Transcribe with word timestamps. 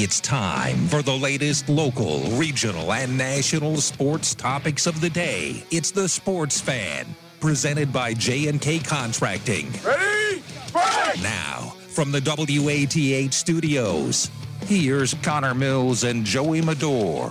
It's 0.00 0.20
time 0.20 0.86
for 0.86 1.02
the 1.02 1.12
latest 1.12 1.68
local, 1.68 2.20
regional, 2.38 2.92
and 2.92 3.18
national 3.18 3.78
sports 3.78 4.32
topics 4.32 4.86
of 4.86 5.00
the 5.00 5.10
day. 5.10 5.64
It's 5.72 5.90
the 5.90 6.08
Sports 6.08 6.60
Fan, 6.60 7.04
presented 7.40 7.92
by 7.92 8.14
J&K 8.14 8.78
Contracting. 8.78 9.72
Ready? 9.84 10.40
Break! 10.70 11.20
Now, 11.20 11.74
from 11.88 12.12
the 12.12 12.20
WATH 12.20 13.32
studios, 13.34 14.30
here's 14.66 15.14
Connor 15.14 15.52
Mills 15.52 16.04
and 16.04 16.24
Joey 16.24 16.60
Medor. 16.60 17.30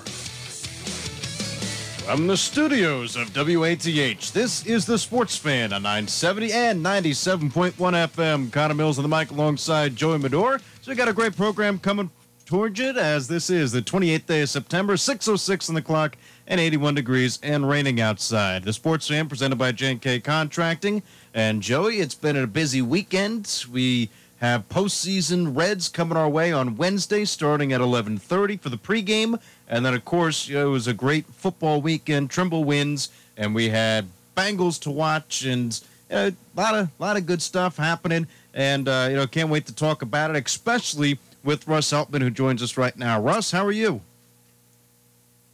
From 2.03 2.27
the 2.27 2.35
studios 2.35 3.15
of 3.15 3.33
WATH, 3.33 4.33
this 4.33 4.65
is 4.65 4.85
the 4.85 4.97
Sports 4.97 5.37
Fan 5.37 5.71
on 5.71 5.83
970 5.83 6.51
and 6.51 6.85
97.1 6.85 7.75
FM. 7.75 8.51
Connor 8.51 8.73
Mills 8.73 8.99
on 8.99 9.09
the 9.09 9.17
mic 9.17 9.31
alongside 9.31 9.95
Joey 9.95 10.17
Medor. 10.17 10.59
So 10.81 10.91
we 10.91 10.95
got 10.95 11.07
a 11.07 11.13
great 11.13 11.35
program 11.37 11.79
coming 11.79 12.09
towards 12.47 12.79
it 12.79 12.95
as 12.95 13.27
this 13.27 13.49
is 13.49 13.73
the 13.73 13.81
28th 13.81 14.25
day 14.25 14.41
of 14.41 14.49
September, 14.49 14.93
6.06 14.93 15.67
on 15.67 15.75
the 15.75 15.81
clock 15.81 16.15
and 16.47 16.61
81 16.61 16.95
degrees 16.95 17.39
and 17.43 17.67
raining 17.67 17.99
outside. 17.99 18.63
The 18.63 18.71
Sports 18.71 19.09
Fan 19.09 19.27
presented 19.27 19.57
by 19.57 19.73
J&K 19.73 20.21
Contracting. 20.21 21.03
And 21.33 21.61
Joey, 21.61 21.99
it's 21.99 22.15
been 22.15 22.37
a 22.37 22.47
busy 22.47 22.81
weekend. 22.81 23.65
We 23.69 24.09
have 24.37 24.69
postseason 24.69 25.57
Reds 25.57 25.89
coming 25.89 26.17
our 26.17 26.29
way 26.29 26.53
on 26.53 26.77
Wednesday, 26.77 27.25
starting 27.25 27.73
at 27.73 27.81
11:30 27.81 28.61
for 28.61 28.69
the 28.69 28.77
pregame, 28.77 29.39
and 29.67 29.85
then 29.85 29.93
of 29.93 30.05
course 30.05 30.47
you 30.47 30.55
know, 30.55 30.67
it 30.67 30.71
was 30.71 30.87
a 30.87 30.93
great 30.93 31.25
football 31.33 31.81
weekend. 31.81 32.29
Trimble 32.29 32.63
wins, 32.63 33.09
and 33.35 33.53
we 33.53 33.69
had 33.69 34.05
Bengals 34.37 34.79
to 34.81 34.91
watch, 34.91 35.43
and 35.43 35.79
a 36.09 36.33
lot 36.55 36.75
of 36.75 36.89
lot 36.99 37.17
of 37.17 37.25
good 37.25 37.41
stuff 37.41 37.77
happening. 37.77 38.27
And 38.53 38.87
uh, 38.87 39.07
you 39.09 39.15
know, 39.15 39.27
can't 39.27 39.49
wait 39.49 39.65
to 39.65 39.73
talk 39.73 40.01
about 40.01 40.35
it, 40.35 40.45
especially 40.45 41.19
with 41.47 41.65
Russ 41.65 41.91
Heltman, 41.91 42.21
who 42.21 42.29
joins 42.29 42.61
us 42.61 42.75
right 42.75 42.95
now. 42.97 43.21
Russ, 43.21 43.51
how 43.51 43.65
are 43.65 43.71
you? 43.71 44.01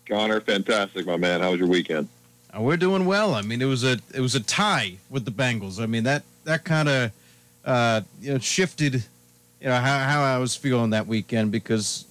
Connor, 0.10 0.42
fantastic, 0.42 1.06
my 1.06 1.18
man. 1.18 1.40
How 1.40 1.52
was 1.52 1.60
your 1.60 1.70
weekend? 1.70 2.10
Uh, 2.54 2.62
we're 2.62 2.78
doing 2.78 3.06
well. 3.06 3.36
I 3.36 3.44
mean, 3.44 3.62
it 3.62 3.66
was 3.66 3.84
a 3.84 4.00
it 4.14 4.20
was 4.20 4.34
a 4.34 4.40
tie 4.40 4.98
with 5.12 5.24
the 5.24 5.32
Bengals. 5.32 5.80
I 5.80 5.86
mean 5.86 6.04
that 6.04 6.24
that 6.46 6.66
kind 6.66 6.90
of 6.90 7.12
uh, 7.64 8.02
you 8.20 8.34
know 8.34 8.40
shifted 8.40 8.96
you 9.62 9.68
know 9.68 9.76
how, 9.76 10.00
how 10.00 10.24
I 10.24 10.40
was 10.40 10.56
feeling 10.56 10.90
that 10.90 11.06
weekend 11.06 11.52
because 11.52 12.06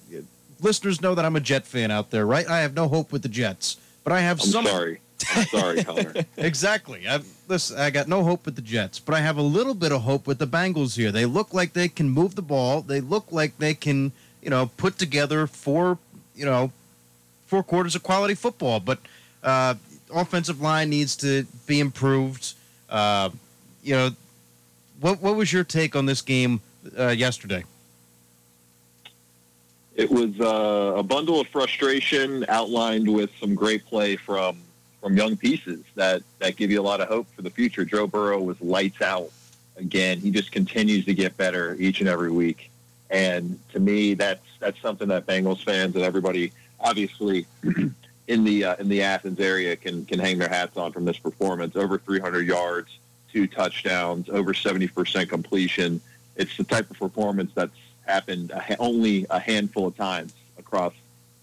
listeners 0.61 1.01
know 1.01 1.13
that 1.13 1.25
I'm 1.25 1.35
a 1.35 1.41
Jet 1.41 1.67
fan 1.67 1.91
out 1.91 2.09
there, 2.09 2.25
right? 2.25 2.47
I 2.47 2.61
have 2.61 2.73
no 2.73 2.87
hope 2.87 3.11
with 3.11 3.21
the 3.21 3.29
Jets, 3.29 3.77
but 4.05 4.13
I 4.13 4.21
have 4.21 4.39
I'm 4.41 4.47
some. 4.47 4.65
sorry. 4.65 5.01
I'm 5.35 5.45
sorry, 5.45 5.83
Connor. 5.85 6.13
exactly. 6.37 7.07
I, 7.07 7.19
listen, 7.47 7.79
I 7.79 7.89
got 7.89 8.07
no 8.07 8.23
hope 8.23 8.45
with 8.45 8.55
the 8.55 8.61
Jets, 8.61 8.99
but 8.99 9.15
I 9.15 9.19
have 9.19 9.37
a 9.37 9.41
little 9.41 9.73
bit 9.73 9.91
of 9.91 10.01
hope 10.01 10.27
with 10.27 10.39
the 10.39 10.47
Bengals 10.47 10.95
here. 10.95 11.11
They 11.11 11.25
look 11.25 11.53
like 11.53 11.73
they 11.73 11.87
can 11.87 12.09
move 12.09 12.35
the 12.35 12.41
ball. 12.41 12.81
They 12.81 13.01
look 13.01 13.31
like 13.31 13.57
they 13.57 13.73
can, 13.73 14.11
you 14.41 14.49
know, 14.49 14.71
put 14.77 14.97
together 14.97 15.47
four, 15.47 15.97
you 16.35 16.45
know, 16.45 16.71
four 17.47 17.63
quarters 17.63 17.95
of 17.95 18.03
quality 18.03 18.35
football. 18.35 18.79
But 18.79 18.99
uh, 19.43 19.75
offensive 20.13 20.61
line 20.61 20.89
needs 20.89 21.15
to 21.17 21.45
be 21.67 21.79
improved. 21.79 22.53
Uh, 22.89 23.29
you 23.83 23.95
know, 23.95 24.09
what 24.99 25.21
what 25.21 25.35
was 25.35 25.51
your 25.51 25.63
take 25.63 25.95
on 25.95 26.05
this 26.05 26.21
game 26.21 26.61
uh, 26.97 27.09
yesterday? 27.09 27.63
It 29.95 30.09
was 30.09 30.39
uh, 30.39 30.95
a 30.97 31.03
bundle 31.03 31.39
of 31.39 31.47
frustration 31.49 32.45
outlined 32.49 33.13
with 33.13 33.29
some 33.39 33.53
great 33.53 33.85
play 33.85 34.15
from 34.15 34.57
from 35.03 35.17
young 35.17 35.35
pieces 35.35 35.83
that 35.95 36.23
that 36.39 36.55
give 36.55 36.71
you 36.71 36.79
a 36.79 36.81
lot 36.81 37.01
of 37.01 37.09
hope 37.09 37.27
for 37.35 37.41
the 37.41 37.49
future. 37.49 37.83
Joe 37.83 38.07
Burrow 38.07 38.41
was 38.41 38.59
lights 38.61 39.01
out 39.01 39.29
again. 39.75 40.19
He 40.19 40.31
just 40.31 40.53
continues 40.53 41.03
to 41.05 41.13
get 41.13 41.35
better 41.35 41.75
each 41.77 41.99
and 41.99 42.07
every 42.07 42.31
week. 42.31 42.71
And 43.09 43.59
to 43.73 43.81
me, 43.81 44.13
that's 44.13 44.45
that's 44.59 44.81
something 44.81 45.09
that 45.09 45.27
Bengals 45.27 45.61
fans 45.61 45.95
and 45.95 46.05
everybody, 46.05 46.53
obviously, 46.79 47.45
in 48.27 48.43
the 48.45 48.63
uh, 48.63 48.75
in 48.77 48.87
the 48.87 49.03
Athens 49.03 49.41
area, 49.41 49.75
can 49.75 50.05
can 50.05 50.19
hang 50.19 50.37
their 50.37 50.47
hats 50.47 50.77
on 50.77 50.93
from 50.93 51.03
this 51.03 51.19
performance. 51.19 51.75
Over 51.75 51.97
300 51.97 52.47
yards, 52.47 52.97
two 53.29 53.45
touchdowns, 53.45 54.29
over 54.29 54.53
70% 54.53 55.27
completion. 55.27 55.99
It's 56.37 56.55
the 56.55 56.63
type 56.63 56.89
of 56.89 56.97
performance 56.97 57.51
that's 57.53 57.77
happened 58.07 58.53
only 58.79 59.25
a 59.29 59.39
handful 59.39 59.85
of 59.85 59.97
times 59.97 60.33
across 60.57 60.93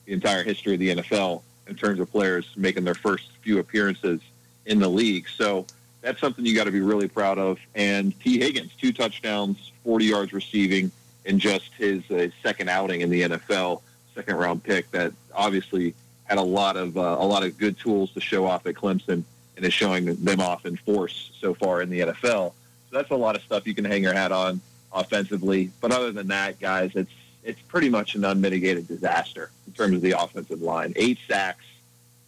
the 0.07 0.15
entire 0.15 0.43
history 0.43 0.75
of 0.75 0.81
the 0.81 0.97
NFL 0.97 1.43
in 1.71 1.77
terms 1.77 2.01
of 2.01 2.11
players 2.11 2.51
making 2.57 2.85
their 2.85 2.95
first 2.95 3.31
few 3.41 3.61
appearances 3.61 4.21
in 4.67 4.79
the 4.81 4.89
league. 4.89 5.27
So 5.29 5.65
that's 6.03 6.21
something 6.21 6.45
you 6.45 6.55
got 6.55 6.65
to 6.65 6.73
be 6.73 6.81
really 6.81 7.09
proud 7.09 7.39
of. 7.39 7.59
And 7.75 8.19
Tee 8.21 8.39
Higgins, 8.41 8.73
two 8.79 8.93
touchdowns, 8.93 9.73
40 9.85 10.05
yards 10.05 10.33
receiving 10.33 10.91
in 11.25 11.39
just 11.39 11.73
his 11.79 12.09
uh, 12.11 12.29
second 12.43 12.69
outing 12.69 13.03
in 13.03 13.11
the 13.11 13.23
NFL, 13.23 13.81
second 14.15 14.37
round 14.37 14.63
pick 14.65 14.91
that 14.91 15.13
obviously 15.35 15.95
had 16.25 16.39
a 16.39 16.43
lot 16.43 16.77
of 16.77 16.97
uh, 16.97 17.17
a 17.19 17.27
lot 17.27 17.45
of 17.45 17.57
good 17.57 17.79
tools 17.79 18.13
to 18.13 18.21
show 18.21 18.47
off 18.47 18.67
at 18.67 18.75
Clemson 18.75 19.23
and 19.57 19.65
is 19.65 19.73
showing 19.73 20.07
them 20.07 20.41
off 20.41 20.67
in 20.67 20.77
force 20.77 21.31
so 21.41 21.55
far 21.55 21.83
in 21.83 21.91
the 21.91 22.01
NFL. 22.01 22.53
So 22.53 22.53
that's 22.93 23.11
a 23.11 23.17
lot 23.17 23.37
of 23.37 23.43
stuff 23.43 23.67
you 23.67 23.75
can 23.75 23.85
hang 23.85 24.03
your 24.03 24.15
hat 24.15 24.33
on 24.33 24.61
offensively. 24.93 25.71
But 25.81 25.93
other 25.93 26.11
than 26.13 26.29
that, 26.29 26.59
guys, 26.59 26.93
it's 26.95 27.13
it's 27.45 27.61
pretty 27.63 27.89
much 27.89 28.15
an 28.15 28.25
unmitigated 28.25 28.87
disaster 28.89 29.51
in 29.67 29.73
terms 29.73 29.95
of 29.95 30.03
the 30.03 30.13
offensive 30.13 30.61
line. 30.61 30.93
Eight 30.97 31.19
sacks, 31.29 31.65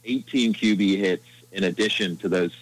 18 0.05 0.55
QB 0.55 0.99
hits 0.99 1.27
in 1.53 1.65
addition 1.65 2.17
to 2.19 2.28
those 2.28 2.56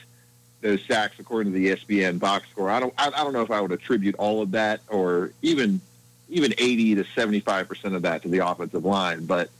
those 0.62 0.84
sacks 0.84 1.18
according 1.18 1.52
to 1.52 1.58
the 1.58 1.68
ESPN 1.68 2.18
box 2.18 2.46
score. 2.50 2.70
I 2.70 2.80
don't 2.80 2.92
I, 2.98 3.08
I 3.08 3.24
don't 3.24 3.32
know 3.32 3.42
if 3.42 3.50
I 3.50 3.60
would 3.60 3.72
attribute 3.72 4.14
all 4.16 4.42
of 4.42 4.50
that 4.52 4.80
or 4.88 5.32
even 5.42 5.80
even 6.28 6.52
80 6.58 6.96
to 6.96 7.04
75 7.04 7.68
percent 7.68 7.94
of 7.94 8.02
that 8.02 8.22
to 8.22 8.28
the 8.28 8.46
offensive 8.46 8.84
line, 8.84 9.26
but 9.26 9.50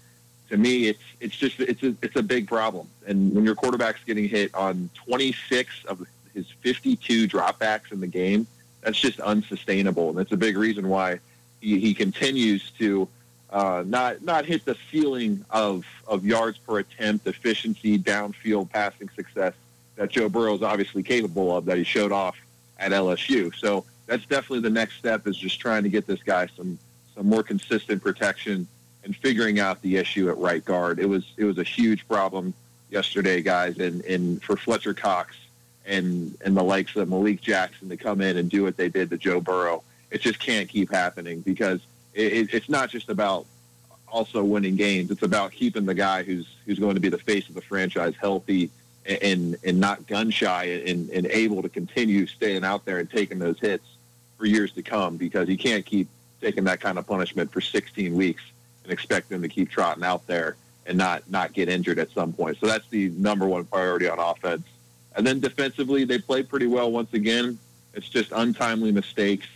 to 0.51 0.57
me, 0.57 0.89
it's 0.89 1.03
it's 1.21 1.37
just 1.37 1.59
it's 1.61 1.83
a 1.83 1.95
it's 2.03 2.17
a 2.17 2.23
big 2.23 2.47
problem. 2.47 2.89
And 3.07 3.35
when 3.35 3.45
your 3.45 3.55
quarterback's 3.55 4.05
getting 4.05 4.29
hit 4.29 4.55
on 4.55 4.91
26 4.95 5.85
of 5.87 6.07
his 6.35 6.47
52 6.61 7.29
dropbacks 7.29 7.93
in 7.93 8.01
the 8.01 8.07
game, 8.07 8.47
that's 8.83 9.01
just 9.01 9.21
unsustainable, 9.21 10.11
and 10.11 10.19
that's 10.19 10.33
a 10.33 10.37
big 10.37 10.57
reason 10.57 10.89
why 10.89 11.21
he, 11.61 11.79
he 11.79 11.95
continues 11.95 12.71
to 12.79 13.09
uh, 13.51 13.83
not 13.87 14.23
not 14.23 14.45
hit 14.45 14.65
the 14.65 14.77
ceiling 14.91 15.45
of 15.51 15.85
of 16.07 16.25
yards 16.25 16.59
per 16.59 16.79
attempt, 16.79 17.27
efficiency, 17.27 17.99
downfield 17.99 18.71
passing 18.71 19.09
success 19.11 19.55
that 19.97 20.11
Joe 20.11 20.29
Burrow 20.29 20.55
is 20.55 20.63
obviously 20.63 21.03
capable 21.03 21.57
of 21.57 21.67
that 21.67 21.77
he 21.77 21.85
showed 21.85 22.13
off 22.13 22.37
at 22.79 22.93
LSU. 22.93 23.55
So 23.55 23.85
that's 24.07 24.25
definitely 24.25 24.61
the 24.61 24.71
next 24.71 24.97
step 24.97 25.27
is 25.27 25.37
just 25.37 25.61
trying 25.61 25.83
to 25.83 25.89
get 25.89 26.07
this 26.07 26.23
guy 26.23 26.49
some 26.57 26.79
some 27.15 27.27
more 27.27 27.43
consistent 27.43 28.03
protection 28.03 28.67
and 29.05 29.17
figuring 29.17 29.59
out 29.59 29.83
the 29.83 29.97
issue 29.97 30.29
at 30.29 30.39
right 30.39 30.65
guard. 30.65 30.99
It 30.99 31.09
was 31.09 31.25
it 31.37 31.45
was 31.45 31.59
a 31.59 31.65
huge 31.65 32.07
problem 32.09 32.55
yesterday, 32.91 33.43
guys, 33.43 33.79
and, 33.79 34.05
and 34.05 34.43
for 34.43 34.57
Fletcher 34.57 34.95
Cox 34.95 35.37
and 35.87 36.37
and 36.45 36.57
the 36.57 36.63
likes 36.63 36.97
of 36.97 37.09
Malik 37.09 37.41
Jackson 37.41 37.89
to 37.89 37.97
come 37.97 38.21
in 38.21 38.37
and 38.37 38.51
do 38.51 38.63
what 38.63 38.77
they 38.77 38.89
did 38.89 39.11
to 39.11 39.19
Joe 39.19 39.41
Burrow. 39.41 39.83
It 40.11 40.21
just 40.21 40.39
can't 40.39 40.69
keep 40.69 40.91
happening 40.91 41.41
because 41.41 41.81
it, 42.15 42.53
it's 42.53 42.69
not 42.69 42.91
just 42.91 43.09
about 43.09 43.47
also 44.09 44.43
winning 44.43 44.77
games. 44.77 45.11
It's 45.11 45.23
about 45.23 45.53
keeping 45.53 45.87
the 45.87 45.95
guy 45.95 46.23
who's 46.23 46.47
who's 46.67 46.79
going 46.79 46.95
to 46.95 47.01
be 47.01 47.09
the 47.09 47.19
face 47.19 47.49
of 47.49 47.55
the 47.55 47.61
franchise 47.61 48.15
healthy 48.21 48.71
and 49.07 49.57
and 49.65 49.81
not 49.81 50.07
gun 50.07 50.31
shy 50.31 50.65
and, 50.65 51.09
and 51.11 51.27
able 51.27 51.63
to 51.63 51.69
continue 51.69 52.27
staying 52.27 52.65
out 52.65 52.85
there 52.85 52.99
and 52.99 53.11
taking 53.11 53.39
those 53.39 53.59
hits 53.59 53.87
for 54.37 54.47
years 54.47 54.73
to 54.73 54.83
come 54.83 55.17
because 55.17 55.49
you 55.49 55.57
can't 55.57 55.87
keep 55.87 56.09
taking 56.41 56.65
that 56.65 56.81
kind 56.81 56.99
of 56.99 57.07
punishment 57.07 57.53
for 57.53 57.61
16 57.61 58.15
weeks 58.15 58.43
and 58.85 58.93
expect 58.93 59.29
them 59.29 59.43
to 59.43 59.49
keep 59.49 59.71
trotting 59.71 60.03
out 60.03 60.27
there 60.27 60.57
and 60.87 60.99
not 60.99 61.29
not 61.31 61.53
get 61.53 61.69
injured 61.69 61.99
at 61.99 62.11
some 62.11 62.33
point. 62.33 62.59
So 62.59 62.67
that's 62.67 62.89
the 62.89 63.11
number 63.11 63.47
one 63.47 63.65
priority 63.65 64.09
on 64.09 64.19
offense. 64.19 64.67
And 65.17 65.27
then 65.27 65.41
defensively, 65.41 66.05
they 66.05 66.19
played 66.19 66.49
pretty 66.49 66.67
well 66.67 66.91
once 66.91 67.13
again. 67.15 67.59
It's 67.95 68.09
just 68.09 68.33
untimely 68.33 68.93
mistakes 68.93 69.47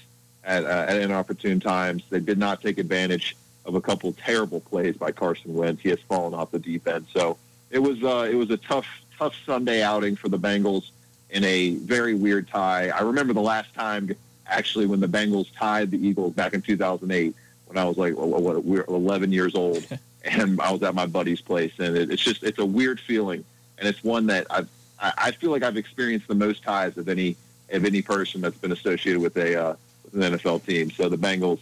at, 0.44 0.64
uh, 0.64 0.86
at 0.88 0.96
inopportune 0.96 1.60
times. 1.60 2.02
They 2.10 2.20
did 2.20 2.38
not 2.38 2.62
take 2.62 2.78
advantage 2.78 3.36
of 3.64 3.74
a 3.74 3.80
couple 3.80 4.12
terrible 4.12 4.60
plays 4.60 4.96
by 4.96 5.12
Carson 5.12 5.54
Wentz. 5.54 5.82
He 5.82 5.88
has 5.90 6.00
fallen 6.00 6.34
off 6.34 6.50
the 6.50 6.58
deep 6.58 6.86
end. 6.86 7.06
So 7.12 7.38
it 7.70 7.78
was 7.78 8.02
uh, 8.02 8.28
it 8.30 8.34
was 8.34 8.50
a 8.50 8.56
tough 8.56 8.86
tough 9.18 9.34
Sunday 9.46 9.82
outing 9.82 10.16
for 10.16 10.28
the 10.28 10.38
Bengals 10.38 10.90
in 11.30 11.44
a 11.44 11.74
very 11.76 12.14
weird 12.14 12.48
tie. 12.48 12.88
I 12.88 13.00
remember 13.02 13.32
the 13.32 13.40
last 13.40 13.72
time 13.74 14.14
actually 14.46 14.86
when 14.86 15.00
the 15.00 15.08
Bengals 15.08 15.46
tied 15.56 15.90
the 15.90 16.06
Eagles 16.06 16.34
back 16.34 16.52
in 16.52 16.62
2008 16.62 17.34
when 17.66 17.78
I 17.78 17.84
was 17.84 17.96
like 17.96 18.14
what, 18.16 18.64
what, 18.64 18.88
11 18.88 19.32
years 19.32 19.54
old, 19.54 19.86
and 20.24 20.60
I 20.60 20.70
was 20.70 20.82
at 20.82 20.94
my 20.94 21.06
buddy's 21.06 21.40
place, 21.40 21.72
and 21.78 21.96
it, 21.96 22.10
it's 22.10 22.22
just 22.22 22.42
it's 22.42 22.58
a 22.58 22.66
weird 22.66 23.00
feeling, 23.00 23.44
and 23.78 23.88
it's 23.88 24.04
one 24.04 24.26
that 24.26 24.46
I've 24.50 24.68
I 25.00 25.32
feel 25.32 25.50
like 25.50 25.62
I've 25.62 25.76
experienced 25.76 26.28
the 26.28 26.34
most 26.34 26.62
ties 26.62 26.96
of 26.96 27.08
any 27.08 27.36
of 27.70 27.84
any 27.84 28.00
person 28.00 28.40
that's 28.40 28.56
been 28.56 28.72
associated 28.72 29.20
with 29.20 29.36
a 29.36 29.60
uh, 29.60 29.76
an 30.14 30.20
NFL 30.20 30.64
team. 30.64 30.90
So 30.90 31.08
the 31.08 31.18
Bengals 31.18 31.60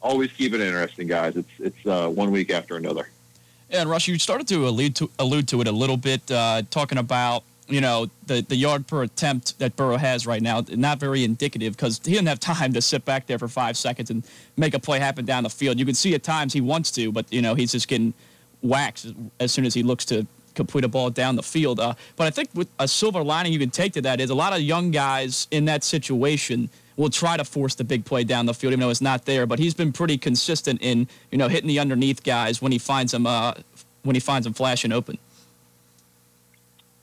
always 0.00 0.30
keep 0.32 0.52
it 0.54 0.60
interesting, 0.60 1.06
guys. 1.06 1.36
It's 1.36 1.50
it's 1.58 1.86
uh, 1.86 2.08
one 2.08 2.30
week 2.30 2.50
after 2.50 2.76
another. 2.76 3.08
And 3.70 3.90
Russ, 3.90 4.08
you 4.08 4.18
started 4.18 4.48
to 4.48 4.66
allude 4.66 4.96
to 4.96 5.10
allude 5.18 5.48
to 5.48 5.60
it 5.60 5.66
a 5.66 5.72
little 5.72 5.96
bit, 5.96 6.30
uh, 6.30 6.62
talking 6.70 6.98
about 6.98 7.44
you 7.68 7.82
know, 7.82 8.08
the, 8.26 8.40
the 8.40 8.56
yard 8.56 8.86
per 8.86 9.02
attempt 9.02 9.58
that 9.58 9.76
Burrow 9.76 9.98
has 9.98 10.26
right 10.26 10.40
now, 10.40 10.64
not 10.70 10.98
very 10.98 11.22
indicative 11.22 11.76
because 11.76 12.00
he 12.04 12.12
doesn't 12.12 12.26
have 12.26 12.40
time 12.56 12.72
to 12.72 12.80
sit 12.80 13.04
back 13.04 13.26
there 13.26 13.38
for 13.38 13.48
five 13.48 13.76
seconds 13.76 14.10
and 14.10 14.24
make 14.56 14.74
a 14.74 14.78
play 14.78 14.98
happen 14.98 15.24
down 15.24 15.42
the 15.42 15.50
field. 15.50 15.78
You 15.78 15.84
can 15.84 15.94
see 15.94 16.14
at 16.14 16.22
times 16.22 16.52
he 16.52 16.60
wants 16.60 16.90
to, 16.92 17.12
but, 17.12 17.30
you 17.32 17.42
know, 17.42 17.54
he's 17.54 17.72
just 17.72 17.88
getting 17.88 18.14
waxed 18.62 19.12
as 19.38 19.52
soon 19.52 19.64
as 19.64 19.74
he 19.74 19.82
looks 19.82 20.04
to 20.06 20.26
complete 20.54 20.84
a 20.84 20.88
ball 20.88 21.10
down 21.10 21.36
the 21.36 21.42
field. 21.42 21.78
Uh, 21.78 21.94
but 22.16 22.26
I 22.26 22.30
think 22.30 22.48
with 22.54 22.68
a 22.78 22.88
silver 22.88 23.22
lining 23.22 23.52
you 23.52 23.58
can 23.60 23.70
take 23.70 23.92
to 23.92 24.02
that 24.02 24.20
is 24.20 24.30
a 24.30 24.34
lot 24.34 24.52
of 24.52 24.60
young 24.60 24.90
guys 24.90 25.46
in 25.50 25.66
that 25.66 25.84
situation 25.84 26.68
will 26.98 27.08
try 27.08 27.36
to 27.36 27.44
force 27.44 27.76
the 27.76 27.84
big 27.84 28.04
play 28.04 28.24
down 28.24 28.44
the 28.44 28.52
field, 28.52 28.72
even 28.72 28.80
though 28.80 28.90
it's 28.90 29.00
not 29.00 29.24
there. 29.24 29.46
But 29.46 29.58
he's 29.58 29.72
been 29.72 29.92
pretty 29.92 30.18
consistent 30.18 30.82
in, 30.82 31.08
you 31.30 31.38
know, 31.38 31.48
hitting 31.48 31.68
the 31.68 31.78
underneath 31.78 32.22
guys 32.22 32.60
when 32.60 32.72
he 32.72 32.78
finds 32.78 33.12
them, 33.12 33.24
uh, 33.24 33.54
when 34.02 34.14
he 34.16 34.20
finds 34.20 34.44
them 34.44 34.52
flashing 34.52 34.92
open. 34.92 35.16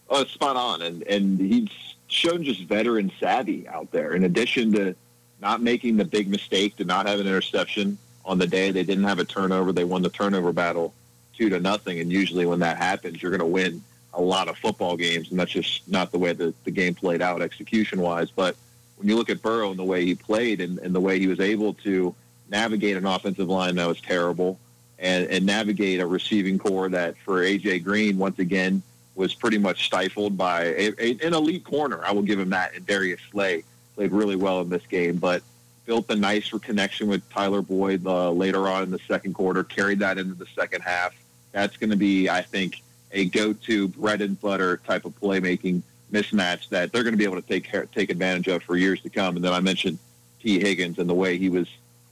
Oh, 0.09 0.23
spot 0.25 0.55
on, 0.55 0.83
and 0.83 1.01
and 1.03 1.39
he's 1.39 1.69
shown 2.07 2.43
just 2.43 2.61
veteran 2.65 3.11
savvy 3.19 3.67
out 3.67 3.91
there. 3.91 4.13
In 4.13 4.25
addition 4.25 4.71
to 4.73 4.95
not 5.41 5.61
making 5.61 5.97
the 5.97 6.05
big 6.05 6.27
mistake, 6.27 6.75
to 6.75 6.85
not 6.85 7.07
have 7.07 7.19
an 7.19 7.25
interception 7.25 7.97
on 8.23 8.37
the 8.37 8.45
day 8.45 8.71
they 8.71 8.83
didn't 8.83 9.05
have 9.05 9.19
a 9.19 9.25
turnover, 9.25 9.71
they 9.71 9.83
won 9.83 10.03
the 10.03 10.09
turnover 10.09 10.53
battle 10.53 10.93
two 11.35 11.49
to 11.49 11.59
nothing. 11.59 11.99
And 11.99 12.11
usually, 12.11 12.45
when 12.45 12.59
that 12.59 12.77
happens, 12.77 13.21
you're 13.21 13.31
going 13.31 13.39
to 13.39 13.45
win 13.45 13.81
a 14.13 14.21
lot 14.21 14.47
of 14.47 14.57
football 14.57 14.95
games, 14.95 15.31
and 15.31 15.39
that's 15.39 15.51
just 15.51 15.87
not 15.89 16.11
the 16.11 16.17
way 16.17 16.33
the, 16.33 16.53
the 16.63 16.71
game 16.71 16.95
played 16.95 17.21
out 17.21 17.41
execution 17.41 17.99
wise. 17.99 18.31
But 18.31 18.55
when 18.97 19.07
you 19.07 19.15
look 19.15 19.29
at 19.29 19.41
Burrow 19.41 19.69
and 19.69 19.79
the 19.79 19.83
way 19.83 20.05
he 20.05 20.15
played 20.15 20.61
and, 20.61 20.79
and 20.79 20.93
the 20.93 20.99
way 20.99 21.19
he 21.19 21.27
was 21.27 21.39
able 21.39 21.73
to 21.75 22.15
navigate 22.49 22.97
an 22.97 23.05
offensive 23.05 23.49
line 23.49 23.75
that 23.75 23.87
was 23.87 23.99
terrible 24.01 24.59
and, 24.99 25.27
and 25.27 25.45
navigate 25.45 25.99
a 25.99 26.05
receiving 26.05 26.57
core 26.57 26.87
that 26.89 27.17
for 27.17 27.41
AJ 27.41 27.83
Green 27.83 28.17
once 28.17 28.39
again 28.39 28.81
was 29.15 29.33
pretty 29.33 29.57
much 29.57 29.85
stifled 29.85 30.37
by 30.37 30.63
a, 30.63 30.93
a, 30.99 31.11
an 31.25 31.33
elite 31.33 31.63
corner. 31.63 32.03
I 32.05 32.11
will 32.11 32.21
give 32.21 32.39
him 32.39 32.49
that. 32.51 32.75
And 32.75 32.85
Darius 32.85 33.21
Slay 33.31 33.63
played 33.95 34.11
really 34.11 34.35
well 34.35 34.61
in 34.61 34.69
this 34.69 34.85
game, 34.87 35.17
but 35.17 35.41
built 35.85 36.09
a 36.09 36.15
nice 36.15 36.49
connection 36.49 37.07
with 37.07 37.27
Tyler 37.29 37.61
Boyd 37.61 38.05
uh, 38.05 38.31
later 38.31 38.67
on 38.67 38.83
in 38.83 38.91
the 38.91 38.99
second 39.07 39.33
quarter, 39.33 39.63
carried 39.63 39.99
that 39.99 40.17
into 40.17 40.33
the 40.33 40.47
second 40.47 40.81
half. 40.81 41.15
That's 41.51 41.77
going 41.77 41.91
to 41.91 41.95
be, 41.95 42.29
I 42.29 42.41
think, 42.41 42.81
a 43.11 43.25
go-to 43.25 43.87
bread 43.87 44.21
and 44.21 44.39
butter 44.41 44.77
type 44.77 45.05
of 45.05 45.17
playmaking 45.19 45.81
mismatch 46.11 46.69
that 46.69 46.91
they're 46.91 47.03
going 47.03 47.13
to 47.13 47.17
be 47.17 47.23
able 47.23 47.41
to 47.41 47.47
take 47.47 47.71
take 47.91 48.09
advantage 48.09 48.47
of 48.47 48.63
for 48.63 48.77
years 48.77 49.01
to 49.01 49.09
come. 49.09 49.35
And 49.35 49.43
then 49.43 49.53
I 49.53 49.59
mentioned 49.59 49.99
Tee 50.41 50.59
Higgins 50.59 50.99
and 50.99 51.09
the 51.09 51.15
way 51.15 51.37
he 51.37 51.49
was 51.49 51.67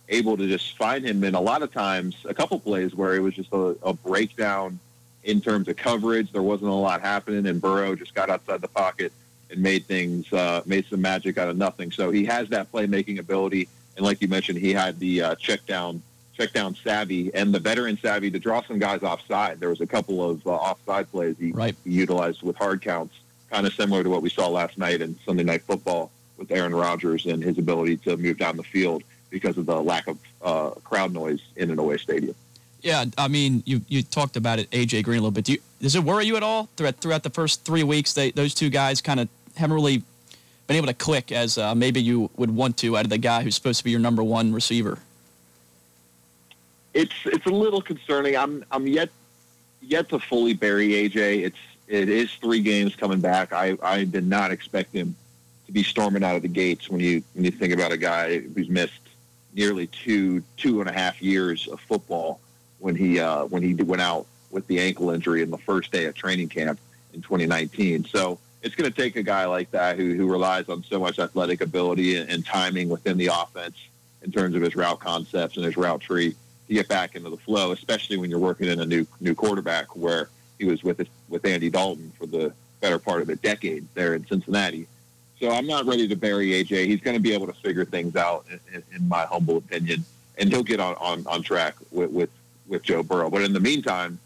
able 0.09 0.37
to 0.37 0.47
just 0.47 0.77
find 0.77 1.05
him 1.05 1.23
in 1.23 1.35
a 1.35 1.41
lot 1.41 1.61
of 1.61 1.71
times, 1.71 2.15
a 2.25 2.33
couple 2.33 2.59
plays 2.59 2.93
where 2.93 3.15
it 3.15 3.19
was 3.19 3.33
just 3.33 3.51
a, 3.53 3.75
a 3.83 3.93
breakdown 3.93 4.79
in 5.23 5.41
terms 5.41 5.67
of 5.67 5.77
coverage. 5.77 6.31
There 6.31 6.43
wasn't 6.43 6.71
a 6.71 6.73
lot 6.73 7.01
happening, 7.01 7.47
and 7.47 7.61
Burrow 7.61 7.95
just 7.95 8.13
got 8.13 8.29
outside 8.29 8.61
the 8.61 8.67
pocket 8.67 9.11
and 9.49 9.61
made 9.61 9.85
things, 9.85 10.31
uh, 10.33 10.61
made 10.65 10.85
some 10.89 11.01
magic 11.01 11.37
out 11.37 11.47
of 11.47 11.57
nothing. 11.57 11.91
So 11.91 12.11
he 12.11 12.25
has 12.25 12.49
that 12.49 12.71
playmaking 12.71 13.19
ability, 13.19 13.69
and 13.95 14.05
like 14.05 14.21
you 14.21 14.27
mentioned, 14.27 14.59
he 14.59 14.73
had 14.73 14.99
the 14.99 15.21
uh, 15.21 15.35
check 15.35 15.65
down, 15.65 16.01
check 16.35 16.51
down 16.51 16.75
savvy 16.83 17.33
and 17.33 17.53
the 17.53 17.59
veteran 17.59 17.97
savvy 18.01 18.31
to 18.31 18.39
draw 18.39 18.61
some 18.63 18.79
guys 18.79 19.03
offside. 19.03 19.59
There 19.59 19.69
was 19.69 19.81
a 19.81 19.87
couple 19.87 20.27
of 20.27 20.45
uh, 20.45 20.49
offside 20.49 21.09
plays 21.11 21.35
he, 21.39 21.51
right. 21.51 21.75
he 21.83 21.91
utilized 21.91 22.41
with 22.41 22.55
hard 22.57 22.81
counts, 22.81 23.15
kind 23.53 23.67
of 23.67 23.73
similar 23.73 24.03
to 24.03 24.09
what 24.09 24.23
we 24.23 24.29
saw 24.29 24.47
last 24.47 24.79
night 24.79 24.99
in 25.01 25.15
Sunday 25.25 25.43
Night 25.43 25.61
Football 25.61 26.09
with 26.37 26.51
Aaron 26.51 26.73
Rodgers 26.73 27.27
and 27.27 27.43
his 27.43 27.59
ability 27.59 27.97
to 27.97 28.17
move 28.17 28.39
down 28.39 28.57
the 28.57 28.63
field 28.63 29.03
because 29.29 29.59
of 29.59 29.67
the 29.67 29.79
lack 29.79 30.07
of 30.07 30.17
uh, 30.41 30.71
crowd 30.83 31.13
noise 31.13 31.39
in 31.55 31.69
an 31.69 31.77
away 31.77 31.97
stadium. 31.97 32.33
Yeah, 32.81 33.05
I 33.17 33.27
mean, 33.27 33.61
you 33.65 33.81
you 33.87 34.01
talked 34.01 34.35
about 34.35 34.59
it, 34.59 34.69
AJ 34.71 35.03
Green 35.03 35.19
a 35.19 35.21
little 35.21 35.31
bit. 35.31 35.45
Do 35.45 35.53
you, 35.53 35.59
does 35.79 35.95
it 35.95 36.03
worry 36.03 36.25
you 36.25 36.35
at 36.35 36.43
all 36.43 36.67
throughout 36.75 36.97
throughout 36.97 37.23
the 37.23 37.29
first 37.29 37.63
three 37.63 37.83
weeks? 37.83 38.13
They 38.13 38.31
those 38.31 38.55
two 38.55 38.69
guys 38.69 38.99
kind 39.01 39.19
of 39.19 39.29
haven't 39.55 39.75
really 39.75 40.01
been 40.67 40.75
able 40.75 40.87
to 40.87 40.93
click 40.93 41.31
as 41.31 41.57
uh, 41.57 41.75
maybe 41.75 42.01
you 42.01 42.31
would 42.35 42.53
want 42.53 42.75
to 42.77 42.97
out 42.97 43.05
of 43.05 43.09
the 43.09 43.19
guy 43.19 43.43
who's 43.43 43.55
supposed 43.55 43.77
to 43.77 43.83
be 43.83 43.91
your 43.91 43.99
number 43.99 44.23
one 44.23 44.51
receiver. 44.51 44.97
It's 46.93 47.15
it's 47.25 47.45
a 47.45 47.51
little 47.51 47.81
concerning. 47.81 48.35
I'm 48.35 48.65
I'm 48.71 48.87
yet 48.87 49.09
yet 49.81 50.09
to 50.09 50.19
fully 50.19 50.53
bury 50.53 50.89
AJ. 50.89 51.45
It's 51.45 51.57
it 51.93 52.09
is 52.09 52.33
three 52.33 52.59
games 52.59 52.95
coming 52.95 53.19
back. 53.19 53.53
I 53.53 53.77
I 53.83 54.03
did 54.03 54.25
not 54.25 54.51
expect 54.51 54.93
him 54.93 55.15
to 55.67 55.71
be 55.71 55.83
storming 55.83 56.23
out 56.23 56.35
of 56.35 56.41
the 56.41 56.47
gates 56.47 56.89
when 56.89 56.99
you 56.99 57.23
when 57.33 57.45
you 57.45 57.51
think 57.51 57.71
about 57.71 57.91
a 57.91 57.97
guy 57.97 58.39
who's 58.39 58.67
missed 58.67 58.99
nearly 59.53 59.87
two 59.87 60.43
two 60.57 60.81
and 60.81 60.89
a 60.89 60.93
half 60.93 61.21
years 61.21 61.67
of 61.67 61.79
football 61.81 62.39
when 62.79 62.95
he 62.95 63.19
uh, 63.19 63.45
when 63.45 63.61
he 63.61 63.75
went 63.75 64.01
out 64.01 64.25
with 64.49 64.65
the 64.67 64.79
ankle 64.79 65.11
injury 65.11 65.43
in 65.43 65.51
the 65.51 65.57
first 65.57 65.91
day 65.91 66.05
of 66.05 66.15
training 66.15 66.49
camp 66.49 66.79
in 67.13 67.21
2019. 67.21 68.05
So 68.05 68.39
it's 68.63 68.75
going 68.75 68.91
to 68.91 69.01
take 69.01 69.15
a 69.15 69.23
guy 69.23 69.45
like 69.45 69.69
that 69.71 69.97
who, 69.97 70.15
who 70.15 70.31
relies 70.31 70.69
on 70.69 70.83
so 70.83 70.99
much 70.99 71.19
athletic 71.19 71.61
ability 71.61 72.17
and, 72.17 72.29
and 72.29 72.45
timing 72.45 72.89
within 72.89 73.17
the 73.17 73.27
offense 73.27 73.75
in 74.21 74.31
terms 74.31 74.55
of 74.55 74.61
his 74.61 74.75
route 74.75 74.99
concepts 74.99 75.57
and 75.57 75.65
his 75.65 75.75
route 75.75 76.01
tree 76.01 76.35
to 76.67 76.73
get 76.73 76.87
back 76.87 77.15
into 77.15 77.29
the 77.29 77.37
flow, 77.37 77.71
especially 77.71 78.17
when 78.17 78.29
you're 78.29 78.39
working 78.39 78.67
in 78.67 78.79
a 78.79 78.85
new 78.85 79.05
new 79.21 79.35
quarterback 79.35 79.95
where 79.95 80.29
he 80.63 80.69
was 80.69 80.83
with 80.83 81.05
with 81.29 81.45
Andy 81.45 81.69
Dalton 81.69 82.11
for 82.17 82.25
the 82.25 82.53
better 82.79 82.99
part 82.99 83.21
of 83.21 83.29
a 83.29 83.35
decade 83.35 83.85
there 83.93 84.13
in 84.13 84.25
Cincinnati. 84.27 84.87
So 85.39 85.51
I'm 85.51 85.67
not 85.67 85.85
ready 85.85 86.07
to 86.07 86.15
bury 86.15 86.51
AJ. 86.51 86.85
He's 86.85 87.01
going 87.01 87.15
to 87.15 87.21
be 87.21 87.33
able 87.33 87.47
to 87.47 87.53
figure 87.53 87.83
things 87.83 88.15
out, 88.15 88.45
in, 88.71 88.83
in 88.95 89.07
my 89.07 89.25
humble 89.25 89.57
opinion, 89.57 90.05
and 90.37 90.49
he'll 90.49 90.63
get 90.63 90.79
on, 90.79 90.95
on, 90.95 91.27
on 91.27 91.43
track 91.43 91.75
with, 91.91 92.11
with 92.11 92.29
with 92.67 92.81
Joe 92.81 93.03
Burrow. 93.03 93.29
But 93.29 93.41
in 93.41 93.51
the 93.51 93.59
meantime, 93.59 94.19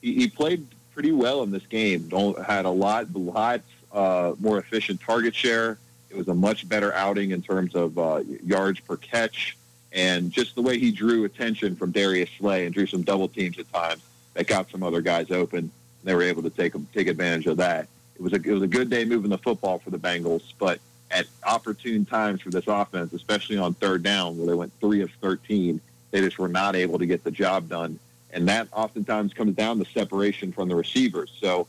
he, 0.00 0.14
he 0.14 0.28
played 0.28 0.66
pretty 0.94 1.12
well 1.12 1.42
in 1.42 1.50
this 1.50 1.66
game. 1.66 2.08
Don't, 2.08 2.40
had 2.42 2.64
a 2.64 2.70
lot, 2.70 3.14
lot 3.14 3.60
uh, 3.92 4.32
more 4.40 4.58
efficient 4.58 5.00
target 5.02 5.34
share. 5.34 5.76
It 6.08 6.16
was 6.16 6.28
a 6.28 6.34
much 6.34 6.66
better 6.66 6.92
outing 6.94 7.32
in 7.32 7.42
terms 7.42 7.74
of 7.74 7.98
uh, 7.98 8.22
yards 8.42 8.80
per 8.80 8.96
catch, 8.96 9.58
and 9.92 10.30
just 10.30 10.54
the 10.54 10.62
way 10.62 10.78
he 10.78 10.90
drew 10.90 11.24
attention 11.24 11.76
from 11.76 11.90
Darius 11.90 12.30
Slay 12.38 12.64
and 12.64 12.74
drew 12.74 12.86
some 12.86 13.02
double 13.02 13.28
teams 13.28 13.58
at 13.58 13.70
times 13.70 14.02
that 14.34 14.46
got 14.46 14.70
some 14.70 14.82
other 14.82 15.02
guys 15.02 15.30
open. 15.30 15.70
They 16.04 16.14
were 16.14 16.22
able 16.22 16.42
to 16.42 16.50
take 16.50 16.74
take 16.92 17.08
advantage 17.08 17.46
of 17.46 17.58
that. 17.58 17.88
It 18.16 18.22
was 18.22 18.32
a 18.32 18.36
it 18.36 18.52
was 18.52 18.62
a 18.62 18.68
good 18.68 18.90
day 18.90 19.04
moving 19.04 19.30
the 19.30 19.38
football 19.38 19.78
for 19.78 19.90
the 19.90 19.98
Bengals, 19.98 20.42
but 20.58 20.80
at 21.10 21.26
opportune 21.44 22.04
times 22.04 22.40
for 22.40 22.50
this 22.50 22.66
offense, 22.66 23.12
especially 23.12 23.58
on 23.58 23.74
third 23.74 24.02
down 24.02 24.38
where 24.38 24.46
they 24.46 24.54
went 24.54 24.72
three 24.80 25.02
of 25.02 25.10
thirteen 25.20 25.80
they 26.12 26.20
just 26.20 26.38
were 26.38 26.48
not 26.48 26.76
able 26.76 26.98
to 27.00 27.06
get 27.06 27.24
the 27.24 27.30
job 27.30 27.68
done. 27.68 27.98
And 28.32 28.48
that 28.48 28.68
oftentimes 28.72 29.34
comes 29.34 29.56
down 29.56 29.78
to 29.78 29.84
separation 29.90 30.52
from 30.52 30.68
the 30.68 30.76
receivers. 30.76 31.32
So 31.40 31.66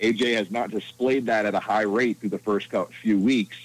AJ 0.00 0.34
has 0.36 0.50
not 0.50 0.70
displayed 0.70 1.26
that 1.26 1.46
at 1.46 1.54
a 1.54 1.60
high 1.60 1.82
rate 1.82 2.18
through 2.18 2.30
the 2.30 2.38
first 2.38 2.68
few 3.00 3.18
weeks. 3.18 3.56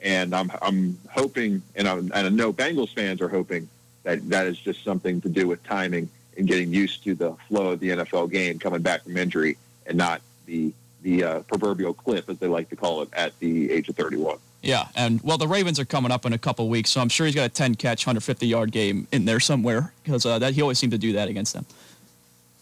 And 0.00 0.34
I'm, 0.34 0.50
I'm 0.62 0.98
hoping, 1.10 1.62
and, 1.76 1.86
I'm, 1.86 2.10
and 2.14 2.26
I 2.26 2.28
know 2.30 2.52
Bengals 2.52 2.92
fans 2.92 3.20
are 3.20 3.28
hoping 3.28 3.68
that 4.02 4.26
that 4.30 4.46
is 4.46 4.58
just 4.58 4.82
something 4.82 5.20
to 5.20 5.28
do 5.28 5.46
with 5.46 5.62
timing 5.62 6.08
and 6.40 6.48
getting 6.48 6.72
used 6.72 7.04
to 7.04 7.14
the 7.14 7.34
flow 7.48 7.72
of 7.72 7.80
the 7.80 7.90
NFL 7.90 8.30
game 8.32 8.58
coming 8.58 8.80
back 8.80 9.04
from 9.04 9.14
injury 9.18 9.58
and 9.86 9.98
not 9.98 10.22
the, 10.46 10.72
the 11.02 11.22
uh, 11.22 11.40
proverbial 11.40 11.92
clip, 11.92 12.30
as 12.30 12.38
they 12.38 12.46
like 12.46 12.70
to 12.70 12.76
call 12.76 13.02
it, 13.02 13.10
at 13.12 13.38
the 13.40 13.70
age 13.70 13.90
of 13.90 13.96
31. 13.96 14.38
Yeah, 14.62 14.88
and 14.96 15.20
well, 15.22 15.36
the 15.36 15.46
Ravens 15.46 15.78
are 15.78 15.84
coming 15.84 16.10
up 16.10 16.24
in 16.24 16.32
a 16.32 16.38
couple 16.38 16.66
weeks, 16.70 16.90
so 16.90 17.00
I'm 17.02 17.10
sure 17.10 17.26
he's 17.26 17.34
got 17.34 17.44
a 17.44 17.50
10 17.50 17.74
catch, 17.74 18.06
150 18.06 18.46
yard 18.46 18.72
game 18.72 19.06
in 19.12 19.26
there 19.26 19.38
somewhere 19.38 19.92
because 20.02 20.24
uh, 20.24 20.38
that 20.38 20.54
he 20.54 20.62
always 20.62 20.78
seemed 20.78 20.92
to 20.92 20.98
do 20.98 21.12
that 21.12 21.28
against 21.28 21.52
them. 21.52 21.66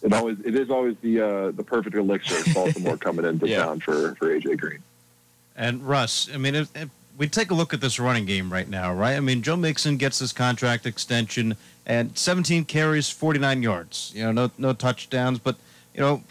It 0.02 0.12
always 0.12 0.38
it 0.40 0.54
is 0.54 0.70
always 0.70 0.96
the 1.02 1.20
uh, 1.20 1.50
the 1.50 1.64
perfect 1.64 1.96
elixir. 1.96 2.52
Baltimore 2.54 2.96
coming 3.08 3.24
into 3.24 3.48
yeah. 3.48 3.64
town 3.64 3.80
for 3.80 4.14
for 4.14 4.28
AJ 4.28 4.58
Green. 4.58 4.78
And 5.56 5.82
Russ, 5.82 6.28
I 6.32 6.36
mean, 6.36 6.54
if, 6.54 6.68
if 6.76 6.88
we 7.18 7.28
take 7.28 7.50
a 7.50 7.54
look 7.54 7.74
at 7.74 7.80
this 7.80 7.98
running 7.98 8.24
game 8.24 8.50
right 8.50 8.68
now, 8.68 8.94
right? 8.94 9.16
I 9.16 9.20
mean, 9.20 9.42
Joe 9.42 9.56
Mixon 9.56 9.96
gets 9.96 10.20
his 10.20 10.32
contract 10.32 10.86
extension 10.86 11.56
and 11.84 12.16
17 12.16 12.64
carries, 12.64 13.10
49 13.10 13.62
yards. 13.62 14.12
You 14.14 14.24
know, 14.24 14.32
no 14.32 14.50
no 14.56 14.72
touchdowns, 14.72 15.38
but 15.40 15.56
you 15.94 16.00
know, 16.00 16.22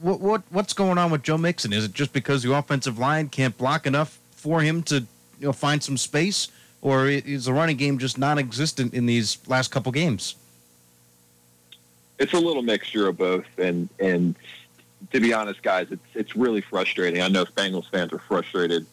what 0.00 0.20
what 0.20 0.42
what's 0.50 0.72
going 0.72 0.98
on 0.98 1.10
with 1.10 1.22
Joe 1.22 1.38
Mixon? 1.38 1.72
Is 1.72 1.84
it 1.84 1.94
just 1.94 2.12
because 2.12 2.42
the 2.42 2.52
offensive 2.52 2.98
line 2.98 3.28
can't 3.28 3.56
block 3.56 3.86
enough 3.86 4.18
for 4.32 4.60
him 4.60 4.82
to 4.84 4.96
you 4.96 5.46
know 5.46 5.52
find 5.52 5.82
some 5.82 5.96
space, 5.96 6.48
or 6.82 7.06
is 7.06 7.44
the 7.44 7.52
running 7.52 7.76
game 7.76 7.98
just 7.98 8.18
non-existent 8.18 8.92
in 8.94 9.06
these 9.06 9.38
last 9.46 9.70
couple 9.70 9.92
games? 9.92 10.34
It's 12.18 12.32
a 12.32 12.40
little 12.40 12.62
mixture 12.62 13.08
of 13.08 13.18
both, 13.18 13.46
and 13.56 13.88
and 14.00 14.34
to 15.12 15.20
be 15.20 15.32
honest, 15.32 15.62
guys, 15.62 15.86
it's 15.90 16.02
it's 16.14 16.34
really 16.34 16.60
frustrating. 16.60 17.22
I 17.22 17.28
know 17.28 17.44
Bengals 17.44 17.88
fans 17.88 18.12
are 18.12 18.18
frustrated 18.18 18.84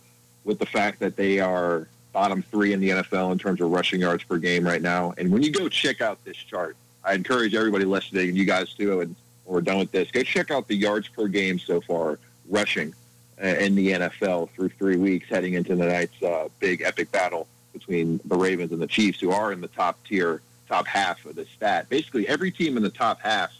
with 0.49 0.57
the 0.57 0.65
fact 0.65 0.99
that 0.99 1.15
they 1.15 1.39
are 1.39 1.87
bottom 2.11 2.41
three 2.41 2.73
in 2.73 2.79
the 2.79 2.89
NFL 2.89 3.31
in 3.31 3.37
terms 3.37 3.61
of 3.61 3.69
rushing 3.69 4.01
yards 4.01 4.23
per 4.23 4.39
game 4.39 4.65
right 4.65 4.81
now. 4.81 5.13
And 5.19 5.31
when 5.31 5.43
you 5.43 5.51
go 5.51 5.69
check 5.69 6.01
out 6.01 6.25
this 6.25 6.35
chart, 6.37 6.75
I 7.03 7.13
encourage 7.13 7.53
everybody 7.53 7.85
listening, 7.85 8.29
and 8.29 8.37
you 8.37 8.45
guys 8.45 8.73
too, 8.73 9.01
and 9.01 9.15
we're 9.45 9.61
done 9.61 9.77
with 9.77 9.91
this. 9.91 10.09
Go 10.09 10.23
check 10.23 10.49
out 10.49 10.67
the 10.67 10.75
yards 10.75 11.07
per 11.07 11.27
game 11.27 11.59
so 11.59 11.81
far 11.81 12.17
rushing 12.49 12.95
uh, 13.41 13.45
in 13.45 13.75
the 13.75 13.91
NFL 13.91 14.49
through 14.49 14.69
three 14.69 14.97
weeks, 14.97 15.29
heading 15.29 15.53
into 15.53 15.75
the 15.75 15.85
night's 15.85 16.21
uh, 16.23 16.49
big 16.59 16.81
epic 16.81 17.11
battle 17.11 17.47
between 17.71 18.19
the 18.25 18.35
Ravens 18.35 18.71
and 18.71 18.81
the 18.81 18.87
Chiefs, 18.87 19.19
who 19.19 19.29
are 19.29 19.51
in 19.51 19.61
the 19.61 19.67
top 19.67 20.03
tier, 20.03 20.41
top 20.67 20.87
half 20.87 21.23
of 21.27 21.35
the 21.35 21.45
stat. 21.45 21.87
Basically, 21.89 22.27
every 22.27 22.49
team 22.49 22.75
in 22.75 22.81
the 22.81 22.89
top 22.89 23.21
half 23.21 23.53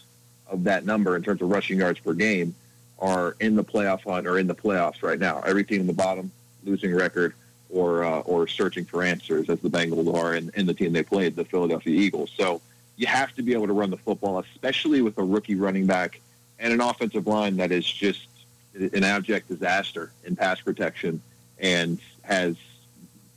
of 0.48 0.64
that 0.64 0.84
number 0.84 1.14
in 1.14 1.22
terms 1.22 1.40
of 1.40 1.50
rushing 1.50 1.78
yards 1.78 2.00
per 2.00 2.14
game 2.14 2.52
are 2.98 3.36
in 3.38 3.54
the 3.54 3.64
playoff 3.64 4.02
hunt 4.02 4.26
or 4.26 4.38
in 4.38 4.48
the 4.48 4.56
playoffs 4.56 5.04
right 5.04 5.20
now. 5.20 5.40
Every 5.46 5.62
team 5.62 5.82
in 5.82 5.86
the 5.86 5.92
bottom, 5.92 6.32
losing 6.64 6.94
record, 6.94 7.34
or 7.68 8.04
uh, 8.04 8.20
or 8.20 8.46
searching 8.46 8.84
for 8.84 9.02
answers, 9.02 9.48
as 9.48 9.60
the 9.60 9.70
Bengals 9.70 10.12
are, 10.14 10.34
and, 10.34 10.50
and 10.54 10.68
the 10.68 10.74
team 10.74 10.92
they 10.92 11.02
played, 11.02 11.36
the 11.36 11.44
Philadelphia 11.44 11.98
Eagles. 11.98 12.30
So 12.36 12.60
you 12.96 13.06
have 13.06 13.34
to 13.36 13.42
be 13.42 13.54
able 13.54 13.66
to 13.66 13.72
run 13.72 13.90
the 13.90 13.96
football, 13.96 14.38
especially 14.38 15.02
with 15.02 15.16
a 15.18 15.22
rookie 15.22 15.54
running 15.54 15.86
back 15.86 16.20
and 16.58 16.72
an 16.72 16.80
offensive 16.80 17.26
line 17.26 17.56
that 17.56 17.72
is 17.72 17.84
just 17.84 18.26
an 18.74 19.02
abject 19.02 19.48
disaster 19.48 20.12
in 20.24 20.36
pass 20.36 20.60
protection 20.60 21.20
and 21.58 21.98
has 22.22 22.56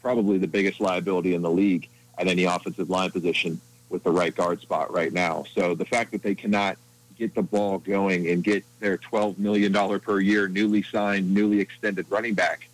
probably 0.02 0.38
the 0.38 0.48
biggest 0.48 0.82
liability 0.82 1.34
in 1.34 1.42
the 1.42 1.50
league 1.50 1.88
at 2.18 2.28
any 2.28 2.44
offensive 2.44 2.90
line 2.90 3.10
position 3.10 3.60
with 3.90 4.04
the 4.04 4.12
right 4.12 4.36
guard 4.36 4.62
spot 4.62 4.92
right 4.94 5.14
now. 5.14 5.46
So 5.56 5.76
the 5.76 5.86
fact 5.86 6.12
that 6.12 6.22
they 6.22 6.36
cannot 6.36 6.78
get 7.18 7.34
the 7.34 7.42
ball 7.42 7.78
going 7.80 8.30
and 8.30 8.44
get 8.44 8.66
their 8.80 8.98
$12 8.98 9.38
million 9.38 9.74
per 10.00 10.20
year 10.20 10.48
newly 10.48 10.84
signed, 10.84 11.34
newly 11.34 11.60
extended 11.60 12.06
running 12.10 12.34
back 12.34 12.68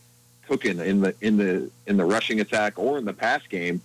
cooking 0.49 0.79
in 0.79 0.99
the 0.99 1.15
in 1.21 1.37
the 1.37 1.69
in 1.85 1.95
the 1.95 2.03
rushing 2.03 2.41
attack 2.41 2.73
or 2.77 2.97
in 2.97 3.05
the 3.05 3.13
pass 3.13 3.45
game, 3.47 3.79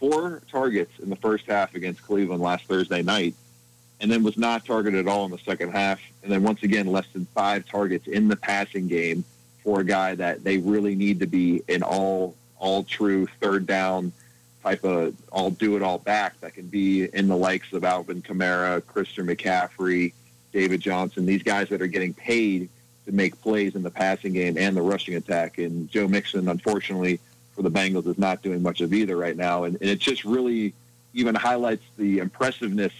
four 0.00 0.42
targets 0.50 0.98
in 0.98 1.08
the 1.08 1.16
first 1.16 1.46
half 1.46 1.74
against 1.76 2.02
Cleveland 2.02 2.42
last 2.42 2.64
Thursday 2.64 3.02
night, 3.02 3.34
and 4.00 4.10
then 4.10 4.24
was 4.24 4.36
not 4.36 4.64
targeted 4.64 4.98
at 4.98 5.08
all 5.10 5.24
in 5.24 5.30
the 5.30 5.38
second 5.38 5.70
half. 5.70 6.00
And 6.24 6.32
then 6.32 6.42
once 6.42 6.64
again, 6.64 6.88
less 6.88 7.06
than 7.12 7.24
five 7.26 7.66
targets 7.66 8.08
in 8.08 8.26
the 8.26 8.34
passing 8.34 8.88
game 8.88 9.24
for 9.62 9.80
a 9.80 9.84
guy 9.84 10.16
that 10.16 10.42
they 10.42 10.58
really 10.58 10.96
need 10.96 11.20
to 11.20 11.26
be 11.26 11.62
an 11.68 11.84
all 11.84 12.34
all 12.58 12.82
true 12.82 13.28
third 13.40 13.64
down 13.64 14.12
type 14.64 14.82
of 14.82 15.14
all 15.30 15.52
do 15.52 15.76
it 15.76 15.82
all 15.82 15.98
back 15.98 16.38
that 16.40 16.52
can 16.52 16.66
be 16.66 17.04
in 17.04 17.28
the 17.28 17.36
likes 17.36 17.72
of 17.72 17.84
Alvin 17.84 18.20
Kamara, 18.20 18.84
Christian 18.84 19.28
McCaffrey, 19.28 20.12
David 20.52 20.80
Johnson, 20.80 21.26
these 21.26 21.44
guys 21.44 21.68
that 21.68 21.80
are 21.80 21.86
getting 21.86 22.12
paid 22.12 22.68
to 23.08 23.14
make 23.14 23.40
plays 23.40 23.74
in 23.74 23.82
the 23.82 23.90
passing 23.90 24.34
game 24.34 24.58
and 24.58 24.76
the 24.76 24.82
rushing 24.82 25.14
attack. 25.14 25.56
And 25.56 25.90
Joe 25.90 26.06
Mixon, 26.06 26.46
unfortunately, 26.46 27.20
for 27.56 27.62
the 27.62 27.70
Bengals 27.70 28.06
is 28.06 28.18
not 28.18 28.42
doing 28.42 28.62
much 28.62 28.82
of 28.82 28.92
either 28.92 29.16
right 29.16 29.36
now. 29.36 29.64
And, 29.64 29.76
and 29.80 29.88
it 29.88 29.98
just 29.98 30.24
really 30.24 30.74
even 31.14 31.34
highlights 31.34 31.84
the 31.96 32.18
impressiveness 32.18 32.92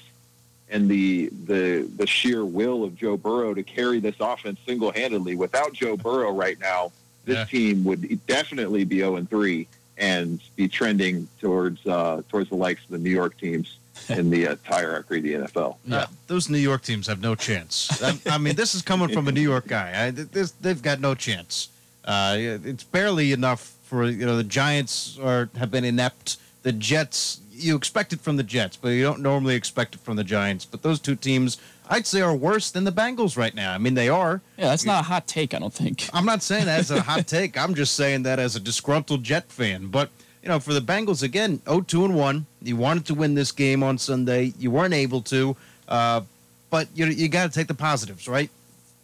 and 0.70 0.88
the 0.88 1.30
the 1.46 1.88
the 1.96 2.06
sheer 2.06 2.44
will 2.44 2.84
of 2.84 2.96
Joe 2.96 3.16
Burrow 3.16 3.54
to 3.54 3.62
carry 3.62 4.00
this 4.00 4.16
offense 4.18 4.58
single 4.66 4.92
handedly. 4.92 5.34
Without 5.34 5.72
Joe 5.74 5.96
Burrow 5.96 6.32
right 6.32 6.58
now, 6.58 6.90
this 7.24 7.36
yeah. 7.36 7.44
team 7.44 7.84
would 7.84 8.26
definitely 8.26 8.84
be 8.84 8.98
0 8.98 9.16
and 9.16 9.28
3 9.30 9.66
and 9.98 10.40
be 10.56 10.68
trending 10.68 11.28
towards 11.40 11.84
uh, 11.86 12.22
towards 12.28 12.48
the 12.50 12.56
likes 12.56 12.82
of 12.84 12.90
the 12.90 12.98
New 12.98 13.10
York 13.10 13.36
teams 13.38 13.78
in 14.08 14.30
the 14.30 14.44
entire 14.44 14.96
uh, 14.96 15.02
the 15.08 15.34
NFL. 15.34 15.76
Yeah, 15.84 16.06
those 16.26 16.48
New 16.48 16.58
York 16.58 16.82
teams 16.82 17.06
have 17.06 17.20
no 17.20 17.34
chance. 17.34 18.02
I, 18.02 18.18
I, 18.26 18.38
mean, 18.38 18.56
this 18.56 18.74
is 18.74 18.82
coming 18.82 19.08
from 19.08 19.28
a 19.28 19.32
New 19.32 19.42
York 19.42 19.66
guy. 19.66 20.06
I, 20.06 20.10
this, 20.10 20.52
they've 20.52 20.80
got 20.80 21.00
no 21.00 21.14
chance. 21.14 21.68
Uh, 22.04 22.36
it's 22.38 22.84
barely 22.84 23.32
enough 23.32 23.74
for 23.84 24.06
you 24.06 24.24
know 24.24 24.36
the 24.36 24.44
Giants 24.44 25.18
are 25.18 25.50
have 25.58 25.70
been 25.70 25.84
inept. 25.84 26.38
The 26.62 26.72
Jets, 26.72 27.40
you 27.52 27.76
expect 27.76 28.12
it 28.12 28.20
from 28.20 28.36
the 28.36 28.42
Jets, 28.42 28.76
but 28.76 28.88
you 28.88 29.02
don't 29.02 29.20
normally 29.20 29.54
expect 29.54 29.94
it 29.94 30.00
from 30.00 30.16
the 30.16 30.24
Giants. 30.24 30.64
But 30.64 30.82
those 30.82 31.00
two 31.00 31.16
teams, 31.16 31.58
I'd 31.88 32.06
say, 32.06 32.20
are 32.20 32.34
worse 32.34 32.70
than 32.70 32.84
the 32.84 32.92
Bengals 32.92 33.36
right 33.36 33.54
now. 33.54 33.72
I 33.72 33.78
mean, 33.78 33.94
they 33.94 34.08
are. 34.08 34.42
Yeah, 34.58 34.68
that's 34.68 34.84
not 34.84 35.00
a 35.00 35.04
hot 35.04 35.26
take. 35.26 35.54
I 35.54 35.58
don't 35.58 35.72
think. 35.72 36.08
I'm 36.12 36.26
not 36.26 36.42
saying 36.42 36.66
that 36.66 36.80
as 36.80 36.90
a 36.90 37.00
hot 37.00 37.26
take. 37.26 37.56
I'm 37.56 37.74
just 37.74 37.96
saying 37.96 38.24
that 38.24 38.38
as 38.38 38.56
a 38.56 38.60
disgruntled 38.60 39.24
Jet 39.24 39.50
fan. 39.50 39.86
But 39.88 40.10
you 40.42 40.48
know, 40.48 40.60
for 40.60 40.74
the 40.74 40.80
Bengals 40.80 41.22
again, 41.22 41.58
0-2 41.60 42.04
and 42.04 42.14
one. 42.14 42.46
You 42.62 42.76
wanted 42.76 43.06
to 43.06 43.14
win 43.14 43.34
this 43.34 43.52
game 43.52 43.82
on 43.82 43.98
Sunday. 43.98 44.52
You 44.58 44.70
weren't 44.70 44.94
able 44.94 45.22
to. 45.22 45.56
Uh, 45.88 46.22
but 46.70 46.88
you 46.94 47.06
you 47.06 47.28
got 47.28 47.50
to 47.50 47.58
take 47.58 47.68
the 47.68 47.74
positives, 47.74 48.28
right? 48.28 48.50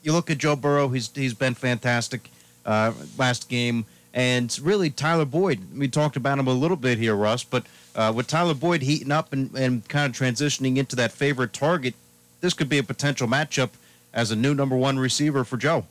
You 0.02 0.12
look 0.12 0.30
at 0.30 0.38
Joe 0.38 0.56
Burrow. 0.56 0.88
He's 0.88 1.10
he's 1.14 1.34
been 1.34 1.54
fantastic 1.54 2.30
uh, 2.66 2.92
last 3.16 3.48
game. 3.48 3.86
And 4.12 4.56
really, 4.62 4.90
Tyler 4.90 5.24
Boyd, 5.24 5.60
we 5.76 5.88
talked 5.88 6.16
about 6.16 6.38
him 6.38 6.46
a 6.46 6.52
little 6.52 6.76
bit 6.76 6.98
here, 6.98 7.16
Russ, 7.16 7.42
but 7.42 7.66
uh, 7.96 8.12
with 8.14 8.28
Tyler 8.28 8.54
Boyd 8.54 8.82
heating 8.82 9.10
up 9.10 9.32
and, 9.32 9.52
and 9.56 9.88
kind 9.88 10.08
of 10.08 10.16
transitioning 10.16 10.76
into 10.76 10.94
that 10.94 11.10
favorite 11.10 11.52
target, 11.52 11.94
this 12.44 12.52
could 12.52 12.68
be 12.68 12.76
a 12.76 12.82
potential 12.82 13.26
matchup 13.26 13.70
as 14.12 14.30
a 14.30 14.36
new 14.36 14.54
number 14.54 14.76
one 14.76 14.98
receiver 14.98 15.44
for 15.44 15.56
Joe. 15.56 15.86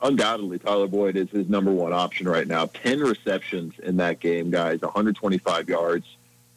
Undoubtedly, 0.00 0.60
Tyler 0.60 0.86
Boyd 0.86 1.16
is 1.16 1.28
his 1.30 1.48
number 1.48 1.72
one 1.72 1.92
option 1.92 2.28
right 2.28 2.46
now. 2.46 2.66
10 2.66 3.00
receptions 3.00 3.74
in 3.80 3.96
that 3.96 4.20
game, 4.20 4.48
guys, 4.48 4.80
125 4.82 5.68
yards. 5.68 6.06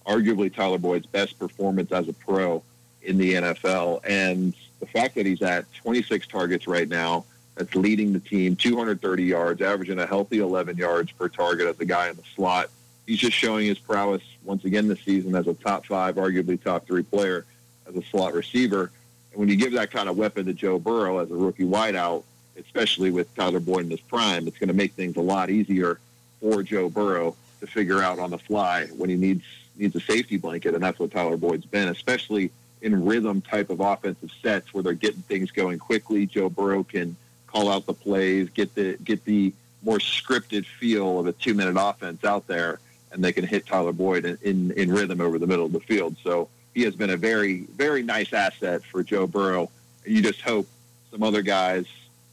Arguably 0.06 0.54
Tyler 0.54 0.78
Boyd's 0.78 1.08
best 1.08 1.40
performance 1.40 1.92
as 1.92 2.08
a 2.08 2.14
pro 2.14 2.62
in 3.02 3.18
the 3.18 3.34
NFL. 3.34 4.02
And 4.08 4.54
the 4.80 4.86
fact 4.86 5.16
that 5.16 5.26
he's 5.26 5.42
at 5.42 5.66
26 5.74 6.28
targets 6.28 6.68
right 6.68 6.88
now, 6.88 7.26
that's 7.56 7.74
leading 7.74 8.14
the 8.14 8.20
team, 8.20 8.56
230 8.56 9.24
yards, 9.24 9.64
averaging 9.64 9.98
a 9.98 10.06
healthy 10.06 10.40
11 10.40 10.78
yards 10.78 11.12
per 11.12 11.28
target 11.28 11.68
as 11.68 11.80
a 11.80 11.86
guy 11.86 12.10
in 12.10 12.18
the 12.18 12.24
slot. 12.36 12.70
He's 13.08 13.20
just 13.20 13.36
showing 13.36 13.66
his 13.66 13.80
prowess 13.80 14.22
once 14.44 14.64
again 14.64 14.88
this 14.88 15.02
season 15.02 15.34
as 15.34 15.48
a 15.48 15.56
top 15.56 15.88
five, 15.88 16.16
arguably 16.16 16.62
top 16.62 16.86
three 16.86 17.04
player 17.04 17.46
as 17.88 17.96
a 17.96 18.04
slot 18.04 18.34
receiver. 18.34 18.92
And 19.32 19.40
when 19.40 19.50
you 19.50 19.56
give 19.56 19.74
that 19.74 19.92
kind 19.92 20.10
of 20.10 20.18
weapon 20.18 20.46
to 20.46 20.54
Joe 20.54 20.80
Burrow 20.80 21.20
as 21.20 21.32
a 21.32 21.36
rookie 21.36 21.66
wideout, 21.66 22.24
especially 22.58 23.12
with 23.12 23.34
Tyler 23.36 23.60
Boyd 23.60 23.86
in 23.86 23.92
his 23.92 24.00
prime, 24.00 24.48
it's 24.48 24.58
going 24.58 24.68
to 24.68 24.76
make 24.76 24.94
things 24.94 25.18
a 25.18 25.22
lot 25.22 25.50
easier 25.50 26.00
for 26.40 26.62
Joe 26.62 26.90
Burrow 26.90 27.36
to 27.62 27.68
figure 27.68 28.02
out 28.02 28.20
on 28.20 28.30
the 28.30 28.38
fly 28.38 28.86
when 28.88 29.10
he 29.10 29.16
needs 29.16 29.44
needs 29.76 29.96
a 29.96 30.00
safety 30.00 30.38
blanket, 30.38 30.76
and 30.76 30.84
that's 30.84 31.00
what 31.00 31.10
Tyler 31.10 31.38
Boyd's 31.38 31.66
been, 31.66 31.88
especially 31.88 32.52
in 32.84 33.06
rhythm 33.06 33.42
type 33.42 33.72
of 33.72 33.80
offensive 33.80 34.30
sets 34.42 34.72
where 34.74 34.84
they're 34.84 34.94
getting 34.94 35.22
things 35.24 35.50
going 35.50 35.80
quickly. 35.80 36.28
Joe 36.28 36.50
Burrow 36.50 36.84
can 36.84 37.16
call 37.48 37.72
out 37.72 37.86
the 37.86 37.94
plays, 37.94 38.50
get 38.50 38.76
the 38.76 38.98
get 39.04 39.26
the 39.26 39.54
more 39.82 39.98
scripted 39.98 40.66
feel 40.66 41.20
of 41.20 41.28
a 41.28 41.34
two 41.34 41.54
minute 41.54 41.76
offense 41.80 42.24
out 42.24 42.46
there, 42.48 42.80
and 43.12 43.24
they 43.24 43.34
can 43.34 43.46
hit 43.46 43.66
Tyler 43.66 43.94
Boyd 43.94 44.26
in, 44.26 44.38
in, 44.42 44.72
in 44.72 44.92
rhythm 44.92 45.22
over 45.22 45.40
the 45.40 45.48
middle 45.48 45.66
of 45.66 45.72
the 45.72 45.80
field. 45.80 46.16
So 46.24 46.50
he 46.74 46.84
has 46.84 46.96
been 46.96 47.10
a 47.10 47.18
very 47.18 47.62
very 47.76 48.04
nice 48.04 48.34
asset 48.34 48.84
for 48.84 49.04
Joe 49.04 49.28
Burrow. 49.28 49.70
You 50.06 50.22
just 50.22 50.42
hope 50.42 50.68
some 51.12 51.24
other 51.24 51.42
guys 51.42 51.86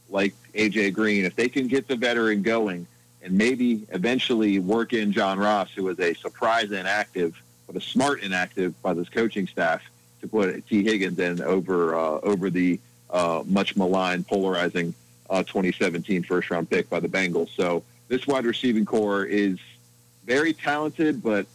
like 0.09 0.33
AJ 0.53 0.93
Green, 0.93 1.25
if 1.25 1.35
they 1.35 1.49
can 1.49 1.67
get 1.67 1.87
the 1.87 1.95
veteran 1.95 2.41
going 2.41 2.85
and 3.21 3.37
maybe 3.37 3.85
eventually 3.89 4.59
work 4.59 4.93
in 4.93 5.11
John 5.11 5.39
Ross, 5.39 5.71
who 5.71 5.83
was 5.83 5.99
a 5.99 6.13
surprise 6.15 6.71
inactive, 6.71 7.41
but 7.67 7.75
a 7.75 7.81
smart 7.81 8.23
inactive 8.23 8.79
by 8.81 8.93
this 8.93 9.09
coaching 9.09 9.47
staff 9.47 9.81
to 10.21 10.27
put 10.27 10.67
Tee 10.67 10.83
Higgins 10.83 11.19
in 11.19 11.41
over 11.41 11.95
uh, 11.95 12.19
over 12.23 12.49
the 12.49 12.79
uh, 13.09 13.43
much 13.45 13.75
maligned, 13.75 14.27
polarizing 14.27 14.93
uh, 15.29 15.43
2017 15.43 16.23
first 16.23 16.49
round 16.49 16.69
pick 16.69 16.89
by 16.89 16.99
the 16.99 17.07
Bengals. 17.07 17.49
So 17.55 17.83
this 18.07 18.27
wide 18.27 18.45
receiving 18.45 18.85
core 18.85 19.25
is 19.25 19.57
very 20.25 20.53
talented, 20.53 21.23
but 21.23 21.45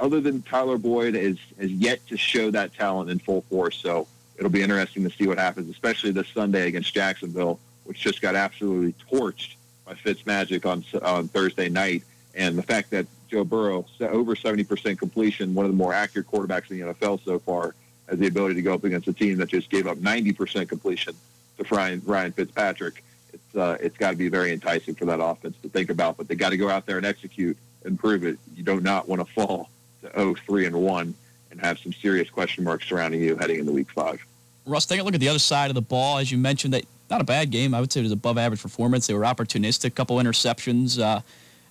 other 0.00 0.20
than 0.20 0.42
Tyler 0.42 0.78
Boyd, 0.78 1.14
is 1.14 1.38
has 1.60 1.70
yet 1.70 2.04
to 2.08 2.16
show 2.16 2.50
that 2.50 2.74
talent 2.74 3.10
in 3.10 3.18
full 3.18 3.42
force. 3.42 3.76
So 3.76 4.08
it'll 4.36 4.50
be 4.50 4.62
interesting 4.62 5.04
to 5.04 5.10
see 5.10 5.26
what 5.26 5.38
happens, 5.38 5.70
especially 5.70 6.10
this 6.10 6.28
Sunday 6.28 6.66
against 6.66 6.92
Jacksonville, 6.92 7.60
which 7.84 8.00
just 8.00 8.20
got 8.22 8.34
absolutely 8.34 8.94
torched 9.10 9.54
by 9.84 9.94
Fitzmagic 9.94 10.66
on 10.66 10.84
on 11.02 11.28
Thursday 11.28 11.68
night. 11.68 12.02
And 12.34 12.56
the 12.56 12.62
fact 12.62 12.90
that 12.90 13.06
Joe 13.28 13.44
Burrow, 13.44 13.84
over 14.00 14.34
70% 14.34 14.98
completion, 14.98 15.54
one 15.54 15.66
of 15.66 15.72
the 15.72 15.76
more 15.76 15.92
accurate 15.92 16.28
quarterbacks 16.28 16.70
in 16.70 16.80
the 16.80 16.94
NFL 16.94 17.24
so 17.24 17.38
far, 17.38 17.74
has 18.08 18.18
the 18.18 18.26
ability 18.26 18.54
to 18.54 18.62
go 18.62 18.74
up 18.74 18.84
against 18.84 19.06
a 19.08 19.12
team 19.12 19.36
that 19.38 19.48
just 19.48 19.70
gave 19.70 19.86
up 19.86 19.98
90% 19.98 20.68
completion 20.68 21.14
to 21.58 22.00
Ryan, 22.04 22.32
Fitzpatrick. 22.32 23.04
It's 23.32 23.56
uh, 23.56 23.76
it's 23.80 23.96
got 23.96 24.12
to 24.12 24.16
be 24.16 24.28
very 24.28 24.52
enticing 24.52 24.94
for 24.94 25.04
that 25.04 25.20
offense 25.22 25.56
to 25.62 25.68
think 25.68 25.90
about, 25.90 26.16
but 26.16 26.26
they 26.26 26.34
got 26.34 26.50
to 26.50 26.56
go 26.56 26.68
out 26.68 26.86
there 26.86 26.96
and 26.96 27.06
execute 27.06 27.56
and 27.84 27.98
prove 27.98 28.24
it. 28.24 28.38
You 28.56 28.62
do 28.62 28.80
not 28.80 29.08
want 29.08 29.26
to 29.26 29.32
fall 29.32 29.68
to 30.02 30.10
0 30.14 30.34
3 30.46 30.66
and 30.66 30.76
1 30.76 31.14
and 31.50 31.60
have 31.60 31.78
some 31.78 31.92
serious 31.92 32.30
question 32.30 32.64
marks 32.64 32.86
surrounding 32.86 33.20
you 33.20 33.36
heading 33.36 33.60
into 33.60 33.72
week 33.72 33.90
five. 33.90 34.24
Russ, 34.66 34.86
take 34.86 35.00
a 35.00 35.02
look 35.02 35.14
at 35.14 35.20
the 35.20 35.28
other 35.28 35.38
side 35.38 35.70
of 35.70 35.74
the 35.74 35.82
ball. 35.82 36.18
As 36.18 36.30
you 36.30 36.38
mentioned, 36.38 36.74
that 36.74 36.84
not 37.10 37.20
a 37.20 37.24
bad 37.24 37.50
game. 37.50 37.74
I 37.74 37.80
would 37.80 37.92
say 37.92 38.00
it 38.00 38.04
was 38.04 38.12
above 38.12 38.38
average 38.38 38.62
performance. 38.62 39.06
They 39.06 39.14
were 39.14 39.22
opportunistic, 39.22 39.86
a 39.86 39.90
couple 39.90 40.16
interceptions. 40.18 41.00
Uh, 41.00 41.22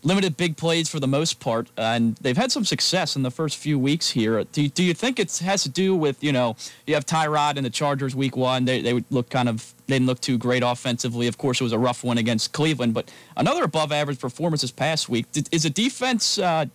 limited 0.03 0.37
big 0.37 0.57
plays 0.57 0.89
for 0.89 0.99
the 0.99 1.07
most 1.07 1.39
part, 1.39 1.69
and 1.77 2.15
they've 2.17 2.37
had 2.37 2.51
some 2.51 2.63
success 2.65 3.15
in 3.15 3.23
the 3.23 3.31
first 3.31 3.57
few 3.57 3.77
weeks 3.77 4.09
here. 4.09 4.43
Do 4.45 4.63
you, 4.63 4.69
do 4.69 4.83
you 4.83 4.93
think 4.93 5.19
it 5.19 5.37
has 5.39 5.63
to 5.63 5.69
do 5.69 5.95
with 5.95 6.23
you 6.23 6.31
know 6.31 6.55
you 6.87 6.93
have 6.95 7.05
Tyrod 7.05 7.57
and 7.57 7.65
the 7.65 7.69
Chargers 7.69 8.15
week 8.15 8.35
one? 8.35 8.65
They 8.65 8.81
they 8.81 9.03
look 9.09 9.29
kind 9.29 9.49
of 9.49 9.73
they 9.87 9.95
didn't 9.95 10.07
look 10.07 10.21
too 10.21 10.37
great 10.37 10.63
offensively. 10.63 11.27
Of 11.27 11.37
course, 11.37 11.61
it 11.61 11.63
was 11.63 11.73
a 11.73 11.79
rough 11.79 12.03
one 12.03 12.17
against 12.17 12.51
Cleveland, 12.53 12.93
but 12.93 13.11
another 13.37 13.63
above 13.63 13.91
average 13.91 14.19
performance 14.19 14.61
this 14.61 14.71
past 14.71 15.09
week. 15.09 15.25
Is 15.51 15.63
the 15.63 15.69
defense 15.69 16.37
uh, 16.37 16.65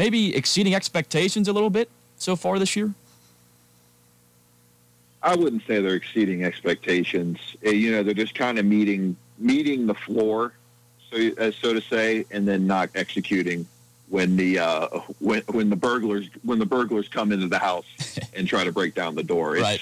maybe 0.00 0.34
exceeding 0.34 0.74
expectations 0.74 1.46
a 1.46 1.52
little 1.52 1.68
bit 1.68 1.90
so 2.16 2.34
far 2.34 2.58
this 2.58 2.74
year? 2.74 2.94
I 5.22 5.36
wouldn't 5.36 5.66
say 5.66 5.82
they're 5.82 5.94
exceeding 5.94 6.42
expectations. 6.42 7.38
Eh, 7.62 7.72
you 7.72 7.92
know, 7.92 8.02
they're 8.02 8.14
just 8.14 8.34
kind 8.34 8.58
of 8.58 8.64
meeting 8.64 9.14
meeting 9.38 9.86
the 9.86 9.94
floor 9.94 10.54
so 11.10 11.30
uh, 11.38 11.50
so 11.50 11.74
to 11.74 11.80
say, 11.80 12.24
and 12.30 12.46
then 12.46 12.66
not 12.66 12.88
executing 12.94 13.66
when 14.08 14.36
the 14.36 14.58
uh, 14.58 14.86
when 15.18 15.42
when 15.50 15.68
the 15.68 15.76
burglars 15.76 16.28
when 16.44 16.58
the 16.58 16.66
burglars 16.66 17.08
come 17.08 17.32
into 17.32 17.48
the 17.48 17.58
house 17.58 18.18
and 18.34 18.48
try 18.48 18.64
to 18.64 18.72
break 18.72 18.94
down 18.94 19.14
the 19.14 19.22
door. 19.22 19.56
It's, 19.56 19.62
right. 19.62 19.80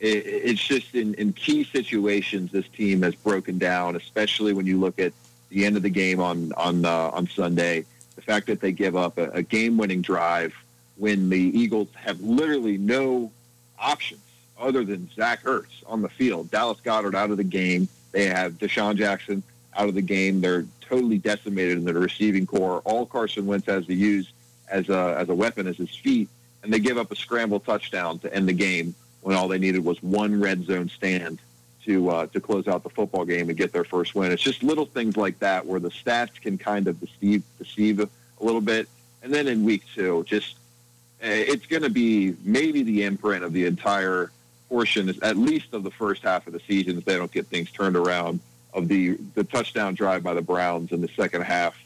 it, 0.00 0.26
it's 0.26 0.62
just 0.62 0.94
in, 0.94 1.14
in 1.14 1.32
key 1.32 1.64
situations 1.64 2.52
this 2.52 2.68
team 2.68 3.02
has 3.02 3.14
broken 3.14 3.58
down, 3.58 3.96
especially 3.96 4.52
when 4.52 4.66
you 4.66 4.78
look 4.78 4.98
at 4.98 5.12
the 5.50 5.66
end 5.66 5.76
of 5.76 5.82
the 5.82 5.90
game 5.90 6.20
on 6.20 6.52
on 6.54 6.84
uh, 6.84 7.10
on 7.12 7.26
Sunday. 7.28 7.84
The 8.14 8.22
fact 8.22 8.46
that 8.48 8.60
they 8.60 8.72
give 8.72 8.96
up 8.96 9.18
a, 9.18 9.30
a 9.30 9.42
game-winning 9.42 10.02
drive 10.02 10.54
when 10.96 11.30
the 11.30 11.38
Eagles 11.38 11.88
have 11.94 12.20
literally 12.20 12.78
no 12.78 13.32
options 13.78 14.20
other 14.58 14.84
than 14.84 15.10
Zach 15.14 15.42
Ertz 15.44 15.82
on 15.86 16.02
the 16.02 16.08
field. 16.08 16.50
Dallas 16.50 16.78
Goedert 16.84 17.14
out 17.14 17.30
of 17.30 17.36
the 17.36 17.44
game. 17.44 17.88
They 18.12 18.26
have 18.26 18.54
DeSean 18.54 18.96
Jackson 18.96 19.42
out 19.74 19.88
of 19.88 19.94
the 19.94 20.02
game. 20.02 20.40
They're 20.40 20.66
totally 20.80 21.18
decimated 21.18 21.78
in 21.78 21.84
the 21.84 21.94
receiving 21.94 22.46
core. 22.46 22.82
All 22.84 23.06
Carson 23.06 23.46
Wentz 23.46 23.66
has 23.66 23.86
to 23.86 23.94
use 23.94 24.32
as 24.68 24.88
a 24.88 25.16
as 25.18 25.28
a 25.28 25.34
weapon 25.34 25.66
is 25.66 25.76
his 25.76 25.94
feet, 25.94 26.28
and 26.62 26.72
they 26.72 26.78
give 26.78 26.98
up 26.98 27.10
a 27.10 27.16
scramble 27.16 27.60
touchdown 27.60 28.18
to 28.20 28.34
end 28.34 28.48
the 28.48 28.52
game 28.52 28.94
when 29.22 29.36
all 29.36 29.48
they 29.48 29.58
needed 29.58 29.84
was 29.84 30.02
one 30.02 30.40
red 30.40 30.64
zone 30.64 30.88
stand 30.88 31.40
to 31.84 32.10
uh, 32.10 32.26
to 32.28 32.40
close 32.40 32.68
out 32.68 32.82
the 32.82 32.90
football 32.90 33.24
game 33.24 33.48
and 33.48 33.58
get 33.58 33.72
their 33.72 33.84
first 33.84 34.14
win. 34.14 34.32
It's 34.32 34.42
just 34.42 34.62
little 34.62 34.86
things 34.86 35.16
like 35.16 35.38
that 35.40 35.66
where 35.66 35.80
the 35.80 35.90
stats 35.90 36.40
can 36.40 36.58
kind 36.58 36.88
of 36.88 37.00
deceive 37.00 37.42
deceive 37.58 38.00
a 38.00 38.08
little 38.40 38.60
bit. 38.60 38.88
And 39.22 39.32
then 39.32 39.48
in 39.48 39.64
week 39.64 39.82
two, 39.94 40.24
just 40.26 40.56
eh, 41.20 41.44
it's 41.48 41.66
going 41.66 41.82
to 41.82 41.90
be 41.90 42.36
maybe 42.44 42.82
the 42.82 43.04
imprint 43.04 43.44
of 43.44 43.52
the 43.52 43.66
entire 43.66 44.30
portion, 44.68 45.14
at 45.22 45.36
least 45.36 45.74
of 45.74 45.82
the 45.82 45.90
first 45.90 46.22
half 46.22 46.46
of 46.46 46.52
the 46.52 46.60
season, 46.60 46.98
if 46.98 47.04
they 47.04 47.16
don't 47.16 47.30
get 47.30 47.46
things 47.46 47.70
turned 47.70 47.96
around. 47.96 48.40
Of 48.74 48.88
the 48.88 49.18
the 49.34 49.44
touchdown 49.44 49.94
drive 49.94 50.22
by 50.22 50.32
the 50.32 50.42
Browns 50.42 50.92
in 50.92 51.02
the 51.02 51.08
second 51.08 51.42
half, 51.42 51.76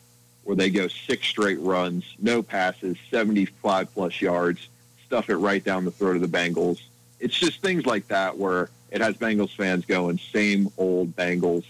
where 0.45 0.55
they 0.55 0.71
go 0.71 0.87
six 0.87 1.27
straight 1.27 1.59
runs, 1.59 2.05
no 2.21 2.43
passes, 2.43 2.97
75 3.11 3.93
plus 3.93 4.21
yards, 4.21 4.69
stuff 5.05 5.29
it 5.29 5.37
right 5.37 5.63
down 5.65 5.85
the 5.85 5.91
throat 5.91 6.15
of 6.15 6.23
the 6.23 6.29
Bengals. 6.29 6.81
It's 7.19 7.37
just 7.37 7.61
things 7.61 7.87
like 7.87 8.07
that 8.09 8.39
where 8.39 8.71
it 8.91 9.01
has 9.01 9.17
Bengals 9.17 9.55
fans 9.55 9.85
going, 9.85 10.19
same 10.33 10.71
old 10.79 11.15
Bengals. 11.17 11.65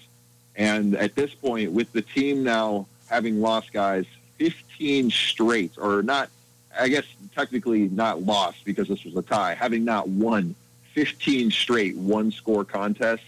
And 0.54 0.96
at 0.96 1.14
this 1.14 1.34
point, 1.34 1.72
with 1.72 1.92
the 1.92 2.02
team 2.02 2.42
now 2.42 2.86
having 3.08 3.40
lost 3.40 3.72
guys 3.72 4.06
15 4.38 5.10
straight, 5.10 5.72
or 5.78 6.02
not, 6.02 6.30
I 6.78 6.88
guess 6.88 7.04
technically 7.34 7.88
not 7.88 8.22
lost 8.22 8.64
because 8.64 8.88
this 8.88 9.04
was 9.04 9.16
a 9.16 9.22
tie, 9.22 9.54
having 9.54 9.84
not 9.84 10.08
won 10.08 10.54
15 10.94 11.50
straight 11.50 11.96
one 11.96 12.30
score 12.30 12.64
contests, 12.64 13.24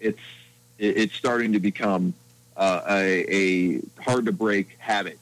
it's 0.00 0.20
it's 0.78 1.14
starting 1.14 1.52
to 1.54 1.58
become 1.58 2.12
uh, 2.56 2.82
a, 2.88 3.34
a 3.34 3.80
hard 4.00 4.26
to 4.26 4.32
break 4.32 4.76
habit 4.78 5.18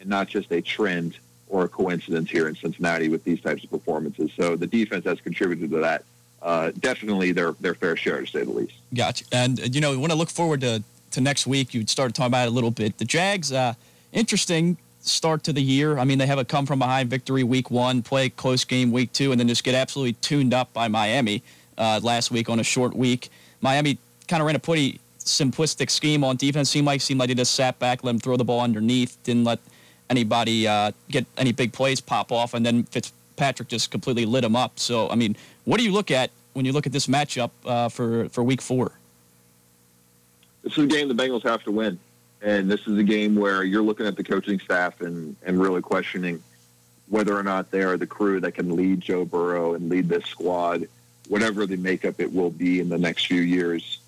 and 0.00 0.08
not 0.08 0.28
just 0.28 0.52
a 0.52 0.60
trend 0.60 1.16
or 1.48 1.64
a 1.64 1.68
coincidence 1.68 2.30
here 2.30 2.46
in 2.46 2.54
Cincinnati 2.54 3.08
with 3.08 3.24
these 3.24 3.40
types 3.40 3.64
of 3.64 3.70
performances. 3.70 4.30
So 4.36 4.54
the 4.54 4.66
defense 4.66 5.06
has 5.06 5.20
contributed 5.20 5.70
to 5.70 5.78
that. 5.78 6.04
Uh, 6.40 6.70
definitely 6.78 7.32
their 7.32 7.52
their 7.60 7.74
fair 7.74 7.96
share, 7.96 8.20
to 8.20 8.26
say 8.26 8.44
the 8.44 8.50
least. 8.50 8.74
Gotcha. 8.94 9.24
And 9.32 9.74
you 9.74 9.80
know, 9.80 9.98
when 9.98 10.10
I 10.10 10.14
look 10.14 10.30
forward 10.30 10.60
to 10.60 10.82
to 11.12 11.20
next 11.20 11.46
week, 11.46 11.74
you 11.74 11.86
started 11.86 12.14
talking 12.14 12.28
about 12.28 12.46
it 12.46 12.50
a 12.50 12.54
little 12.54 12.70
bit. 12.70 12.98
The 12.98 13.04
Jags, 13.04 13.52
uh, 13.52 13.74
interesting 14.12 14.76
start 15.00 15.42
to 15.44 15.52
the 15.52 15.62
year. 15.62 15.98
I 15.98 16.04
mean, 16.04 16.18
they 16.18 16.26
have 16.26 16.38
a 16.38 16.44
come 16.44 16.66
from 16.66 16.78
behind 16.78 17.10
victory 17.10 17.42
week 17.42 17.70
one, 17.70 18.02
play 18.02 18.28
close 18.28 18.64
game 18.64 18.92
week 18.92 19.12
two, 19.12 19.32
and 19.32 19.40
then 19.40 19.48
just 19.48 19.64
get 19.64 19.74
absolutely 19.74 20.14
tuned 20.14 20.54
up 20.54 20.72
by 20.72 20.88
Miami 20.88 21.42
uh, 21.76 22.00
last 22.02 22.30
week 22.30 22.48
on 22.48 22.60
a 22.60 22.64
short 22.64 22.94
week. 22.94 23.30
Miami 23.60 23.98
kind 24.28 24.40
of 24.40 24.46
ran 24.46 24.56
a 24.56 24.60
pretty 24.60 25.00
simplistic 25.18 25.90
scheme 25.90 26.24
on 26.24 26.36
defense. 26.36 26.70
Seemed 26.70 26.86
like 26.86 27.00
seemed 27.00 27.20
like 27.20 27.28
they 27.28 27.34
just 27.34 27.54
sat 27.54 27.78
back, 27.78 28.04
let 28.04 28.12
them 28.12 28.20
throw 28.20 28.36
the 28.36 28.44
ball 28.44 28.60
underneath, 28.60 29.16
didn't 29.24 29.44
let 29.44 29.58
anybody 30.10 30.66
uh, 30.66 30.92
get 31.10 31.26
any 31.36 31.52
big 31.52 31.72
plays 31.72 32.00
pop 32.00 32.32
off, 32.32 32.54
and 32.54 32.64
then 32.64 32.86
Fitzpatrick 33.38 33.68
just 33.68 33.90
completely 33.90 34.26
lit 34.26 34.42
him 34.42 34.56
up. 34.56 34.78
So, 34.78 35.08
I 35.08 35.14
mean, 35.14 35.36
what 35.64 35.78
do 35.78 35.84
you 35.84 35.92
look 35.92 36.10
at 36.10 36.30
when 36.54 36.64
you 36.64 36.72
look 36.72 36.86
at 36.86 36.92
this 36.92 37.06
matchup 37.06 37.50
uh, 37.64 37.88
for 37.88 38.28
for 38.30 38.42
Week 38.42 38.60
Four? 38.60 38.92
This 40.62 40.76
is 40.76 40.84
a 40.84 40.86
game 40.86 41.08
the 41.08 41.14
Bengals 41.14 41.44
have 41.44 41.62
to 41.64 41.70
win. 41.70 41.98
And 42.42 42.70
this 42.70 42.86
is 42.86 42.98
a 42.98 43.02
game 43.02 43.36
where 43.36 43.64
you're 43.64 43.82
looking 43.82 44.06
at 44.06 44.16
the 44.16 44.22
coaching 44.22 44.60
staff 44.60 45.00
and, 45.00 45.34
and 45.44 45.60
really 45.60 45.80
questioning 45.80 46.42
whether 47.08 47.36
or 47.36 47.42
not 47.42 47.70
they 47.70 47.82
are 47.82 47.96
the 47.96 48.06
crew 48.06 48.38
that 48.40 48.52
can 48.52 48.76
lead 48.76 49.00
Joe 49.00 49.24
Burrow 49.24 49.74
and 49.74 49.88
lead 49.88 50.08
this 50.08 50.24
squad, 50.24 50.88
whatever 51.28 51.66
the 51.66 51.76
makeup 51.76 52.20
it 52.20 52.32
will 52.32 52.50
be 52.50 52.80
in 52.80 52.88
the 52.88 52.98
next 52.98 53.26
few 53.26 53.40
years, 53.40 54.00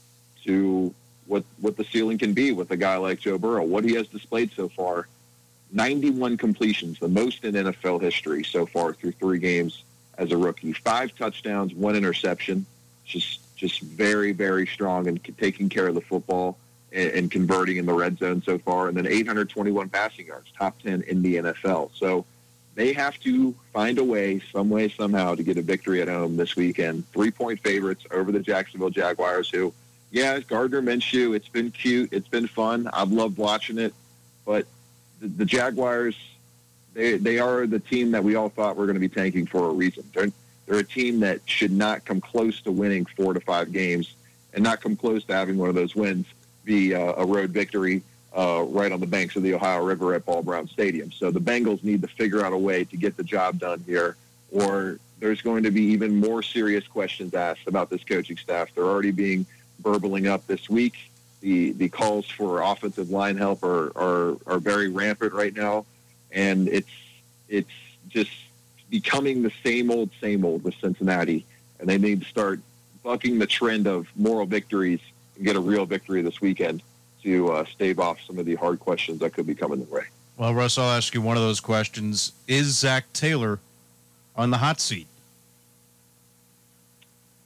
to 0.45 0.95
what 1.27 1.45
what 1.61 1.77
the 1.77 1.85
ceiling 1.85 2.19
can 2.19 2.33
be 2.33 2.53
with 2.53 2.71
a 2.73 2.77
guy 2.77 2.97
like 2.97 3.21
Joe 3.21 3.39
Burrow. 3.39 3.65
What 3.65 3.85
he 3.85 3.95
has 3.95 4.07
displayed 4.09 4.53
so 4.53 4.69
far, 4.69 5.07
91 5.73 6.37
completions, 6.37 6.99
the 6.99 7.09
most 7.09 7.45
in 7.45 7.55
NFL 7.55 8.01
history 8.01 8.45
so 8.45 8.67
far 8.67 8.93
through 8.93 9.13
three 9.13 9.39
games 9.39 9.85
as 10.19 10.33
a 10.33 10.37
rookie. 10.37 10.73
Five 10.73 11.15
touchdowns, 11.17 11.75
one 11.75 11.97
interception. 11.97 12.67
Just 13.05 13.41
just 13.57 13.81
very 13.81 14.33
very 14.33 14.67
strong 14.67 15.07
and 15.07 15.21
taking 15.37 15.69
care 15.69 15.87
of 15.89 15.95
the 15.95 16.01
football 16.01 16.57
and, 16.93 17.11
and 17.11 17.31
converting 17.31 17.77
in 17.77 17.87
the 17.87 17.93
red 17.93 18.19
zone 18.19 18.43
so 18.43 18.59
far, 18.59 18.89
and 18.89 18.97
then 18.97 19.07
821 19.07 19.89
passing 19.89 20.27
yards, 20.27 20.51
top 20.57 20.81
10 20.83 21.03
in 21.03 21.23
the 21.23 21.37
NFL. 21.37 21.91
So 21.95 22.25
they 22.75 22.93
have 22.93 23.19
to 23.21 23.55
find 23.73 23.99
a 23.99 24.05
way, 24.05 24.41
some 24.53 24.71
way, 24.71 24.89
somehow, 24.89 25.35
to 25.35 25.43
get 25.43 25.59
a 25.59 25.63
victory 25.63 26.01
at 26.01 26.09
home 26.09 26.37
this 26.37 26.57
weekend. 26.57 27.09
Three 27.13 27.31
point 27.31 27.61
favorites 27.61 28.05
over 28.11 28.33
the 28.33 28.41
Jacksonville 28.41 28.91
Jaguars, 28.91 29.51
who, 29.51 29.73
yeah, 30.11 30.39
Gardner 30.41 30.83
Minshew, 30.83 31.35
it's 31.35 31.49
been 31.49 31.71
cute, 31.71 32.13
it's 32.13 32.29
been 32.29 32.47
fun. 32.47 32.89
I've 32.93 33.13
loved 33.13 33.39
watching 33.39 33.79
it, 33.79 33.95
but 34.45 34.67
the, 35.21 35.45
Jaguars, 35.45 36.17
they 36.95 37.17
they 37.17 37.39
are 37.39 37.67
the 37.67 37.79
team 37.79 38.11
that 38.13 38.25
we 38.25 38.35
all 38.35 38.49
thought 38.49 38.77
we 38.77 38.81
were 38.81 38.87
going 38.87 38.95
to 38.95 39.01
be 39.01 39.09
tanking 39.09 39.47
for 39.47 39.69
a 39.69 39.73
reason. 39.73 40.05
They're, 40.15 40.33
they're 40.67 40.79
a 40.79 40.85
team 40.85 41.21
that 41.21 41.41
should 41.45 41.73
not 41.73 42.05
come 42.05 42.21
close 42.21 42.61
to 42.63 42.73
winning 42.73 43.05
four 43.05 43.35
to 43.35 43.41
five 43.41 43.73
games 43.73 44.15
and 44.53 44.65
not 44.65 44.81
come 44.81 44.97
close 44.97 45.25
to 45.25 45.35
having 45.35 45.59
one 45.59 45.69
of 45.69 45.75
those 45.75 45.95
wins 45.95 46.27
be 46.65 46.95
uh, 46.95 47.15
a 47.17 47.25
road 47.25 47.51
victory 47.51 48.03
uh, 48.37 48.65
right 48.69 48.93
on 48.93 49.01
the 49.01 49.07
banks 49.07 49.37
of 49.37 49.43
the 49.43 49.55
Ohio 49.55 49.83
River 49.85 50.15
at 50.15 50.25
Paul 50.25 50.43
Brown 50.43 50.69
Stadium. 50.69 51.11
So 51.11 51.31
the 51.31 51.41
Bengals 51.41 51.83
need 51.83 52.03
to 52.03 52.09
figure 52.09 52.45
out 52.45 52.53
a 52.53 52.59
way 52.59 52.85
to 52.85 52.97
get 52.97 53.17
the 53.17 53.25
job 53.25 53.59
done 53.59 53.83
here, 53.87 54.17
or 54.53 54.99
there's 55.19 55.43
going 55.43 55.65
to 55.65 55.71
be 55.71 55.83
even 55.83 56.17
more 56.17 56.43
serious 56.43 56.87
questions 56.87 57.35
asked 57.35 57.67
about 57.67 57.91
this 57.91 58.05
coaching 58.05 58.37
staff. 58.37 58.69
They're 58.75 58.85
already 58.85 59.11
being 59.11 59.47
burbling 59.81 60.27
up 60.27 60.47
this 60.47 60.69
week. 60.69 61.10
The 61.41 61.73
the 61.73 61.89
calls 61.89 62.29
for 62.29 62.61
offensive 62.63 63.11
line 63.11 63.37
help 63.37 63.63
are 63.63 63.93
are, 63.97 64.37
are 64.47 64.59
very 64.59 64.89
rampant 64.89 65.33
right 65.33 65.55
now, 65.55 65.87
and 66.31 66.69
it's 66.69 66.91
it's 67.49 67.71
just 68.09 68.31
becoming 68.91 69.43
the 69.43 69.53
same 69.65 69.91
old 69.91 70.11
same 70.21 70.45
old 70.45 70.65
with 70.65 70.75
Cincinnati, 70.75 71.47
and 71.79 71.89
they 71.89 71.99
need 71.99 72.23
to 72.23 72.29
start 72.29 72.61
bucking 73.03 73.39
the 73.39 73.47
trend 73.47 73.87
of 73.87 74.09
moral 74.17 74.47
victories 74.47 75.01
and 75.37 75.45
get 75.45 75.57
a 75.57 75.61
real 75.61 75.87
victory 75.87 76.21
this 76.23 76.41
weekend 76.41 76.83
to 77.23 77.51
uh, 77.53 77.65
stave 77.65 77.99
off 77.99 78.19
some 78.27 78.39
of 78.39 78.47
the 78.47 78.55
hard 78.55 78.81
questions 78.81 79.21
that 79.21 79.33
could 79.33 79.47
be 79.47 79.55
coming 79.55 79.79
their 79.79 80.01
way. 80.01 80.05
Well, 80.37 80.55
Russ, 80.55 80.79
I'll 80.79 80.91
ask 80.91 81.15
you 81.15 81.21
one 81.21 81.37
of 81.37 81.43
those 81.43 81.61
questions. 81.61 82.33
Is 82.49 82.79
Zac 82.79 83.13
Taylor 83.13 83.59
on 84.37 84.51
the 84.51 84.59
hot 84.59 84.81
seat? 84.81 85.07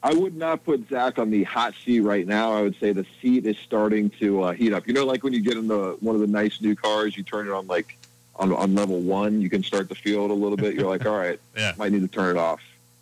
I 0.05 0.13
would 0.13 0.37
not 0.37 0.63
put 0.65 0.87
Zac 0.91 1.19
on 1.19 1.31
the 1.31 1.45
hot 1.45 1.73
seat 1.83 2.01
right 2.01 2.27
now. 2.27 2.53
I 2.53 2.61
would 2.61 2.79
say 2.79 2.93
the 2.93 3.07
seat 3.23 3.47
is 3.47 3.57
starting 3.57 4.11
to 4.21 4.43
uh, 4.43 4.53
heat 4.53 4.75
up. 4.75 4.87
You 4.87 4.93
know, 4.93 5.07
like 5.07 5.25
when 5.25 5.33
you 5.33 5.41
get 5.41 5.57
in 5.57 5.67
the 5.67 5.97
one 6.01 6.15
of 6.15 6.21
the 6.21 6.27
nice 6.27 6.61
new 6.61 6.77
cars, 6.77 7.17
you 7.17 7.23
turn 7.23 7.49
it 7.49 7.53
on 7.53 7.67
like 7.69 7.97
on, 8.37 8.53
on 8.53 8.75
level 8.75 9.01
one, 9.01 9.41
you 9.41 9.49
can 9.49 9.63
start 9.63 9.89
to 9.89 9.95
feel 9.95 10.27
it 10.27 10.31
a 10.31 10.35
little 10.35 10.59
bit. 10.59 10.75
You're 10.75 10.91
like, 10.91 11.07
all 11.07 11.17
right, 11.17 11.41
yeah. 11.57 11.73
might 11.79 11.91
need 11.91 12.03
to 12.03 12.09
turn 12.09 12.37
it 12.37 12.39
off. 12.39 12.61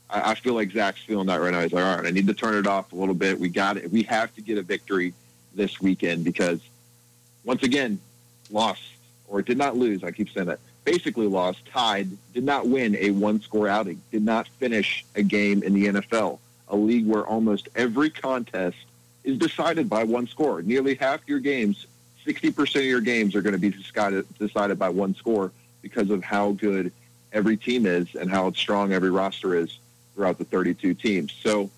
I, 0.08 0.30
I 0.30 0.34
feel 0.36 0.54
like 0.54 0.70
Zac's 0.70 1.00
feeling 1.00 1.26
that 1.26 1.40
right 1.40 1.50
now. 1.50 1.62
He's 1.62 1.72
like, 1.72 1.84
all 1.84 1.96
right, 1.96 2.06
I 2.06 2.10
need 2.10 2.28
to 2.28 2.34
turn 2.34 2.54
it 2.54 2.68
off 2.68 2.92
a 2.92 2.96
little 2.96 3.16
bit. 3.16 3.40
We 3.40 3.48
got 3.48 3.78
it. 3.78 3.90
We 3.90 4.04
have 4.04 4.32
to 4.36 4.40
get 4.40 4.56
a 4.58 4.62
victory 4.62 5.12
this 5.56 5.80
weekend 5.80 6.22
because 6.22 6.60
once 7.44 7.64
again, 7.64 7.98
lost 8.48 8.82
or 9.26 9.42
did 9.42 9.58
not 9.58 9.76
lose. 9.76 10.04
I 10.04 10.12
keep 10.12 10.30
saying 10.30 10.46
that. 10.46 10.60
Basically 10.84 11.26
lost, 11.26 11.66
tied, 11.66 12.10
did 12.32 12.44
not 12.44 12.68
win 12.68 12.96
a 12.96 13.10
one-score 13.10 13.66
outing, 13.66 14.00
did 14.12 14.22
not 14.22 14.46
finish 14.58 15.04
a 15.16 15.22
game 15.22 15.64
in 15.64 15.74
the 15.74 15.86
NFL, 15.86 16.38
a 16.72 16.76
league 16.76 17.06
where 17.06 17.24
almost 17.24 17.68
every 17.76 18.10
contest 18.10 18.78
is 19.22 19.38
decided 19.38 19.88
by 19.88 20.02
one 20.02 20.26
score. 20.26 20.62
Nearly 20.62 20.96
half 20.96 21.20
your 21.26 21.38
games, 21.38 21.86
60% 22.26 22.76
of 22.76 22.84
your 22.84 23.00
games 23.00 23.36
are 23.36 23.42
going 23.42 23.52
to 23.52 23.58
be 23.58 23.70
decided, 24.38 24.78
by 24.78 24.88
one 24.88 25.14
score 25.14 25.52
because 25.82 26.10
of 26.10 26.24
how 26.24 26.52
good 26.52 26.92
every 27.32 27.56
team 27.56 27.86
is 27.86 28.14
and 28.14 28.30
how 28.30 28.50
strong 28.52 28.92
every 28.92 29.10
roster 29.10 29.54
is 29.54 29.78
throughout 30.14 30.38
the 30.38 30.44
32 30.44 30.94
teams. 30.94 31.32
So 31.42 31.70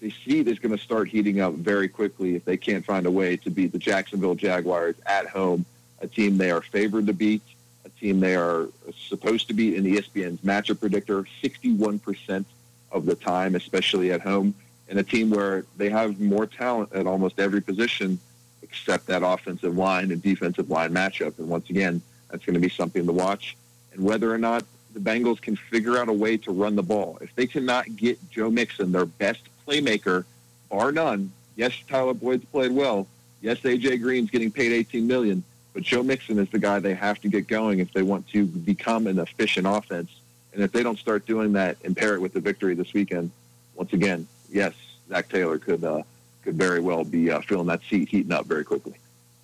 the 0.00 0.10
seed 0.24 0.48
is 0.48 0.58
going 0.58 0.76
to 0.76 0.82
start 0.82 1.08
heating 1.08 1.40
up 1.40 1.54
very 1.54 1.88
quickly 1.88 2.36
if 2.36 2.44
they 2.44 2.56
can't 2.56 2.84
find 2.84 3.06
a 3.06 3.10
way 3.10 3.36
to 3.38 3.50
beat 3.50 3.72
the 3.72 3.78
Jacksonville 3.78 4.34
Jaguars 4.34 4.96
at 5.06 5.26
home, 5.26 5.64
a 6.00 6.06
team 6.06 6.38
they 6.38 6.50
are 6.50 6.62
favored 6.62 7.06
to 7.08 7.12
beat, 7.12 7.42
a 7.84 7.88
team 8.00 8.20
they 8.20 8.36
are 8.36 8.68
supposed 9.08 9.48
to 9.48 9.54
beat 9.54 9.74
in 9.74 9.82
the 9.82 9.96
ESPN's 9.96 10.40
matchup 10.40 10.80
predictor 10.80 11.26
61% 11.42 12.44
of 12.90 13.06
the 13.06 13.14
time, 13.14 13.54
especially 13.54 14.12
at 14.12 14.20
home, 14.20 14.54
and 14.88 14.98
a 14.98 15.02
team 15.02 15.30
where 15.30 15.64
they 15.76 15.90
have 15.90 16.20
more 16.20 16.46
talent 16.46 16.92
at 16.92 17.06
almost 17.06 17.38
every 17.38 17.60
position 17.60 18.18
except 18.62 19.06
that 19.06 19.22
offensive 19.22 19.76
line 19.76 20.10
and 20.10 20.22
defensive 20.22 20.70
line 20.70 20.92
matchup. 20.92 21.38
And 21.38 21.48
once 21.48 21.70
again, 21.70 22.02
that's 22.30 22.44
going 22.44 22.54
to 22.54 22.60
be 22.60 22.68
something 22.68 23.06
to 23.06 23.12
watch. 23.12 23.56
And 23.92 24.04
whether 24.04 24.32
or 24.32 24.38
not 24.38 24.64
the 24.92 25.00
Bengals 25.00 25.40
can 25.40 25.56
figure 25.56 25.98
out 25.98 26.08
a 26.08 26.12
way 26.12 26.36
to 26.38 26.52
run 26.52 26.76
the 26.76 26.82
ball. 26.82 27.18
If 27.20 27.34
they 27.34 27.46
cannot 27.46 27.96
get 27.96 28.18
Joe 28.30 28.50
Mixon, 28.50 28.92
their 28.92 29.06
best 29.06 29.40
playmaker, 29.66 30.24
bar 30.70 30.92
none. 30.92 31.32
Yes, 31.56 31.72
Tyler 31.88 32.14
Boyd's 32.14 32.44
played 32.46 32.72
well. 32.72 33.06
Yes, 33.40 33.58
AJ 33.60 34.02
Green's 34.02 34.30
getting 34.30 34.50
paid 34.50 34.72
18 34.72 35.06
million, 35.06 35.44
but 35.72 35.82
Joe 35.82 36.02
Mixon 36.02 36.38
is 36.38 36.48
the 36.50 36.58
guy 36.58 36.78
they 36.78 36.94
have 36.94 37.20
to 37.20 37.28
get 37.28 37.46
going 37.46 37.78
if 37.78 37.92
they 37.92 38.02
want 38.02 38.28
to 38.28 38.46
become 38.46 39.06
an 39.06 39.18
efficient 39.18 39.66
offense. 39.66 40.10
And 40.58 40.64
if 40.64 40.72
they 40.72 40.82
don't 40.82 40.98
start 40.98 41.24
doing 41.24 41.52
that 41.52 41.76
and 41.84 41.96
pair 41.96 42.16
it 42.16 42.20
with 42.20 42.32
the 42.32 42.40
victory 42.40 42.74
this 42.74 42.92
weekend, 42.92 43.30
once 43.76 43.92
again, 43.92 44.26
yes, 44.50 44.74
Zac 45.08 45.28
Taylor 45.28 45.56
could 45.56 45.84
uh, 45.84 46.02
could 46.42 46.56
very 46.56 46.80
well 46.80 47.04
be 47.04 47.30
uh, 47.30 47.38
that 47.38 47.80
seat, 47.88 48.08
heating 48.08 48.32
up 48.32 48.44
very 48.46 48.64
quickly. 48.64 48.94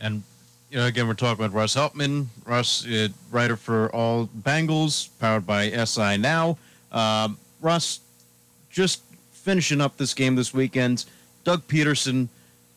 And 0.00 0.24
you 0.72 0.78
know, 0.78 0.86
again, 0.86 1.06
we're 1.06 1.14
talking 1.14 1.44
about 1.44 1.54
Russ 1.54 1.76
Heltman, 1.76 2.26
Russ, 2.44 2.84
uh, 2.84 3.10
writer 3.30 3.54
for 3.54 3.94
all 3.94 4.26
Bengals, 4.26 5.08
powered 5.20 5.46
by 5.46 5.70
SI 5.84 6.16
Now. 6.16 6.58
Um, 6.90 7.38
Russ, 7.60 8.00
just 8.68 9.00
finishing 9.30 9.80
up 9.80 9.96
this 9.96 10.14
game 10.14 10.34
this 10.34 10.52
weekend. 10.52 11.04
Doug 11.44 11.68
Pederson 11.68 12.26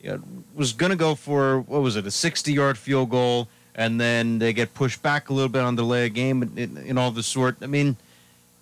you 0.00 0.10
know, 0.10 0.22
was 0.54 0.72
going 0.72 0.90
to 0.90 0.96
go 0.96 1.16
for 1.16 1.62
what 1.62 1.82
was 1.82 1.96
it, 1.96 2.04
a 2.04 2.10
60-yard 2.10 2.78
field 2.78 3.10
goal, 3.10 3.48
and 3.74 4.00
then 4.00 4.38
they 4.38 4.52
get 4.52 4.74
pushed 4.74 5.02
back 5.02 5.28
a 5.28 5.32
little 5.32 5.48
bit 5.48 5.62
on 5.62 5.74
the 5.74 5.82
delay 5.82 6.06
of 6.06 6.14
game 6.14 6.42
and, 6.42 6.78
and 6.78 6.98
all 7.00 7.10
the 7.10 7.24
sort. 7.24 7.56
I 7.62 7.66
mean, 7.66 7.96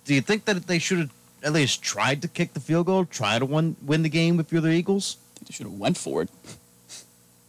do 0.07 0.15
you 0.15 0.21
think 0.21 0.45
that 0.45 0.65
they 0.67 0.79
should 0.79 0.99
have 0.99 1.13
at 1.43 1.53
least 1.53 1.83
tried 1.83 2.21
to 2.23 2.27
kick 2.27 2.53
the 2.53 2.59
field 2.59 2.87
goal, 2.87 3.05
try 3.05 3.37
to 3.37 3.45
win, 3.45 3.75
win 3.85 4.01
the 4.03 4.09
game 4.09 4.39
if 4.39 4.51
you're 4.51 4.61
the 4.61 4.71
Eagles? 4.71 5.17
They 5.45 5.53
should 5.53 5.67
have 5.67 5.77
went 5.77 5.97
for 5.97 6.23
it. 6.23 6.29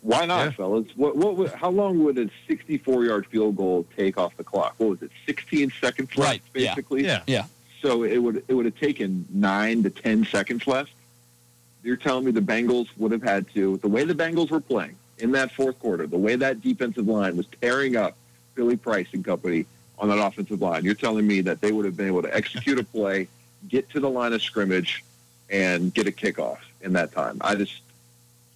Why 0.03 0.27
not, 0.27 0.45
yeah. 0.45 0.51
fellas? 0.51 0.89
What, 0.97 1.17
what, 1.17 1.55
how 1.55 1.71
long 1.71 2.03
would 2.05 2.19
a 2.19 2.27
64-yard 2.49 3.27
field 3.27 3.57
goal 3.57 3.87
take 3.97 4.19
off 4.19 4.37
the 4.37 4.45
clock? 4.45 4.75
What 4.79 4.91
was 4.91 5.03
it? 5.03 5.11
16 5.27 5.73
seconds 5.81 6.17
left, 6.17 6.31
right. 6.31 6.43
basically. 6.53 7.05
Yeah. 7.05 7.23
yeah. 7.27 7.45
So 7.81 8.03
it 8.03 8.19
would 8.19 8.43
it 8.49 8.55
would 8.55 8.65
have 8.65 8.77
taken 8.77 9.25
nine 9.33 9.85
to 9.85 9.91
10 9.91 10.25
seconds 10.25 10.67
left. 10.67 10.91
You're 11.85 11.97
telling 11.97 12.25
me 12.25 12.33
the 12.33 12.41
Bengals 12.41 12.89
would 12.97 13.13
have 13.13 13.23
had 13.23 13.49
to, 13.55 13.77
the 13.77 13.89
way 13.89 14.03
the 14.03 14.15
Bengals 14.15 14.51
were 14.51 14.61
playing 14.61 14.97
in 15.19 15.31
that 15.33 15.53
fourth 15.53 15.79
quarter, 15.79 16.09
the 16.09 16.19
way 16.19 16.35
that 16.35 16.61
defensive 16.61 17.07
line 17.07 17.37
was 17.37 17.47
tearing 17.61 17.95
up 17.95 18.17
Billy 18.57 18.77
Price 18.77 19.07
and 19.13 19.25
company 19.25 19.65
on 19.99 20.09
that 20.09 20.19
offensive 20.19 20.61
line. 20.61 20.85
You're 20.85 20.95
telling 20.95 21.27
me 21.27 21.41
that 21.43 21.61
they 21.61 21.73
would 21.73 21.85
have 21.85 21.97
been 21.97 22.07
able 22.07 22.23
to 22.23 22.35
execute 22.35 22.79
a 22.79 22.85
play, 22.85 23.29
get 23.69 23.91
to 23.91 24.01
the 24.01 24.09
line 24.09 24.33
of 24.33 24.43
scrimmage, 24.43 25.05
and 25.51 25.93
get 25.93 26.07
a 26.07 26.13
kickoff 26.13 26.59
in 26.81 26.93
that 26.95 27.13
time. 27.13 27.39
I 27.41 27.55
just 27.55 27.81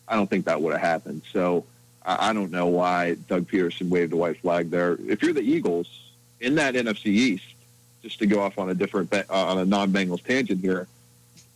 I 0.09 0.16
don't 0.16 0.28
think 0.28 0.44
that 0.44 0.61
would 0.61 0.72
have 0.72 0.81
happened. 0.81 1.22
So 1.33 1.64
I, 2.05 2.31
I 2.31 2.33
don't 2.33 2.50
know 2.50 2.66
why 2.66 3.14
Doug 3.28 3.48
Pederson 3.48 3.88
waved 3.88 4.12
a 4.12 4.16
white 4.16 4.40
flag 4.40 4.70
there. 4.70 4.98
If 5.07 5.22
you're 5.22 5.33
the 5.33 5.40
Eagles 5.40 5.88
in 6.40 6.55
that 6.57 6.74
NFC 6.74 7.07
East, 7.07 7.44
just 8.02 8.18
to 8.18 8.26
go 8.26 8.40
off 8.40 8.59
on 8.59 8.68
a 8.70 8.74
different 8.74 9.12
uh, 9.12 9.22
on 9.31 9.59
a 9.59 9.64
non-Bengals 9.64 10.24
tangent 10.24 10.61
here, 10.61 10.88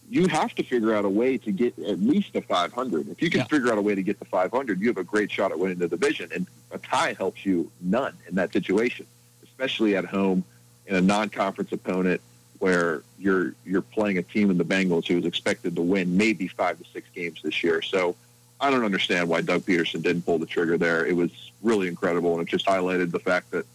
you 0.09 0.29
have 0.29 0.55
to 0.55 0.63
figure 0.63 0.95
out 0.95 1.05
a 1.05 1.09
way 1.09 1.37
to 1.39 1.51
get 1.51 1.79
at 1.81 2.01
least 2.01 2.37
a 2.37 2.43
500. 2.43 3.09
If 3.09 3.21
you 3.21 3.31
can 3.31 3.41
yeah. 3.41 3.47
figure 3.47 3.73
out 3.73 3.79
a 3.79 3.83
way 3.83 3.95
to 3.95 4.03
get 4.03 4.19
the 4.19 4.25
500, 4.25 4.81
you 4.81 4.89
have 4.89 4.99
a 4.99 5.05
great 5.05 5.31
shot 5.31 5.51
at 5.51 5.59
winning 5.59 5.79
the 5.79 5.89
division. 5.89 6.31
And 6.33 6.47
a 6.71 6.79
tie 6.79 7.15
helps 7.15 7.45
you 7.45 7.71
none 7.81 8.17
in 8.29 8.37
that 8.37 8.53
situation, 8.53 9.07
especially 9.57 9.97
at 9.97 10.05
home 10.05 10.45
in 10.87 10.97
a 10.97 11.01
non-conference 11.01 11.73
opponent 11.73 12.21
where 12.59 13.03
you're 13.19 13.55
you're 13.65 13.83
playing 13.83 14.19
a 14.19 14.23
team 14.23 14.51
in 14.51 14.59
the 14.59 14.65
Bengals 14.65 15.07
who 15.07 15.19
is 15.19 15.25
expected 15.25 15.75
to 15.77 15.83
win 15.83 16.17
maybe 16.17 16.49
five 16.49 16.79
to 16.79 16.85
six 16.93 17.09
games 17.15 17.41
this 17.43 17.63
year. 17.63 17.83
So 17.83 18.15
I 18.61 18.71
don't 18.71 18.85
understand 18.85 19.29
why 19.29 19.43
Doug 19.43 19.63
Pederson 19.63 20.03
didn't 20.03 20.23
pull 20.23 20.39
the 20.39 20.47
trigger 20.47 20.79
there. 20.79 21.05
It 21.05 21.15
was 21.15 21.31
really 21.63 21.89
incredible, 21.89 22.39
and 22.39 22.47
it 22.47 22.51
just 22.51 22.67
highlighted 22.67 23.11
the 23.11 23.19
fact 23.19 23.51
that 23.51 23.67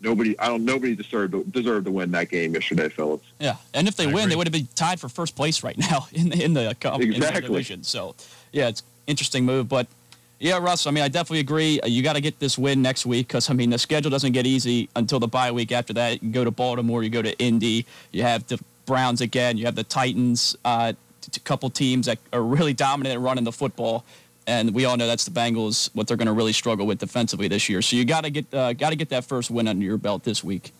nobody, 0.00 0.38
I 0.38 0.48
don't, 0.48 0.64
nobody 0.64 0.94
deserved 0.94 1.32
to, 1.32 1.44
deserved 1.44 1.86
to 1.86 1.92
win 1.92 2.10
that 2.12 2.30
game 2.30 2.54
yesterday, 2.54 2.88
Phillips. 2.88 3.26
Yeah, 3.38 3.56
and 3.74 3.86
if 3.86 3.96
they 3.96 4.04
I 4.04 4.06
win, 4.06 4.16
agree. 4.16 4.30
they 4.30 4.36
would 4.36 4.46
have 4.46 4.52
been 4.52 4.68
tied 4.74 5.00
for 5.00 5.08
first 5.08 5.36
place 5.36 5.62
right 5.62 5.76
now 5.90 6.06
in 6.12 6.30
the 6.30 6.42
in 6.42 6.54
the, 6.54 6.68
uh, 6.68 6.70
exactly. 6.70 7.14
in 7.14 7.20
the 7.20 7.40
division. 7.40 7.82
So, 7.82 8.14
yeah, 8.52 8.68
it's 8.68 8.82
interesting 9.06 9.44
move, 9.44 9.68
but. 9.68 9.86
Yeah, 10.40 10.58
Russ. 10.58 10.86
I 10.86 10.90
mean, 10.90 11.04
I 11.04 11.08
definitely 11.08 11.40
agree. 11.40 11.80
Uh, 11.80 11.86
you 11.86 12.02
got 12.02 12.14
to 12.14 12.20
get 12.20 12.40
this 12.40 12.58
win 12.58 12.82
next 12.82 13.06
week 13.06 13.28
because 13.28 13.48
I 13.48 13.52
mean 13.52 13.70
the 13.70 13.78
schedule 13.78 14.10
doesn't 14.10 14.32
get 14.32 14.46
easy 14.46 14.88
until 14.96 15.20
the 15.20 15.28
bye 15.28 15.52
week. 15.52 15.70
After 15.70 15.92
that, 15.92 16.22
you 16.22 16.32
go 16.32 16.44
to 16.44 16.50
Baltimore, 16.50 17.02
you 17.02 17.10
go 17.10 17.22
to 17.22 17.38
Indy, 17.38 17.86
you 18.10 18.22
have 18.22 18.46
the 18.48 18.58
Browns 18.86 19.20
again, 19.20 19.56
you 19.56 19.66
have 19.66 19.76
the 19.76 19.84
Titans. 19.84 20.56
Uh, 20.64 20.94
a 21.32 21.40
couple 21.40 21.70
teams 21.70 22.06
that 22.06 22.18
are 22.32 22.42
really 22.42 22.72
dominant 22.72 23.14
at 23.14 23.20
running 23.20 23.44
the 23.44 23.52
football 23.52 24.04
and 24.50 24.74
we 24.74 24.84
all 24.84 24.96
know 24.96 25.06
that's 25.06 25.24
the 25.24 25.30
Bengals 25.30 25.90
what 25.94 26.08
they're 26.08 26.16
going 26.16 26.26
to 26.26 26.32
really 26.32 26.52
struggle 26.52 26.86
with 26.86 26.98
defensively 26.98 27.46
this 27.46 27.68
year. 27.68 27.82
So 27.82 27.96
you 27.96 28.04
got 28.04 28.24
to 28.24 28.30
get 28.30 28.52
uh, 28.52 28.72
got 28.72 28.90
to 28.90 28.96
get 28.96 29.08
that 29.10 29.24
first 29.24 29.50
win 29.50 29.68
under 29.68 29.84
your 29.84 29.96
belt 29.96 30.24
this 30.24 30.42
week. 30.42 30.72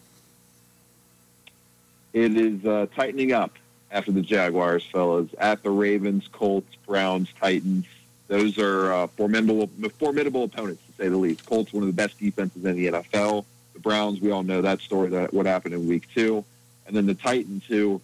It 2.12 2.36
is 2.36 2.64
uh, 2.64 2.86
tightening 2.94 3.32
up 3.32 3.52
after 3.92 4.10
the 4.10 4.22
Jaguars, 4.22 4.84
fellas. 4.84 5.30
At 5.38 5.62
the 5.62 5.70
Ravens, 5.70 6.28
Colts, 6.32 6.74
Browns, 6.86 7.28
Titans. 7.38 7.86
Those 8.30 8.58
are 8.58 8.92
uh, 8.92 9.06
formidable 9.08 9.68
formidable 9.98 10.44
opponents 10.44 10.80
to 10.86 11.02
say 11.02 11.08
the 11.08 11.16
least. 11.16 11.44
Colts 11.46 11.72
one 11.72 11.82
of 11.82 11.88
the 11.88 11.92
best 11.92 12.16
defenses 12.16 12.64
in 12.64 12.76
the 12.76 12.86
NFL. 12.86 13.44
The 13.74 13.80
Browns, 13.80 14.20
we 14.20 14.30
all 14.30 14.44
know 14.44 14.62
that 14.62 14.80
story 14.80 15.08
that 15.08 15.34
what 15.34 15.46
happened 15.46 15.74
in 15.74 15.88
Week 15.88 16.06
Two, 16.14 16.44
and 16.86 16.94
then 16.94 17.06
the 17.06 17.14
Titans, 17.14 17.64
who 17.66 18.00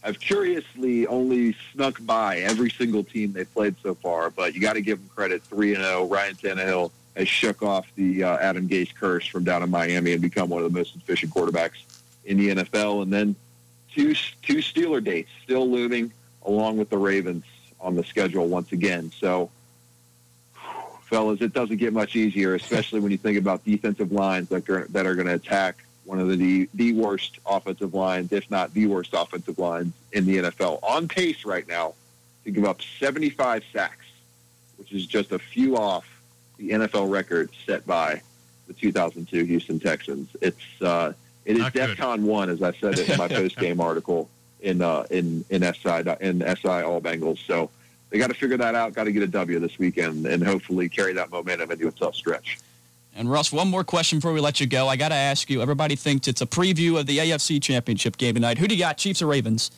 have 0.00 0.18
curiously 0.18 1.06
only 1.08 1.54
snuck 1.74 1.98
by 2.06 2.38
every 2.38 2.70
single 2.70 3.04
team 3.04 3.34
they've 3.34 3.52
played 3.52 3.74
so 3.82 3.94
far, 3.94 4.30
but 4.30 4.54
you 4.54 4.62
got 4.62 4.72
to 4.74 4.80
give 4.80 4.98
them 4.98 5.10
credit. 5.14 5.42
3 5.42 5.74
and 5.74 5.84
0. 5.84 6.06
Ryan 6.06 6.34
Tannehill 6.36 6.90
has 7.14 7.28
shook 7.28 7.62
off 7.62 7.86
the 7.96 8.24
uh, 8.24 8.38
Adam 8.38 8.66
Gase 8.66 8.94
curse 8.94 9.26
from 9.26 9.44
down 9.44 9.62
in 9.62 9.68
Miami 9.68 10.14
and 10.14 10.22
become 10.22 10.48
one 10.48 10.64
of 10.64 10.72
the 10.72 10.78
most 10.78 10.96
efficient 10.96 11.34
quarterbacks 11.34 11.84
in 12.24 12.38
the 12.38 12.48
NFL. 12.48 13.02
And 13.02 13.12
then 13.12 13.36
two, 13.92 14.14
two 14.40 14.62
Steeler 14.62 15.04
dates 15.04 15.28
still 15.44 15.70
looming 15.70 16.12
along 16.46 16.78
with 16.78 16.88
the 16.88 16.96
Ravens 16.96 17.44
on 17.78 17.94
the 17.94 18.04
schedule 18.04 18.48
once 18.48 18.72
again. 18.72 19.12
So, 19.20 19.50
fellas, 21.06 21.40
it 21.40 21.52
doesn't 21.52 21.76
get 21.76 21.92
much 21.92 22.16
easier, 22.16 22.54
especially 22.54 23.00
when 23.00 23.10
you 23.10 23.18
think 23.18 23.38
about 23.38 23.64
defensive 23.64 24.12
lines 24.12 24.48
that 24.50 24.68
are, 24.68 24.86
that 24.90 25.06
are 25.06 25.14
going 25.14 25.26
to 25.26 25.34
attack 25.34 25.76
one 26.04 26.20
of 26.20 26.38
the 26.38 26.68
the 26.74 26.92
worst 26.92 27.38
offensive 27.46 27.92
lines, 27.92 28.32
if 28.32 28.48
not 28.50 28.72
the 28.74 28.86
worst 28.86 29.12
offensive 29.12 29.58
lines 29.58 29.92
in 30.12 30.24
the 30.24 30.38
NFL. 30.38 30.78
On 30.82 31.08
pace 31.08 31.44
right 31.44 31.66
now 31.66 31.94
to 32.44 32.50
give 32.50 32.64
up 32.64 32.80
75 33.00 33.64
sacks, 33.72 34.06
which 34.76 34.92
is 34.92 35.04
just 35.06 35.32
a 35.32 35.38
few 35.38 35.76
off 35.76 36.06
the 36.58 36.70
NFL 36.70 37.10
record 37.10 37.50
set 37.66 37.84
by 37.86 38.22
the 38.68 38.72
2002 38.72 39.44
Houston 39.44 39.80
Texans. 39.80 40.28
It's 40.40 40.80
uh, 40.80 41.12
it 41.44 41.56
is 41.56 41.64
DEFCON 41.64 42.22
one, 42.22 42.50
as 42.50 42.62
I 42.62 42.72
said 42.72 42.98
in 42.98 43.18
my 43.18 43.28
post 43.40 43.56
game 43.56 43.80
article 43.80 44.28
in 44.60 44.82
uh, 44.82 45.06
in 45.10 45.44
in 45.50 45.62
SI 45.62 46.02
in 46.20 46.40
SI 46.40 46.68
All 46.68 47.00
Bengals. 47.00 47.44
So 47.46 47.70
they 48.10 48.18
got 48.18 48.28
to 48.28 48.34
figure 48.34 48.56
that 48.56 48.74
out. 48.74 48.92
Got 48.92 49.04
to 49.04 49.12
get 49.12 49.22
a 49.22 49.26
W 49.26 49.58
this 49.58 49.78
weekend, 49.78 50.26
and 50.26 50.44
hopefully 50.44 50.88
carry 50.88 51.12
that 51.14 51.30
momentum 51.30 51.70
into 51.70 51.88
a 51.88 51.92
tough 51.92 52.14
stretch. 52.14 52.58
And 53.14 53.30
Russ, 53.30 53.50
one 53.50 53.68
more 53.68 53.82
question 53.82 54.18
before 54.18 54.32
we 54.32 54.40
let 54.40 54.60
you 54.60 54.66
go. 54.66 54.88
I 54.88 54.96
got 54.96 55.08
to 55.08 55.14
ask 55.14 55.48
you. 55.48 55.62
Everybody 55.62 55.96
thinks 55.96 56.28
it's 56.28 56.42
a 56.42 56.46
preview 56.46 56.98
of 56.98 57.06
the 57.06 57.18
AFC 57.18 57.62
Championship 57.62 58.18
game 58.18 58.34
tonight. 58.34 58.58
Who 58.58 58.68
do 58.68 58.74
you 58.74 58.80
got, 58.80 58.98
Chiefs 58.98 59.22
or 59.22 59.26
Ravens? 59.26 59.70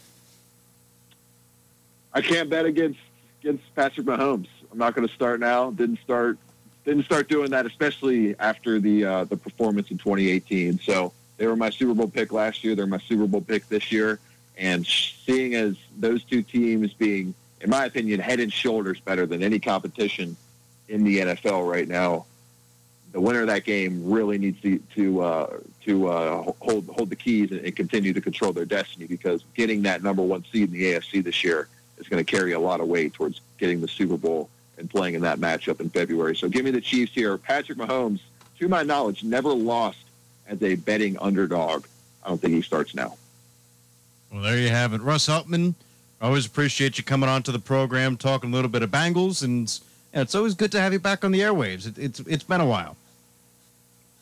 I 2.12 2.20
can't 2.20 2.50
bet 2.50 2.66
against 2.66 2.98
against 3.40 3.62
Patrick 3.76 4.06
Mahomes. 4.06 4.48
I'm 4.72 4.78
not 4.78 4.94
going 4.94 5.06
to 5.06 5.14
start 5.14 5.40
now. 5.40 5.70
Didn't 5.70 6.00
start 6.00 6.36
didn't 6.84 7.04
start 7.04 7.28
doing 7.28 7.50
that, 7.50 7.66
especially 7.66 8.36
after 8.38 8.80
the 8.80 9.04
uh, 9.04 9.24
the 9.24 9.36
performance 9.36 9.90
in 9.90 9.98
2018. 9.98 10.80
So 10.80 11.12
they 11.36 11.46
were 11.46 11.56
my 11.56 11.70
Super 11.70 11.94
Bowl 11.94 12.08
pick 12.08 12.32
last 12.32 12.64
year. 12.64 12.74
They're 12.74 12.86
my 12.86 12.98
Super 12.98 13.26
Bowl 13.26 13.40
pick 13.40 13.68
this 13.68 13.92
year. 13.92 14.18
And 14.56 14.84
seeing 14.86 15.54
as 15.54 15.76
those 15.98 16.24
two 16.24 16.42
teams 16.42 16.92
being, 16.92 17.34
in 17.60 17.70
my 17.70 17.86
opinion, 17.86 18.20
head 18.20 18.40
and 18.40 18.52
shoulders 18.52 19.00
better 19.00 19.26
than 19.26 19.42
any 19.42 19.58
competition 19.58 20.36
in 20.88 21.04
the 21.04 21.18
NFL 21.18 21.70
right 21.70 21.88
now, 21.88 22.24
the 23.12 23.20
winner 23.20 23.40
of 23.40 23.46
that 23.48 23.64
game 23.64 24.02
really 24.04 24.38
needs 24.38 24.60
to 24.60 24.78
to 24.94 25.20
uh, 25.22 25.58
to 25.84 26.08
uh, 26.08 26.52
hold 26.60 26.88
hold 26.88 27.10
the 27.10 27.16
keys 27.16 27.50
and, 27.50 27.60
and, 27.60 27.74
continue 27.74 28.12
to 28.12 28.20
control 28.20 28.52
their 28.52 28.64
destiny 28.64 29.06
because 29.06 29.44
getting 29.54 29.82
that 29.82 30.02
number 30.02 30.22
one 30.22 30.44
seed 30.52 30.72
in 30.72 30.78
the 30.78 30.92
AFC 30.92 31.24
this 31.24 31.42
year 31.42 31.68
is 31.96 32.06
going 32.08 32.24
to 32.24 32.30
carry 32.30 32.52
a 32.52 32.60
lot 32.60 32.80
of 32.80 32.86
weight 32.86 33.14
towards 33.14 33.40
getting 33.58 33.80
the 33.80 33.88
Super 33.88 34.16
Bowl 34.16 34.50
and 34.76 34.88
playing 34.88 35.14
in 35.14 35.22
that 35.22 35.38
matchup 35.38 35.80
in 35.80 35.90
February. 35.90 36.36
So 36.36 36.48
give 36.48 36.64
me 36.64 36.70
the 36.70 36.80
Chiefs 36.80 37.12
here. 37.12 37.36
Patrick 37.36 37.78
Mahomes, 37.78 38.20
to 38.58 38.68
my 38.68 38.82
knowledge, 38.82 39.24
never 39.24 39.52
lost 39.52 39.98
as 40.46 40.62
a 40.62 40.76
betting 40.76 41.18
underdog. 41.18 41.86
I 42.22 42.28
don't 42.28 42.40
think 42.40 42.54
he 42.54 42.62
starts 42.62 42.94
now. 42.94 43.16
Well, 44.30 44.42
there 44.42 44.58
you 44.58 44.68
have 44.68 44.92
it, 44.92 45.00
Russ 45.00 45.28
Heltman. 46.20 46.26
Always 46.26 46.46
appreciate 46.46 46.98
you 46.98 47.04
coming 47.04 47.28
on 47.28 47.42
to 47.44 47.52
the 47.52 47.58
program, 47.58 48.16
talking 48.16 48.50
a 48.50 48.54
little 48.54 48.70
bit 48.70 48.82
of 48.82 48.90
Bengals 48.90 49.42
and 49.42 49.78
it's 50.12 50.34
always 50.34 50.54
good 50.54 50.72
to 50.72 50.80
have 50.80 50.92
you 50.92 50.98
back 50.98 51.24
on 51.24 51.32
the 51.32 51.40
airwaves. 51.40 51.86
It, 51.86 51.98
it's 51.98 52.20
it's 52.20 52.44
been 52.44 52.60
a 52.60 52.66
while. 52.66 52.96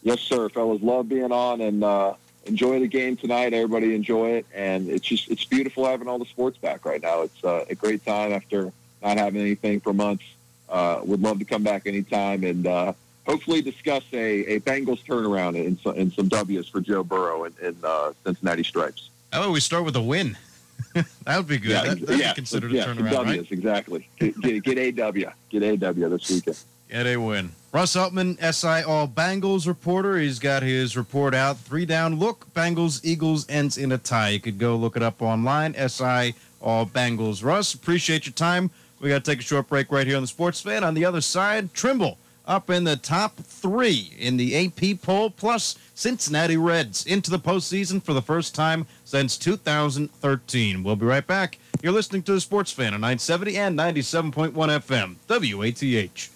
Yes, 0.03 0.21
sir, 0.21 0.49
fellas. 0.49 0.83
Love 0.83 1.09
being 1.09 1.33
on 1.33 1.61
and 1.61 1.83
uh, 1.83 2.15
enjoy 2.45 2.81
the 2.81 2.87
game 2.87 3.17
tonight. 3.17 3.53
Everybody 3.53 3.95
enjoy 3.95 4.31
it, 4.31 4.47
and 4.55 4.89
it's 4.89 5.07
just 5.07 5.31
it's 5.31 5.45
beautiful 5.45 5.87
having 5.87 6.09
all 6.09 6.19
the 6.19 6.27
sports 6.27 6.59
back 6.59 6.85
right 6.85 7.03
now. 7.03 7.23
It's 7.23 7.45
uh, 7.45 7.65
a 7.69 7.75
great 7.75 8.05
time 8.05 8.33
after 8.33 8.73
not 9.03 9.19
having 9.19 9.41
anything 9.41 9.81
for 9.81 9.93
months. 9.93 10.25
Uh, 10.69 11.01
would 11.05 11.23
love 11.23 11.39
to 11.39 11.45
come 11.45 11.63
back 11.63 11.87
anytime 11.87 12.43
and 12.43 12.67
uh, 12.67 12.93
hopefully 13.25 13.63
discuss 13.63 14.03
a, 14.13 14.55
a 14.55 14.61
Bengals 14.61 15.05
turnaround 15.05 15.55
and, 15.55 15.79
and 15.97 16.13
some 16.13 16.27
W's 16.27 16.67
for 16.67 16.81
Joe 16.81 17.05
Burrow 17.05 17.45
and, 17.45 17.57
and 17.61 17.77
uh, 17.85 18.13
Cincinnati 18.25 18.65
Stripes. 18.65 19.11
How 19.33 19.43
about 19.43 19.53
we 19.53 19.61
start 19.61 19.85
with 19.85 19.95
a 19.95 20.03
win? 20.03 20.37
that 21.25 21.37
would 21.37 21.47
be 21.47 21.59
good. 21.59 21.71
Yeah, 21.71 21.83
that, 21.83 22.01
that'd 22.01 22.21
yeah, 22.21 22.33
be 22.33 22.37
considered 22.37 22.73
yeah, 22.73 22.85
a 22.85 22.87
turnaround, 22.87 23.11
W's, 23.11 23.39
right? 23.39 23.53
exactly. 23.53 24.09
Get, 24.19 24.41
get, 24.41 24.63
get 24.65 25.01
AW. 25.01 25.33
Get 25.51 25.83
AW 25.83 26.09
this 26.09 26.31
weekend. 26.31 26.59
Get 26.89 27.07
a 27.07 27.17
win. 27.17 27.51
Russ 27.73 27.95
Heltman, 27.95 28.39
SI 28.41 28.89
All 28.89 29.09
Bengals 29.09 29.67
reporter. 29.67 30.17
He's 30.17 30.39
got 30.39 30.63
his 30.63 30.97
report 30.97 31.35
out. 31.35 31.59
Three 31.59 31.85
down 31.85 32.19
look. 32.19 32.47
Bengals, 32.55 33.05
Eagles 33.05 33.45
ends 33.49 33.77
in 33.77 33.93
a 33.93 33.99
tie. 33.99 34.31
You 34.31 34.41
could 34.41 34.59
go 34.59 34.77
look 34.77 34.97
it 34.97 35.03
up 35.03 35.21
online. 35.21 35.75
SI 35.75 36.35
All 36.63 36.87
Bengals. 36.87 37.45
Russ, 37.45 37.75
appreciate 37.75 38.25
your 38.25 38.33
time. 38.33 38.71
We 39.01 39.11
got 39.11 39.25
to 39.25 39.31
take 39.31 39.41
a 39.41 39.43
short 39.43 39.69
break 39.69 39.93
right 39.93 40.07
here 40.07 40.17
on 40.17 40.23
the 40.23 40.29
Sports 40.29 40.61
Fan. 40.61 40.85
On 40.85 40.95
the 40.95 41.05
other 41.05 41.21
side, 41.21 41.75
Trimble 41.75 42.19
up 42.47 42.71
in 42.71 42.85
the 42.85 42.97
top 42.97 43.37
three 43.37 44.15
in 44.19 44.37
the 44.37 44.67
AP 44.67 45.01
poll, 45.03 45.31
plus 45.31 45.77
Cincinnati 45.95 46.57
Reds 46.57 47.05
into 47.05 47.31
the 47.31 47.39
postseason 47.39 48.03
for 48.03 48.13
the 48.13 48.23
first 48.23 48.55
time 48.55 48.87
since 49.05 49.37
2013. 49.37 50.83
We'll 50.83 50.97
be 50.97 51.07
right 51.07 51.27
back. 51.27 51.59
You're 51.83 51.93
listening 51.93 52.23
to 52.25 52.33
the 52.33 52.41
Sports 52.41 52.73
Fan 52.73 52.95
on 52.95 53.01
970 53.01 53.57
and 53.57 53.79
97.1 53.79 54.53
FM, 54.53 55.17
WATH. 55.29 56.36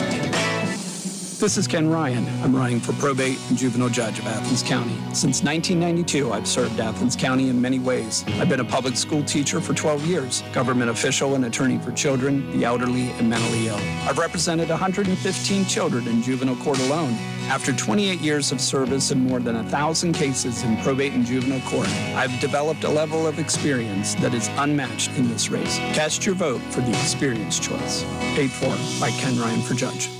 This 1.41 1.57
is 1.57 1.65
Ken 1.65 1.89
Ryan. 1.89 2.27
I'm 2.43 2.55
running 2.55 2.79
for 2.79 2.93
probate 2.93 3.39
and 3.49 3.57
juvenile 3.57 3.89
judge 3.89 4.19
of 4.19 4.27
Athens 4.27 4.61
County. 4.61 4.93
Since 5.11 5.41
1992, 5.41 6.31
I've 6.31 6.45
served 6.45 6.79
Athens 6.79 7.15
County 7.15 7.49
in 7.49 7.59
many 7.59 7.79
ways. 7.79 8.23
I've 8.39 8.47
been 8.47 8.59
a 8.59 8.63
public 8.63 8.95
school 8.95 9.23
teacher 9.23 9.59
for 9.59 9.73
12 9.73 10.05
years, 10.05 10.43
government 10.53 10.91
official 10.91 11.33
and 11.33 11.43
attorney 11.45 11.79
for 11.79 11.93
children, 11.93 12.55
the 12.55 12.63
elderly, 12.63 13.09
and 13.13 13.27
mentally 13.27 13.69
ill. 13.69 13.79
I've 14.07 14.19
represented 14.19 14.69
115 14.69 15.65
children 15.65 16.07
in 16.07 16.21
juvenile 16.21 16.57
court 16.57 16.77
alone. 16.81 17.13
After 17.49 17.73
28 17.73 18.21
years 18.21 18.51
of 18.51 18.61
service 18.61 19.09
and 19.09 19.27
more 19.27 19.39
than 19.39 19.55
1,000 19.55 20.13
cases 20.13 20.61
in 20.61 20.77
probate 20.83 21.13
and 21.13 21.25
juvenile 21.25 21.67
court, 21.67 21.89
I've 22.13 22.39
developed 22.39 22.83
a 22.83 22.89
level 22.89 23.25
of 23.25 23.39
experience 23.39 24.13
that 24.15 24.35
is 24.35 24.47
unmatched 24.57 25.09
in 25.17 25.27
this 25.27 25.49
race. 25.49 25.79
Cast 25.95 26.23
your 26.23 26.35
vote 26.35 26.61
for 26.69 26.81
the 26.81 26.91
experience 26.91 27.57
choice. 27.57 28.03
Paid 28.35 28.51
for 28.51 28.77
by 29.03 29.09
Ken 29.17 29.39
Ryan 29.39 29.63
for 29.63 29.73
Judge. 29.73 30.11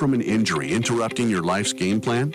From 0.00 0.14
an 0.14 0.22
injury 0.22 0.72
interrupting 0.72 1.28
your 1.28 1.42
life's 1.42 1.74
game 1.74 2.00
plan? 2.00 2.32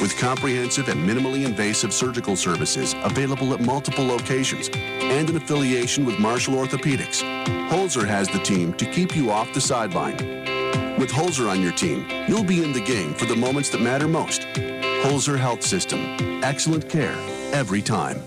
With 0.00 0.16
comprehensive 0.18 0.88
and 0.88 0.98
minimally 1.06 1.44
invasive 1.44 1.92
surgical 1.92 2.36
services 2.36 2.94
available 3.04 3.52
at 3.52 3.60
multiple 3.60 4.06
locations 4.06 4.70
and 4.72 5.28
an 5.28 5.36
affiliation 5.36 6.06
with 6.06 6.18
Marshall 6.18 6.54
Orthopedics, 6.54 7.20
Holzer 7.68 8.08
has 8.08 8.30
the 8.30 8.38
team 8.38 8.72
to 8.78 8.86
keep 8.86 9.14
you 9.14 9.30
off 9.30 9.52
the 9.52 9.60
sideline. 9.60 10.16
With 10.98 11.10
Holzer 11.10 11.50
on 11.50 11.60
your 11.60 11.72
team, 11.72 12.06
you'll 12.26 12.44
be 12.44 12.64
in 12.64 12.72
the 12.72 12.80
game 12.80 13.12
for 13.12 13.26
the 13.26 13.36
moments 13.36 13.68
that 13.68 13.82
matter 13.82 14.08
most. 14.08 14.46
Holzer 15.04 15.38
Health 15.38 15.62
System. 15.62 16.00
Excellent 16.42 16.88
care 16.88 17.14
every 17.52 17.82
time. 17.82 18.22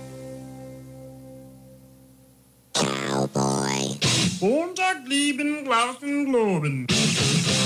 Cowboy. 2.75 3.97
Montag 4.41 5.07
lieben, 5.07 5.65
Glauben, 5.65 6.27
Globen. 6.27 7.62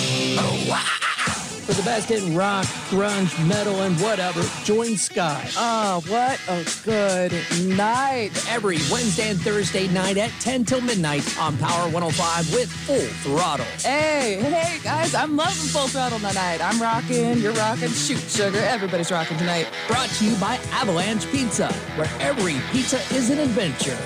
For 1.68 1.74
the 1.74 1.84
best 1.84 2.12
in 2.12 2.34
rock, 2.34 2.66
grunge, 2.90 3.46
metal, 3.46 3.82
and 3.82 4.00
whatever, 4.00 4.42
join 4.64 4.96
Sky. 4.96 5.50
Oh, 5.58 6.02
what 6.08 6.40
a 6.48 6.66
good 6.86 7.34
night. 7.76 8.30
Every 8.50 8.78
Wednesday 8.90 9.32
and 9.32 9.42
Thursday 9.42 9.90
night 9.90 10.18
at 10.18 10.32
10 10.40 10.64
till 10.64 10.80
midnight 10.80 11.38
on 11.38 11.58
Power 11.58 11.90
105 11.90 12.54
with 12.54 12.72
Full 12.72 13.00
Throttle. 13.22 13.66
Hey, 13.80 14.38
hey, 14.42 14.80
guys, 14.82 15.14
I'm 15.14 15.36
loving 15.36 15.56
Full 15.56 15.90
Throttle 15.90 16.20
tonight. 16.20 16.62
I'm 16.62 16.82
rocking, 16.82 17.40
you're 17.40 17.52
rocking, 17.52 17.90
shoot, 17.90 18.20
sugar, 18.20 18.60
everybody's 18.60 19.12
rocking 19.12 19.38
tonight. 19.38 19.68
Brought 19.88 20.08
to 20.08 20.26
you 20.26 20.38
by 20.38 20.56
Avalanche 20.72 21.30
Pizza, 21.32 21.68
where 21.98 22.10
every 22.22 22.62
pizza 22.72 23.00
is 23.14 23.30
an 23.30 23.40
adventure. 23.40 23.98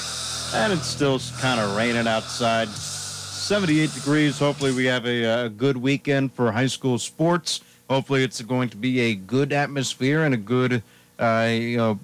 and 0.53 0.73
it's 0.73 0.87
still 0.87 1.19
kind 1.39 1.59
of 1.59 1.75
raining 1.75 2.07
outside. 2.07 2.67
78 2.67 3.93
degrees. 3.93 4.39
Hopefully, 4.39 4.73
we 4.73 4.85
have 4.85 5.05
a, 5.05 5.45
a 5.45 5.49
good 5.49 5.77
weekend 5.77 6.33
for 6.33 6.51
high 6.51 6.67
school 6.67 6.99
sports. 6.99 7.61
Hopefully, 7.89 8.23
it's 8.23 8.41
going 8.41 8.67
to 8.69 8.77
be 8.77 8.99
a 8.99 9.15
good 9.15 9.53
atmosphere 9.53 10.23
and 10.23 10.33
a 10.33 10.37
good 10.37 10.83
uh, 11.17 11.47
you 11.49 11.77
know, 11.77 11.99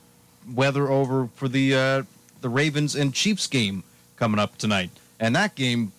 weather 0.53 0.89
over 0.89 1.27
for 1.35 1.49
the 1.49 1.75
uh, 1.75 2.03
the 2.39 2.49
Ravens 2.49 2.95
and 2.95 3.13
Chiefs 3.13 3.47
game 3.47 3.83
coming 4.23 4.39
up 4.39 4.57
tonight. 4.57 4.89
And 5.19 5.35
that 5.35 5.53
game, 5.53 5.91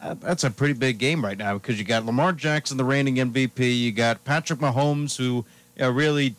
uh, 0.00 0.14
that's 0.14 0.44
a 0.44 0.50
pretty 0.50 0.72
big 0.72 0.96
game 0.96 1.22
right 1.22 1.36
now 1.36 1.58
because 1.58 1.78
you 1.78 1.84
got 1.84 2.06
Lamar 2.06 2.32
Jackson, 2.32 2.78
the 2.78 2.84
reigning 2.84 3.16
MVP. 3.16 3.78
You 3.78 3.92
got 3.92 4.24
Patrick 4.24 4.60
Mahomes, 4.60 5.18
who 5.18 5.44
uh, 5.78 5.92
really 5.92 6.34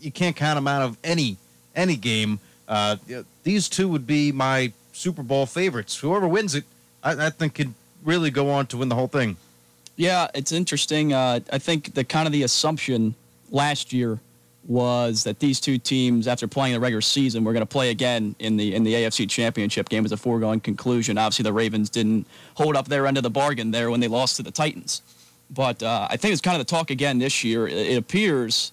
you 0.00 0.12
can't 0.12 0.36
count 0.36 0.56
him 0.56 0.68
out 0.68 0.82
of 0.82 0.96
any 1.02 1.36
any 1.74 1.96
game. 1.96 2.38
Uh, 2.68 2.94
these 3.42 3.68
two 3.68 3.88
would 3.88 4.06
be 4.06 4.30
my 4.30 4.72
Super 4.92 5.24
Bowl 5.24 5.46
favorites. 5.46 5.96
Whoever 5.96 6.28
wins 6.28 6.54
it, 6.54 6.62
I, 7.02 7.26
I 7.26 7.30
think 7.30 7.54
could 7.54 7.74
really 8.04 8.30
go 8.30 8.48
on 8.48 8.68
to 8.68 8.76
win 8.76 8.88
the 8.88 8.94
whole 8.94 9.08
thing. 9.08 9.36
Yeah, 9.96 10.28
it's 10.32 10.52
interesting. 10.52 11.12
Uh, 11.12 11.40
I 11.52 11.58
think 11.58 11.94
the 11.94 12.04
kind 12.04 12.28
of 12.28 12.32
the 12.32 12.44
assumption 12.44 13.16
last 13.50 13.92
year 13.92 14.20
was 14.66 15.24
that 15.24 15.40
these 15.40 15.60
two 15.60 15.78
teams, 15.78 16.28
after 16.28 16.46
playing 16.46 16.74
the 16.74 16.80
regular 16.80 17.00
season, 17.00 17.44
were 17.44 17.52
going 17.52 17.62
to 17.62 17.66
play 17.66 17.90
again 17.90 18.34
in 18.38 18.56
the 18.56 18.74
in 18.74 18.84
the 18.84 18.94
AFC 18.94 19.28
Championship 19.28 19.88
game 19.88 20.04
as 20.04 20.12
a 20.12 20.16
foregone 20.16 20.60
conclusion. 20.60 21.18
Obviously, 21.18 21.42
the 21.42 21.52
Ravens 21.52 21.90
didn't 21.90 22.26
hold 22.54 22.76
up 22.76 22.88
their 22.88 23.06
end 23.06 23.16
of 23.16 23.22
the 23.22 23.30
bargain 23.30 23.70
there 23.72 23.90
when 23.90 24.00
they 24.00 24.08
lost 24.08 24.36
to 24.36 24.42
the 24.42 24.50
Titans. 24.50 25.02
But 25.50 25.82
uh, 25.82 26.06
I 26.08 26.16
think 26.16 26.32
it's 26.32 26.40
kind 26.40 26.58
of 26.58 26.66
the 26.66 26.70
talk 26.70 26.90
again 26.90 27.18
this 27.18 27.44
year. 27.44 27.66
It 27.66 27.98
appears, 27.98 28.72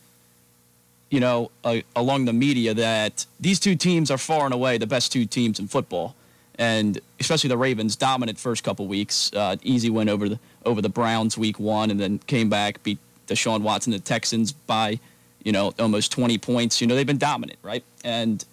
you 1.09 1.19
know, 1.19 1.51
uh, 1.63 1.79
along 1.95 2.25
the 2.25 2.33
media 2.33 2.73
that 2.73 3.25
these 3.39 3.59
two 3.59 3.75
teams 3.75 4.11
are 4.11 4.17
far 4.17 4.45
and 4.45 4.53
away 4.53 4.77
the 4.77 4.87
best 4.87 5.11
two 5.11 5.25
teams 5.25 5.59
in 5.59 5.67
football, 5.67 6.15
and 6.57 6.99
especially 7.19 7.47
the 7.47 7.57
Ravens 7.57 7.95
dominant 7.95 8.37
first 8.37 8.63
couple 8.63 8.87
weeks, 8.87 9.33
uh, 9.33 9.57
easy 9.63 9.89
win 9.89 10.07
over 10.07 10.29
the 10.29 10.39
over 10.65 10.81
the 10.81 10.89
Browns 10.89 11.37
week 11.37 11.59
one, 11.59 11.89
and 11.89 11.99
then 11.99 12.19
came 12.27 12.47
back 12.47 12.83
beat 12.83 12.99
Deshaun 13.27 13.61
Watson, 13.61 13.91
the 13.91 13.99
Texans 13.99 14.51
by 14.51 14.99
you 15.43 15.51
know, 15.51 15.73
almost 15.79 16.11
20 16.11 16.37
points. 16.37 16.81
You 16.81 16.87
know, 16.87 16.95
they've 16.95 17.07
been 17.07 17.17
dominant, 17.17 17.59
right? 17.63 17.83
And 18.03 18.43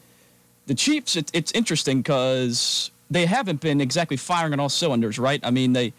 the 0.66 0.74
Chiefs, 0.74 1.16
it, 1.16 1.30
it's 1.32 1.52
interesting 1.52 1.98
because 1.98 2.90
they 3.10 3.26
haven't 3.26 3.60
been 3.60 3.80
exactly 3.80 4.16
firing 4.16 4.52
on 4.52 4.60
all 4.60 4.68
cylinders, 4.68 5.18
right? 5.18 5.40
I 5.42 5.50
mean, 5.50 5.72
they, 5.72 5.92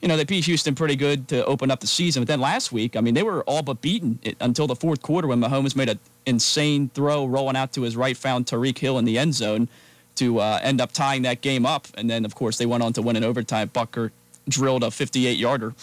you 0.00 0.08
know, 0.08 0.16
they 0.16 0.24
beat 0.24 0.44
Houston 0.44 0.74
pretty 0.74 0.96
good 0.96 1.28
to 1.28 1.44
open 1.46 1.70
up 1.70 1.80
the 1.80 1.86
season, 1.86 2.22
but 2.22 2.28
then 2.28 2.40
last 2.40 2.72
week, 2.72 2.96
I 2.96 3.00
mean, 3.00 3.14
they 3.14 3.22
were 3.22 3.42
all 3.44 3.62
but 3.62 3.80
beaten 3.80 4.18
until 4.40 4.66
the 4.66 4.76
fourth 4.76 5.02
quarter 5.02 5.28
when 5.28 5.40
Mahomes 5.40 5.76
made 5.76 5.88
an 5.88 5.98
insane 6.26 6.90
throw 6.94 7.24
rolling 7.26 7.56
out 7.56 7.72
to 7.74 7.82
his 7.82 7.96
right, 7.96 8.16
found 8.16 8.46
Tyreek 8.46 8.78
Hill 8.78 8.98
in 8.98 9.04
the 9.04 9.18
end 9.18 9.34
zone 9.34 9.68
to 10.16 10.40
uh, 10.40 10.60
end 10.62 10.80
up 10.80 10.92
tying 10.92 11.22
that 11.22 11.40
game 11.40 11.66
up, 11.66 11.88
and 11.96 12.08
then 12.08 12.24
of 12.24 12.34
course 12.34 12.58
they 12.58 12.66
went 12.66 12.82
on 12.82 12.92
to 12.92 13.02
win 13.02 13.16
in 13.16 13.24
overtime. 13.24 13.68
Butker 13.70 14.10
drilled 14.48 14.84
a 14.84 14.90
58 14.90 15.36
yarder, 15.36 15.74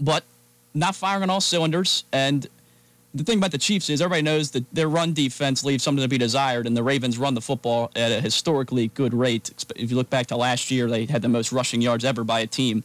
but 0.00 0.24
not 0.74 0.94
firing 0.94 1.24
on 1.24 1.30
all 1.30 1.40
cylinders. 1.40 2.04
And 2.12 2.46
the 3.14 3.24
thing 3.24 3.38
about 3.38 3.52
the 3.52 3.58
Chiefs 3.58 3.88
is 3.88 4.02
everybody 4.02 4.22
knows 4.22 4.50
that 4.50 4.64
their 4.74 4.88
run 4.88 5.12
defense 5.14 5.64
leaves 5.64 5.82
something 5.82 6.02
to 6.02 6.08
be 6.08 6.18
desired, 6.18 6.66
and 6.66 6.76
the 6.76 6.82
Ravens 6.82 7.16
run 7.18 7.34
the 7.34 7.40
football 7.40 7.90
at 7.96 8.12
a 8.12 8.20
historically 8.20 8.88
good 8.88 9.14
rate. 9.14 9.50
If 9.76 9.90
you 9.90 9.96
look 9.96 10.10
back 10.10 10.26
to 10.26 10.36
last 10.36 10.70
year, 10.70 10.88
they 10.88 11.06
had 11.06 11.22
the 11.22 11.28
most 11.28 11.50
rushing 11.50 11.80
yards 11.80 12.04
ever 12.04 12.22
by 12.22 12.40
a 12.40 12.46
team. 12.46 12.84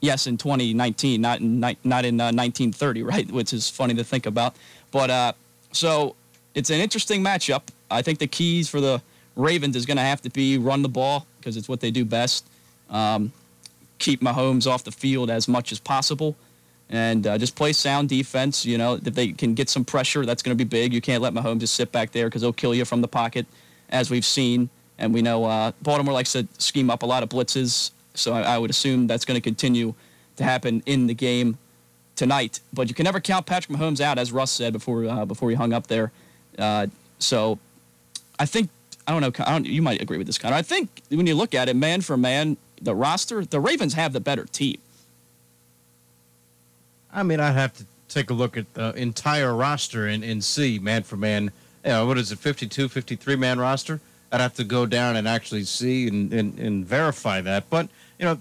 Yes, 0.00 0.26
in 0.26 0.36
2019, 0.36 1.20
not 1.20 1.40
in 1.40 1.60
not 1.60 2.04
in 2.04 2.20
uh, 2.20 2.32
1930, 2.32 3.02
right? 3.04 3.30
Which 3.30 3.52
is 3.52 3.70
funny 3.70 3.94
to 3.94 4.04
think 4.04 4.26
about. 4.26 4.56
But 4.90 5.10
uh, 5.10 5.32
so 5.72 6.16
it's 6.54 6.70
an 6.70 6.80
interesting 6.80 7.22
matchup. 7.22 7.62
I 7.90 8.02
think 8.02 8.18
the 8.18 8.26
keys 8.26 8.68
for 8.68 8.80
the 8.80 9.00
Ravens 9.36 9.76
is 9.76 9.86
going 9.86 9.96
to 9.96 10.02
have 10.02 10.20
to 10.22 10.30
be 10.30 10.58
run 10.58 10.82
the 10.82 10.88
ball 10.88 11.26
because 11.38 11.56
it's 11.56 11.68
what 11.68 11.80
they 11.80 11.90
do 11.90 12.04
best. 12.04 12.46
Um, 12.90 13.32
keep 13.98 14.20
Mahomes 14.20 14.66
off 14.66 14.84
the 14.84 14.92
field 14.92 15.30
as 15.30 15.46
much 15.48 15.72
as 15.72 15.78
possible 15.78 16.36
and 16.90 17.26
uh, 17.26 17.38
just 17.38 17.56
play 17.56 17.72
sound 17.72 18.08
defense. 18.08 18.64
You 18.64 18.78
know, 18.78 18.94
if 18.94 19.14
they 19.14 19.32
can 19.32 19.54
get 19.54 19.68
some 19.68 19.84
pressure, 19.84 20.24
that's 20.24 20.42
going 20.42 20.56
to 20.56 20.64
be 20.64 20.68
big. 20.68 20.92
You 20.92 21.00
can't 21.00 21.22
let 21.22 21.32
Mahomes 21.32 21.60
just 21.60 21.74
sit 21.74 21.92
back 21.92 22.12
there 22.12 22.26
because 22.26 22.42
he'll 22.42 22.52
kill 22.52 22.74
you 22.74 22.84
from 22.84 23.00
the 23.00 23.08
pocket, 23.08 23.46
as 23.88 24.10
we've 24.10 24.24
seen. 24.24 24.68
And 24.98 25.12
we 25.12 25.22
know 25.22 25.44
uh, 25.44 25.72
Baltimore 25.82 26.14
likes 26.14 26.32
to 26.32 26.46
scheme 26.58 26.90
up 26.90 27.02
a 27.02 27.06
lot 27.06 27.22
of 27.22 27.28
blitzes, 27.28 27.90
so 28.14 28.32
I, 28.32 28.42
I 28.42 28.58
would 28.58 28.70
assume 28.70 29.06
that's 29.06 29.24
going 29.24 29.36
to 29.36 29.40
continue 29.40 29.94
to 30.36 30.44
happen 30.44 30.82
in 30.86 31.06
the 31.06 31.14
game 31.14 31.58
tonight. 32.16 32.60
But 32.72 32.88
you 32.88 32.94
can 32.94 33.04
never 33.04 33.20
count 33.20 33.46
Patrick 33.46 33.76
Mahomes 33.76 34.00
out, 34.00 34.18
as 34.18 34.30
Russ 34.32 34.52
said 34.52 34.72
before 34.72 35.04
uh, 35.06 35.24
before 35.24 35.50
he 35.50 35.56
hung 35.56 35.72
up 35.72 35.88
there. 35.88 36.12
Uh, 36.58 36.86
so 37.18 37.58
I 38.38 38.46
think 38.46 38.70
I 39.06 39.12
don't 39.12 39.20
know. 39.20 39.44
I 39.44 39.52
don't, 39.52 39.66
you 39.66 39.82
might 39.82 40.00
agree 40.00 40.18
with 40.18 40.26
this, 40.26 40.38
Connor. 40.38 40.56
I 40.56 40.62
think 40.62 41.02
when 41.08 41.26
you 41.26 41.34
look 41.34 41.54
at 41.54 41.68
it, 41.68 41.76
man 41.76 42.00
for 42.00 42.16
man, 42.16 42.56
the 42.80 42.94
roster, 42.94 43.44
the 43.44 43.60
Ravens 43.60 43.94
have 43.94 44.12
the 44.12 44.20
better 44.20 44.44
team. 44.44 44.78
I 47.14 47.22
mean, 47.22 47.40
I'd 47.40 47.52
have 47.52 47.72
to 47.74 47.86
take 48.08 48.30
a 48.30 48.34
look 48.34 48.56
at 48.56 48.72
the 48.74 48.90
entire 48.94 49.54
roster 49.54 50.06
and, 50.08 50.24
and 50.24 50.42
see 50.42 50.78
man 50.78 51.04
for 51.04 51.16
man. 51.16 51.52
You 51.84 51.90
know, 51.90 52.06
what 52.06 52.18
is 52.18 52.32
it, 52.32 52.38
52, 52.38 52.88
53 52.88 53.36
man 53.36 53.58
roster? 53.58 54.00
I'd 54.32 54.40
have 54.40 54.54
to 54.54 54.64
go 54.64 54.84
down 54.84 55.14
and 55.16 55.28
actually 55.28 55.64
see 55.64 56.08
and, 56.08 56.32
and, 56.32 56.58
and 56.58 56.84
verify 56.84 57.40
that. 57.42 57.70
But, 57.70 57.88
you 58.18 58.24
know, 58.24 58.38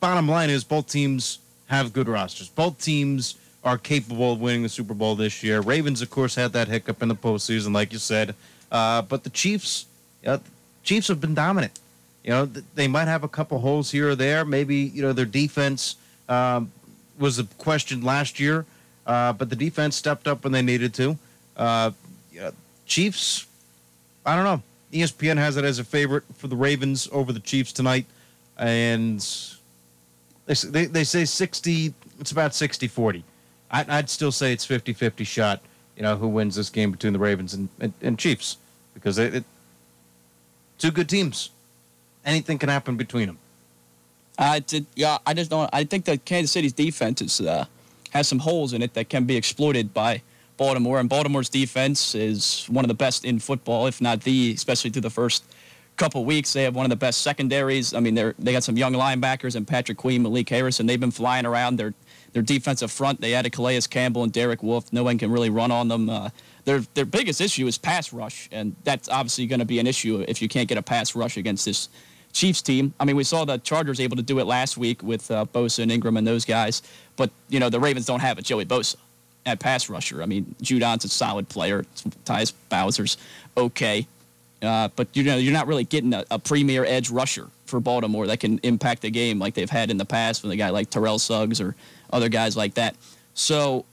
bottom 0.00 0.28
line 0.28 0.48
is 0.48 0.64
both 0.64 0.88
teams 0.88 1.40
have 1.66 1.92
good 1.92 2.08
rosters. 2.08 2.48
Both 2.48 2.80
teams 2.80 3.34
are 3.64 3.76
capable 3.76 4.32
of 4.32 4.40
winning 4.40 4.62
the 4.62 4.68
Super 4.68 4.94
Bowl 4.94 5.14
this 5.14 5.42
year. 5.42 5.60
Ravens, 5.60 6.00
of 6.00 6.10
course, 6.10 6.34
had 6.34 6.52
that 6.54 6.68
hiccup 6.68 7.02
in 7.02 7.08
the 7.08 7.14
postseason, 7.14 7.74
like 7.74 7.92
you 7.92 7.98
said. 7.98 8.34
Uh, 8.70 9.02
but 9.02 9.24
the 9.24 9.30
Chiefs, 9.30 9.86
you 10.22 10.30
know, 10.30 10.40
Chiefs 10.82 11.08
have 11.08 11.20
been 11.20 11.34
dominant. 11.34 11.78
You 12.24 12.30
know, 12.30 12.46
they 12.46 12.88
might 12.88 13.08
have 13.08 13.24
a 13.24 13.28
couple 13.28 13.58
holes 13.58 13.90
here 13.90 14.10
or 14.10 14.14
there. 14.14 14.44
Maybe, 14.44 14.76
you 14.76 15.02
know, 15.02 15.12
their 15.12 15.26
defense 15.26 15.96
um, 16.28 16.72
was 17.18 17.38
a 17.38 17.44
question 17.58 18.02
last 18.02 18.40
year, 18.40 18.64
uh, 19.06 19.32
but 19.32 19.50
the 19.50 19.56
defense 19.56 19.96
stepped 19.96 20.26
up 20.26 20.44
when 20.44 20.52
they 20.52 20.62
needed 20.62 20.94
to. 20.94 21.18
Uh, 21.56 21.90
Chiefs, 22.86 23.46
I 24.26 24.36
don't 24.36 24.44
know. 24.44 24.62
ESPN 24.92 25.38
has 25.38 25.56
it 25.56 25.64
as 25.64 25.78
a 25.78 25.84
favorite 25.84 26.24
for 26.36 26.48
the 26.48 26.56
Ravens 26.56 27.08
over 27.12 27.32
the 27.32 27.40
Chiefs 27.40 27.72
tonight, 27.72 28.04
and 28.58 29.26
they 30.46 30.54
they, 30.54 30.84
they 30.86 31.04
say 31.04 31.24
60. 31.24 31.94
It's 32.20 32.30
about 32.30 32.52
60-40. 32.52 33.22
I, 33.70 33.84
I'd 33.88 34.10
still 34.10 34.30
say 34.30 34.52
it's 34.52 34.66
50-50 34.66 35.26
shot. 35.26 35.62
You 35.96 36.02
know 36.02 36.16
who 36.16 36.28
wins 36.28 36.56
this 36.56 36.68
game 36.68 36.90
between 36.90 37.12
the 37.12 37.18
Ravens 37.18 37.54
and, 37.54 37.68
and, 37.80 37.92
and 38.02 38.18
Chiefs 38.18 38.58
because 38.94 39.18
it, 39.18 39.36
it 39.36 39.44
two 40.78 40.90
good 40.90 41.08
teams. 41.08 41.50
Anything 42.24 42.58
can 42.58 42.68
happen 42.68 42.96
between 42.96 43.26
them. 43.26 43.38
I 44.38 44.60
did, 44.60 44.86
yeah, 44.94 45.18
I 45.26 45.34
just 45.34 45.50
don't. 45.50 45.68
I 45.72 45.84
think 45.84 46.04
that 46.06 46.24
Kansas 46.24 46.52
City's 46.52 46.72
defense 46.72 47.20
is, 47.20 47.40
uh, 47.40 47.66
has 48.10 48.28
some 48.28 48.38
holes 48.38 48.72
in 48.72 48.82
it 48.82 48.94
that 48.94 49.08
can 49.08 49.24
be 49.24 49.36
exploited 49.36 49.92
by 49.92 50.22
Baltimore, 50.56 51.00
and 51.00 51.08
Baltimore's 51.08 51.48
defense 51.48 52.14
is 52.14 52.66
one 52.68 52.84
of 52.84 52.88
the 52.88 52.94
best 52.94 53.24
in 53.24 53.38
football, 53.38 53.86
if 53.86 54.00
not 54.00 54.22
the, 54.22 54.52
especially 54.52 54.90
through 54.90 55.02
the 55.02 55.10
first 55.10 55.44
couple 55.96 56.24
weeks. 56.24 56.52
They 56.52 56.64
have 56.64 56.74
one 56.74 56.86
of 56.86 56.90
the 56.90 56.96
best 56.96 57.20
secondaries. 57.20 57.94
I 57.94 58.00
mean, 58.00 58.14
they're 58.14 58.34
they 58.38 58.52
got 58.52 58.64
some 58.64 58.76
young 58.76 58.92
linebackers 58.92 59.56
and 59.56 59.66
Patrick 59.66 59.98
Queen, 59.98 60.22
Malik 60.22 60.48
Harris, 60.48 60.80
and 60.80 60.88
they've 60.88 61.00
been 61.00 61.10
flying 61.10 61.46
around. 61.46 61.76
Their 61.76 61.94
their 62.32 62.42
defensive 62.42 62.90
front, 62.90 63.20
they 63.20 63.34
added 63.34 63.52
Calais 63.52 63.80
Campbell 63.82 64.22
and 64.22 64.32
Derek 64.32 64.62
Wolfe. 64.62 64.92
No 64.92 65.04
one 65.04 65.18
can 65.18 65.30
really 65.30 65.50
run 65.50 65.70
on 65.70 65.88
them. 65.88 66.08
Uh, 66.08 66.30
their 66.64 66.80
their 66.94 67.04
biggest 67.04 67.40
issue 67.40 67.66
is 67.66 67.78
pass 67.78 68.12
rush, 68.12 68.48
and 68.52 68.74
that's 68.84 69.08
obviously 69.08 69.46
going 69.46 69.60
to 69.60 69.66
be 69.66 69.78
an 69.78 69.86
issue 69.86 70.24
if 70.28 70.40
you 70.40 70.48
can't 70.48 70.68
get 70.68 70.78
a 70.78 70.82
pass 70.82 71.14
rush 71.14 71.36
against 71.36 71.64
this 71.64 71.88
Chiefs 72.32 72.62
team. 72.62 72.94
I 72.98 73.04
mean, 73.04 73.16
we 73.16 73.24
saw 73.24 73.44
the 73.44 73.58
Chargers 73.58 74.00
able 74.00 74.16
to 74.16 74.22
do 74.22 74.38
it 74.38 74.44
last 74.44 74.76
week 74.76 75.02
with 75.02 75.30
uh, 75.30 75.44
Bosa 75.46 75.80
and 75.82 75.92
Ingram 75.92 76.16
and 76.16 76.26
those 76.26 76.44
guys, 76.44 76.82
but 77.16 77.30
you 77.48 77.60
know 77.60 77.68
the 77.68 77.80
Ravens 77.80 78.06
don't 78.06 78.20
have 78.20 78.38
a 78.38 78.42
Joey 78.42 78.64
Bosa 78.64 78.96
at 79.44 79.60
pass 79.60 79.88
rusher. 79.88 80.22
I 80.22 80.26
mean, 80.26 80.54
Judon's 80.62 81.04
a 81.04 81.08
solid 81.08 81.48
player. 81.48 81.84
Tyus 82.24 82.52
Bowser's 82.68 83.16
okay, 83.56 84.06
uh, 84.62 84.88
but 84.96 85.08
you 85.14 85.24
know 85.24 85.36
you're 85.36 85.52
not 85.52 85.66
really 85.66 85.84
getting 85.84 86.14
a, 86.14 86.24
a, 86.30 86.38
premier 86.38 86.84
edge 86.84 87.10
rusher 87.10 87.48
for 87.66 87.80
Baltimore 87.80 88.26
that 88.26 88.40
can 88.40 88.58
impact 88.62 89.02
the 89.02 89.10
game 89.10 89.38
like 89.38 89.54
they've 89.54 89.70
had 89.70 89.90
in 89.90 89.98
the 89.98 90.04
past 90.04 90.42
with 90.42 90.52
a 90.52 90.56
guy 90.56 90.70
like 90.70 90.90
Terrell 90.90 91.18
Suggs 91.18 91.60
or 91.60 91.74
other 92.12 92.28
guys 92.28 92.56
like 92.56 92.74
that. 92.74 92.96
So 93.34 93.84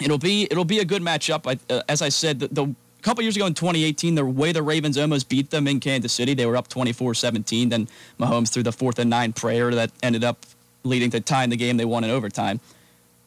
it'll 0.00 0.18
be 0.18 0.44
it'll 0.50 0.64
be 0.64 0.80
a 0.80 0.84
good 0.84 1.02
matchup. 1.02 1.46
I, 1.46 1.72
uh, 1.72 1.82
as 1.88 2.02
I 2.02 2.08
said, 2.08 2.40
the, 2.40 2.48
the 2.48 2.74
a 2.98 3.02
couple 3.02 3.22
years 3.22 3.36
ago 3.36 3.46
in 3.46 3.54
2018, 3.54 4.14
the 4.14 4.24
way 4.24 4.52
the 4.52 4.62
Ravens 4.62 4.98
almost 4.98 5.28
beat 5.28 5.50
them 5.50 5.68
in 5.68 5.80
Kansas 5.80 6.12
City, 6.12 6.34
they 6.34 6.46
were 6.46 6.56
up 6.56 6.68
24-17. 6.68 7.70
Then 7.70 7.88
Mahomes 8.18 8.50
threw 8.50 8.62
the 8.62 8.72
fourth 8.72 8.98
and 8.98 9.08
nine 9.08 9.32
prayer 9.32 9.72
that 9.74 9.90
ended 10.02 10.24
up 10.24 10.44
leading 10.84 11.10
to 11.10 11.20
tying 11.20 11.50
the 11.50 11.56
game. 11.56 11.76
They 11.76 11.84
won 11.84 12.04
in 12.04 12.10
overtime. 12.10 12.60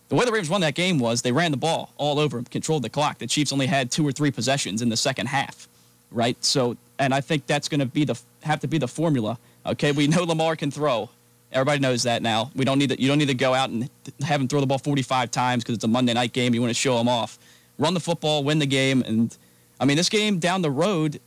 The 0.10 0.16
way 0.16 0.26
the 0.26 0.32
Ravens 0.32 0.50
won 0.50 0.62
that 0.62 0.76
game 0.76 1.00
was 1.00 1.22
they 1.22 1.32
ran 1.32 1.52
the 1.52 1.58
ball 1.58 1.94
all 1.96 2.20
over 2.20 2.36
them, 2.36 2.46
controlled 2.46 2.84
the 2.84 2.90
clock. 2.90 3.20
The 3.20 3.28
Chiefs 3.28 3.54
only 3.54 3.66
had 3.66 3.92
two 3.92 4.06
or 4.06 4.12
three 4.12 4.30
possessions 4.30 4.82
in 4.82 4.90
the 4.90 4.98
second 4.98 5.28
half, 5.28 5.70
right? 6.12 6.36
So, 6.44 6.76
and 7.00 7.14
I 7.14 7.22
think 7.22 7.48
that's 7.48 7.70
going 7.70 7.80
to 7.80 7.86
be 7.86 8.04
the 8.04 8.20
have 8.44 8.60
to 8.60 8.68
be 8.68 8.78
the 8.78 8.90
formula. 8.90 9.38
Okay, 9.66 9.94
we 9.94 10.08
know 10.08 10.24
Lamar 10.24 10.58
can 10.58 10.70
throw. 10.70 11.10
Everybody 11.54 11.80
knows 11.80 12.04
that 12.04 12.22
now. 12.22 12.52
We 12.56 12.66
don't 12.66 12.78
need 12.78 12.90
to, 12.90 13.02
you 13.02 13.08
don't 13.08 13.20
need 13.20 13.28
to 13.28 13.34
go 13.34 13.54
out 13.54 13.70
and 13.70 13.90
have 14.22 14.42
him 14.42 14.48
throw 14.48 14.60
the 14.60 14.66
ball 14.66 14.78
45 14.78 15.32
times 15.32 15.64
because 15.64 15.76
it's 15.76 15.84
a 15.84 15.88
Monday 15.88 16.14
night 16.14 16.34
game. 16.34 16.54
You 16.54 16.62
want 16.62 16.72
to 16.72 16.80
show 16.80 16.98
him 16.98 17.08
off. 17.08 17.38
Run 17.78 17.94
the 17.94 18.00
football, 18.00 18.44
win 18.44 18.60
the 18.60 18.66
game, 18.66 19.02
and 19.06 19.36
I 19.82 19.86
mean, 19.86 19.98
this 19.98 20.10
game 20.10 20.38
down 20.38 20.62
the 20.62 20.72
road, 20.72 21.20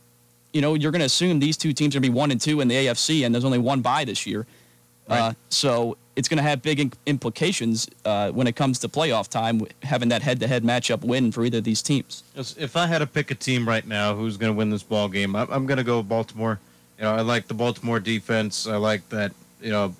you 0.53 0.61
know, 0.61 0.73
you're 0.73 0.91
going 0.91 1.01
to 1.01 1.05
assume 1.05 1.39
these 1.39 1.57
two 1.57 1.73
teams 1.73 1.93
are 1.93 1.99
going 1.99 2.03
to 2.03 2.09
be 2.09 2.17
one 2.17 2.31
and 2.31 2.39
two 2.39 2.61
in 2.61 2.69
the 2.69 2.75
AFC, 2.75 3.25
and 3.25 3.35
there's 3.35 3.43
only 3.43 3.57
one 3.57 3.81
bye 3.81 4.05
this 4.05 4.25
year. 4.25 4.47
Right. 5.09 5.19
Uh, 5.19 5.33
so 5.49 5.97
it's 6.15 6.29
going 6.29 6.37
to 6.37 6.43
have 6.43 6.61
big 6.61 6.95
implications 7.05 7.87
uh, 8.05 8.31
when 8.31 8.47
it 8.47 8.55
comes 8.55 8.79
to 8.79 8.87
playoff 8.87 9.27
time, 9.27 9.67
having 9.83 10.07
that 10.09 10.21
head-to-head 10.21 10.63
matchup 10.63 11.03
win 11.03 11.33
for 11.33 11.43
either 11.43 11.57
of 11.57 11.65
these 11.65 11.81
teams. 11.81 12.23
If 12.35 12.77
I 12.77 12.87
had 12.87 12.99
to 12.99 13.07
pick 13.07 13.29
a 13.29 13.35
team 13.35 13.67
right 13.67 13.85
now 13.85 14.15
who's 14.15 14.37
going 14.37 14.53
to 14.53 14.57
win 14.57 14.69
this 14.69 14.83
ball 14.83 15.09
game, 15.09 15.35
I'm 15.35 15.65
going 15.65 15.77
to 15.77 15.83
go 15.83 16.01
Baltimore. 16.01 16.59
You 16.97 17.03
know, 17.03 17.13
I 17.13 17.21
like 17.21 17.47
the 17.47 17.53
Baltimore 17.53 17.99
defense. 17.99 18.65
I 18.67 18.77
like 18.77 19.07
that. 19.09 19.33
You 19.61 19.71
know, 19.71 19.95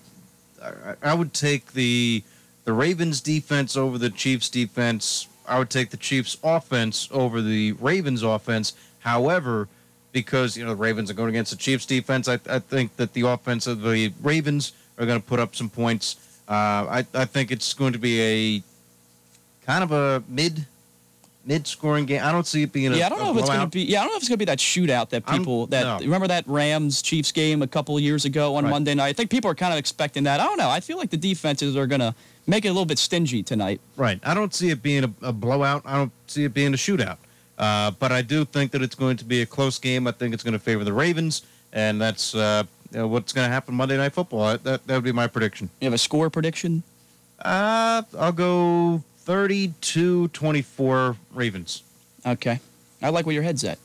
I 1.04 1.14
would 1.14 1.34
take 1.34 1.74
the 1.74 2.24
the 2.64 2.74
Ravens 2.74 3.22
defense 3.22 3.78
over 3.78 3.98
the 3.98 4.10
Chiefs 4.10 4.50
defense 4.50 5.28
I 5.48 5.60
would 5.60 5.70
take 5.70 5.90
the 5.90 5.98
Chiefs 5.98 6.38
offense 6.44 7.08
over 7.12 7.42
the 7.42 7.74
Ravens 7.74 8.24
offense. 8.24 8.74
However, 9.00 9.68
because 10.12 10.56
you 10.56 10.64
know 10.64 10.72
the 10.72 10.76
Ravens 10.76 11.12
are 11.12 11.14
going 11.14 11.30
against 11.30 11.52
the 11.52 11.58
Chiefs 11.58 11.86
defense, 11.86 12.28
I, 12.28 12.40
I 12.50 12.60
think 12.60 12.96
that 12.96 13.14
the 13.14 13.22
offense 13.22 13.68
of 13.68 13.82
the 13.82 14.14
Ravens 14.22 14.74
are 14.98 15.06
going 15.06 15.22
to 15.22 15.28
put 15.28 15.40
up 15.40 15.56
some 15.56 15.70
points. 15.70 16.16
Uh, 16.48 16.52
I, 17.02 17.06
I 17.14 17.26
think 17.26 17.52
it's 17.52 17.74
going 17.74 17.94
to 17.94 18.00
be 18.00 18.22
a 18.22 18.64
kind 19.66 19.84
of 19.84 19.92
a 19.92 20.24
mid 20.28 20.66
mid 21.46 21.68
scoring 21.68 22.06
game. 22.06 22.22
I 22.24 22.32
don't 22.32 22.48
see 22.48 22.64
it 22.64 22.72
being 22.72 22.94
a 22.94 22.98
yeah. 22.98 23.06
I 23.06 23.10
don't 23.10 23.20
know 23.20 23.32
if 23.32 23.38
it's 23.38 23.50
going 23.50 23.62
to 23.62 23.68
be 23.68 23.84
yeah. 23.84 24.00
I 24.00 24.04
don't 24.04 24.14
know 24.14 24.18
if 24.18 24.24
it's 24.24 24.30
going 24.30 24.40
to 24.40 24.46
be 24.46 24.46
that 24.46 24.60
shootout 24.60 25.10
that 25.10 25.26
people 25.26 25.64
I'm, 25.64 25.70
that 25.70 25.84
no. 25.84 26.06
remember 26.06 26.28
that 26.28 26.46
Rams 26.48 27.02
Chiefs 27.02 27.32
game 27.32 27.62
a 27.62 27.68
couple 27.68 28.00
years 28.00 28.26
ago 28.26 28.56
on 28.56 28.64
right. 28.64 28.70
Monday 28.70 28.96
night. 28.96 29.10
I 29.10 29.14
think 29.14 29.30
people 29.30 29.50
are 29.50 29.56
kind 29.56 29.74
of 29.74 29.80
expecting 29.80 30.24
that. 30.24 30.40
I 30.40 30.46
don't 30.46 30.58
know. 30.58 30.70
I 30.70 30.80
feel 30.80 30.98
like 30.98 31.10
the 31.10 31.18
defenses 31.18 31.76
are 31.76 31.88
going 31.88 32.02
to 32.02 32.16
make 32.48 32.66
it 32.66 32.70
a 32.70 32.72
little 32.72 32.86
bit 32.86 33.00
stingy 33.00 33.44
tonight. 33.44 33.82
Right. 33.98 34.20
I 34.24 34.34
don't 34.34 34.54
see 34.54 34.70
it 34.70 34.82
being 34.82 35.04
a, 35.04 35.12
a 35.22 35.34
blowout. 35.34 35.84
I 35.86 35.98
don't 35.98 36.12
see 36.28 36.44
it 36.44 36.54
being 36.54 36.74
a 36.74 36.78
shootout. 36.78 37.18
Uh, 37.58 37.92
but 37.92 38.12
I 38.12 38.22
do 38.22 38.44
think 38.44 38.72
that 38.72 38.82
it's 38.82 38.96
going 38.96 39.18
to 39.18 39.26
be 39.26 39.42
a 39.42 39.46
close 39.46 39.80
game. 39.80 40.08
I 40.08 40.12
think 40.12 40.34
it's 40.34 40.44
going 40.44 40.54
to 40.54 40.60
favor 40.60 40.84
the 40.84 40.94
Ravens, 40.94 41.44
and 41.72 42.02
that's 42.02 42.36
uh, 42.36 42.64
what's 42.92 43.32
going 43.32 43.48
to 43.48 43.52
happen 43.52 43.76
Monday 43.76 43.96
Night 43.98 44.14
Football. 44.14 44.58
That 44.58 44.86
that 44.86 44.96
would 44.96 45.06
be 45.06 45.14
my 45.14 45.28
prediction. 45.28 45.70
You 45.80 45.86
have 45.86 45.94
a 45.94 45.98
score 45.98 46.30
prediction? 46.30 46.84
Uh, 47.40 48.02
I'll 48.18 48.34
go 48.34 49.04
32-24 49.26 51.18
Ravens. 51.34 51.84
Okay. 52.26 52.60
I 53.02 53.10
like 53.10 53.26
where 53.26 53.34
your 53.34 53.44
head's 53.44 53.64
at. 53.64 53.80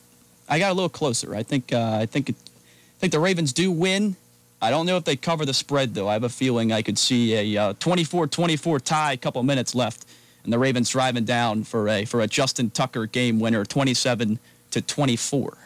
I 0.48 0.58
got 0.58 0.72
a 0.72 0.74
little 0.74 0.88
closer. 0.88 1.34
I 1.34 1.42
think 1.42 1.72
uh, 1.72 1.98
I 2.00 2.06
think 2.06 2.30
it, 2.30 2.36
I 2.36 2.98
think 2.98 3.12
the 3.12 3.20
Ravens 3.20 3.52
do 3.52 3.70
win. 3.70 4.16
I 4.62 4.70
don't 4.70 4.84
know 4.84 4.96
if 4.96 5.04
they 5.04 5.16
cover 5.16 5.46
the 5.46 5.54
spread, 5.54 5.94
though. 5.94 6.08
I 6.08 6.12
have 6.14 6.24
a 6.24 6.28
feeling 6.28 6.72
I 6.72 6.82
could 6.82 6.98
see 6.98 7.56
a 7.56 7.74
24 7.74 8.24
uh, 8.24 8.26
24 8.26 8.80
tie, 8.80 9.12
a 9.12 9.16
couple 9.16 9.42
minutes 9.42 9.74
left, 9.74 10.04
and 10.44 10.52
the 10.52 10.58
Ravens 10.58 10.90
driving 10.90 11.24
down 11.24 11.64
for 11.64 11.88
a, 11.88 12.04
for 12.04 12.20
a 12.20 12.26
Justin 12.26 12.70
Tucker 12.70 13.06
game 13.06 13.40
winner, 13.40 13.64
27 13.64 14.38
to 14.72 14.82
24. 14.82 15.56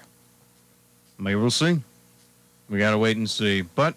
Maybe 1.18 1.34
we'll 1.34 1.50
see. 1.50 1.80
We 2.68 2.78
got 2.78 2.92
to 2.92 2.98
wait 2.98 3.16
and 3.16 3.28
see. 3.28 3.62
But 3.62 3.94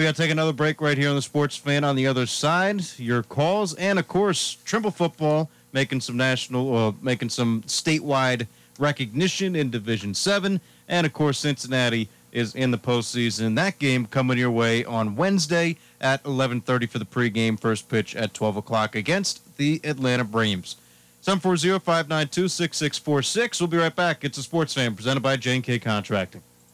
we 0.00 0.06
got 0.06 0.16
to 0.16 0.22
take 0.22 0.30
another 0.30 0.54
break 0.54 0.80
right 0.80 0.96
here 0.96 1.10
on 1.10 1.14
the 1.14 1.20
Sports 1.20 1.56
Fan 1.56 1.84
on 1.84 1.94
the 1.94 2.06
other 2.06 2.24
side. 2.24 2.80
Your 2.96 3.22
calls, 3.22 3.74
and 3.74 3.98
of 3.98 4.08
course, 4.08 4.56
Trimble 4.64 4.90
football 4.90 5.50
making 5.74 6.00
some 6.00 6.16
national, 6.16 6.74
uh, 6.74 6.92
making 7.02 7.28
some 7.28 7.60
statewide 7.66 8.46
recognition 8.78 9.54
in 9.54 9.68
Division 9.68 10.14
Seven, 10.14 10.62
and 10.88 11.06
of 11.06 11.12
course, 11.12 11.38
Cincinnati 11.38 12.08
is 12.32 12.54
in 12.54 12.70
the 12.70 12.78
postseason. 12.78 13.56
That 13.56 13.78
game 13.78 14.06
coming 14.06 14.38
your 14.38 14.50
way 14.50 14.86
on 14.86 15.16
Wednesday 15.16 15.76
at 16.00 16.24
11:30 16.24 16.86
for 16.86 16.98
the 16.98 17.04
pregame. 17.04 17.60
First 17.60 17.90
pitch 17.90 18.16
at 18.16 18.32
12 18.32 18.56
o'clock 18.56 18.96
against 18.96 19.58
the 19.58 19.82
Atlanta 19.84 20.24
Braves. 20.24 20.76
740-592-6646. 21.22 23.60
We'll 23.60 23.68
be 23.68 23.76
right 23.76 23.94
back. 23.94 24.24
It's 24.24 24.38
a 24.38 24.42
sports 24.42 24.72
fan 24.72 24.94
presented 24.94 25.20
by 25.20 25.36
J&K 25.36 25.78
Contracting. 25.78 26.40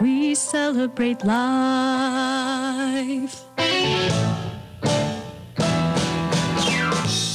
We 0.00 0.34
celebrate 0.34 1.24
life. 1.24 1.44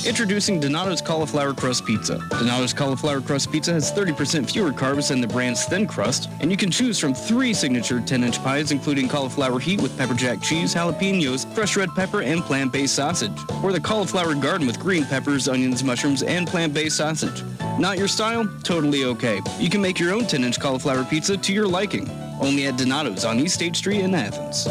Introducing 0.06 0.60
Donato's 0.60 1.02
Cauliflower 1.02 1.54
Crust 1.54 1.86
Pizza. 1.86 2.20
Donato's 2.30 2.74
Cauliflower 2.74 3.22
Crust 3.22 3.52
Pizza 3.52 3.74
has 3.74 3.92
30% 3.92 4.52
fewer 4.52 4.72
carbs 4.72 5.08
than 5.08 5.22
the 5.22 5.28
brand's 5.28 5.66
thin 5.66 5.88
crust, 5.88 6.30
and 6.40 6.52
you 6.52 6.58
can 6.58 6.70
choose 6.70 7.00
from 7.00 7.14
three 7.14 7.54
signature 7.54 8.00
10-inch 8.00 8.44
pies, 8.44 8.72
including 8.72 9.08
cauliflower 9.08 9.60
heat 9.60 9.82
with 9.82 9.98
pepper 9.98 10.14
jack 10.14 10.42
cheese, 10.42 10.76
jalapenos, 10.76 11.52
fresh 11.56 11.76
red 11.78 11.90
pepper, 11.96 12.22
and 12.22 12.42
plant-based 12.42 12.94
sausage, 12.94 13.40
or 13.64 13.72
the 13.72 13.80
cauliflower 13.80 14.36
garden 14.36 14.68
with 14.68 14.80
green 14.80 15.06
peppers, 15.06 15.48
onions, 15.48 15.84
mushrooms, 15.84 16.22
and 16.22 16.48
plant-based 16.48 16.98
sausage. 16.98 17.44
Not 17.80 17.98
your 17.98 18.10
style? 18.10 18.46
Totally 18.64 19.06
okay. 19.06 19.42
You 19.60 19.70
can 19.70 19.82
make 19.82 19.98
your 19.98 20.14
own 20.14 20.24
10-inch 20.24 20.60
cauliflower 20.60 21.06
pizza 21.06 21.38
to 21.38 21.54
your 21.54 21.68
liking. 21.68 22.10
Only 22.42 22.68
at 22.68 22.78
Donato's 22.78 23.24
on 23.24 23.40
East 23.40 23.56
State 23.56 23.76
Street 23.76 24.02
in 24.02 24.16
Athens. 24.16 24.68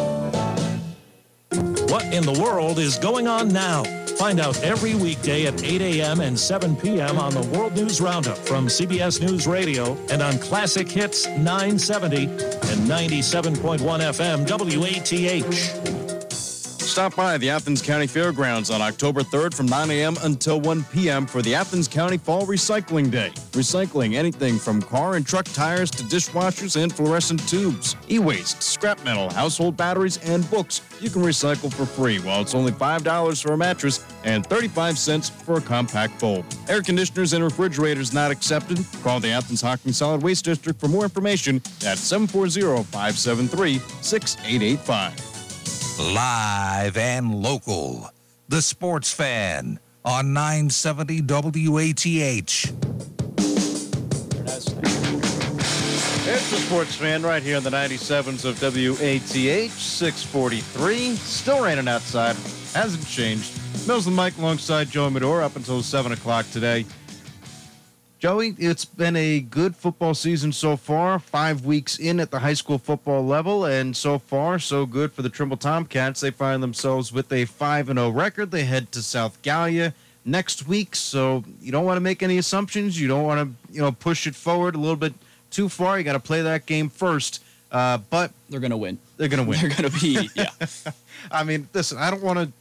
What 1.91 2.05
in 2.13 2.25
the 2.25 2.39
world 2.43 2.79
is 2.79 2.99
going 2.99 3.27
on 3.27 3.49
now? 3.49 3.85
Find 4.17 4.39
out 4.39 4.63
every 4.63 4.95
weekday 4.95 5.47
at 5.47 5.65
8 5.65 5.81
a.m. 5.81 6.21
and 6.21 6.39
7 6.39 6.77
p.m. 6.77 7.19
on 7.19 7.33
the 7.33 7.43
World 7.57 7.75
News 7.75 8.01
Roundup 8.01 8.37
from 8.39 8.67
CBS 8.67 9.21
News 9.21 9.47
Radio 9.47 9.97
and 10.11 10.21
on 10.23 10.39
Classic 10.39 10.89
Hits 10.89 11.27
970 11.27 12.25
and 12.25 12.31
97.1 12.31 13.79
FM 13.79 14.47
WATH. 14.47 16.00
Stop 16.91 17.15
by 17.15 17.39
the 17.39 17.49
Athens 17.49 17.81
County 17.81 18.09
Fairgrounds 18.09 18.69
on 18.69 18.83
October 18.83 19.23
3rd 19.23 19.55
from 19.55 19.67
9 19.67 19.93
a.m. 19.93 20.17
until 20.25 20.61
1 20.61 20.83
p.m. 20.93 21.25
for 21.25 21.41
the 21.41 21.55
Athens 21.55 21.87
County 21.87 22.19
Fall 22.19 22.45
Recycling 22.45 23.13
Day. 23.13 23.31
Recycling 23.53 24.17
anything 24.17 24.59
from 24.59 24.83
car 24.83 25.15
and 25.15 25.25
truck 25.25 25.45
tires 25.45 25.89
to 25.93 26.03
dishwashers 26.03 26.83
and 26.83 26.93
fluorescent 26.93 27.49
tubes, 27.49 27.95
e 28.11 28.19
waste, 28.19 28.61
scrap 28.61 29.03
metal, 29.05 29.33
household 29.33 29.77
batteries, 29.77 30.17
and 30.25 30.51
books 30.51 30.81
you 31.01 31.11
can 31.11 31.23
recycle 31.23 31.73
for 31.73 31.87
free, 31.87 32.19
while 32.19 32.43
it's 32.43 32.57
only 32.57 32.73
$5 32.73 33.41
for 33.41 33.53
a 33.53 33.57
mattress 33.57 34.05
and 34.25 34.45
35 34.45 34.99
cents 34.99 35.29
for 35.31 35.59
a 35.59 35.61
compact 35.61 36.21
bulb. 36.21 36.45
Air 36.69 36.83
conditioners 36.83 37.35
and 37.35 37.45
refrigerators 37.45 38.13
not 38.13 38.33
accepted. 38.33 38.85
Call 39.05 39.21
the 39.21 39.31
Athens 39.31 39.61
Hocking 39.61 39.93
Solid 39.93 40.25
Waste 40.25 40.45
District 40.45 40.81
for 40.81 40.89
more 40.89 41.05
information 41.05 41.63
at 41.87 41.99
740 41.99 42.83
573 42.91 43.79
6885 44.03 45.30
live 46.01 46.97
and 46.97 47.43
local. 47.43 48.11
The 48.49 48.63
Sports 48.63 49.13
Fan 49.13 49.79
on 50.05 50.33
970 50.33 51.21
WATH. 51.21 52.07
It's 56.27 56.51
the 56.51 56.57
Sports 56.57 56.95
Fan 56.95 57.23
right 57.23 57.43
here 57.43 57.57
on 57.57 57.63
the 57.63 57.71
97s 57.71 58.45
of 58.45 58.61
WATH 58.63 59.71
643. 59.79 61.17
Still 61.17 61.63
raining 61.63 61.89
outside. 61.89 62.37
Hasn't 62.73 63.07
changed. 63.07 63.53
Mills 63.87 64.07
and 64.07 64.17
Mike 64.17 64.39
alongside 64.39 64.89
Joe 64.89 65.11
Medor 65.11 65.43
up 65.43 65.57
until 65.57 65.83
7 65.83 66.13
o'clock 66.13 66.47
today. 66.51 66.87
Joey, 68.21 68.55
it's 68.59 68.85
been 68.85 69.17
a 69.17 69.41
good 69.41 69.75
football 69.75 70.13
season 70.13 70.53
so 70.53 70.77
far. 70.77 71.19
Five 71.19 71.65
weeks 71.65 71.99
in 71.99 72.21
at 72.21 72.31
the 72.31 72.41
high 72.41 72.53
school 72.53 72.77
football 72.77 73.25
level, 73.25 73.65
and 73.65 73.97
so 73.97 74.19
far, 74.19 74.59
so 74.59 74.85
good 74.85 75.11
for 75.11 75.23
the 75.23 75.31
Trimble 75.31 75.57
Tomcats. 75.57 76.21
They 76.21 76.31
find 76.31 76.63
themselves 76.63 77.15
with 77.15 77.33
a 77.33 77.47
5 77.47 77.87
0 77.87 78.11
record. 78.11 78.51
They 78.51 78.65
head 78.65 78.93
to 78.93 79.03
South 79.03 79.41
Gallia 79.41 79.95
next 80.27 80.69
week, 80.69 80.97
so 80.97 81.45
you 81.63 81.73
don't 81.73 81.87
want 81.87 81.97
to 81.97 82.03
make 82.03 82.23
any 82.23 82.37
assumptions. 82.37 83.01
You 83.01 83.09
don't 83.09 83.25
want 83.25 83.41
to, 83.41 83.75
you 83.75 83.81
know, 83.81 83.91
push 83.91 84.27
it 84.27 84.35
forward 84.35 84.75
a 84.75 84.79
little 84.79 84.97
bit 84.97 85.15
too 85.51 85.71
far. 85.71 85.97
You 85.97 86.05
got 86.05 86.13
to 86.13 86.21
play 86.21 86.43
that 86.43 86.67
game 86.67 86.91
first. 86.91 87.43
Uh, 87.73 87.97
but 88.11 88.33
they're 88.51 88.61
going 88.61 88.71
to 88.71 88.77
win. 88.77 88.99
They're 89.17 89.29
going 89.29 89.43
to 89.43 89.49
win. 89.49 89.61
They're 89.61 89.71
going 89.71 89.91
to 89.91 89.99
be, 89.99 90.29
yeah. 90.35 90.51
I 91.33 91.43
mean, 91.43 91.71
listen, 91.73 91.97
I 91.97 92.11
don't 92.11 92.23
want 92.23 92.39
to, 92.39 92.53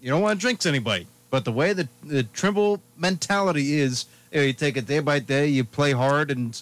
you 0.00 0.10
don't 0.10 0.22
want 0.22 0.40
to 0.40 0.46
jinx 0.46 0.64
anybody, 0.64 1.08
but 1.28 1.44
the 1.44 1.50
way 1.50 1.72
that 1.72 1.88
the 2.04 2.22
Trimble 2.22 2.80
mentality 2.96 3.80
is, 3.80 4.04
you, 4.32 4.40
know, 4.40 4.46
you 4.46 4.52
take 4.52 4.76
it 4.76 4.86
day 4.86 5.00
by 5.00 5.18
day, 5.18 5.46
you 5.46 5.64
play 5.64 5.92
hard, 5.92 6.30
and 6.30 6.60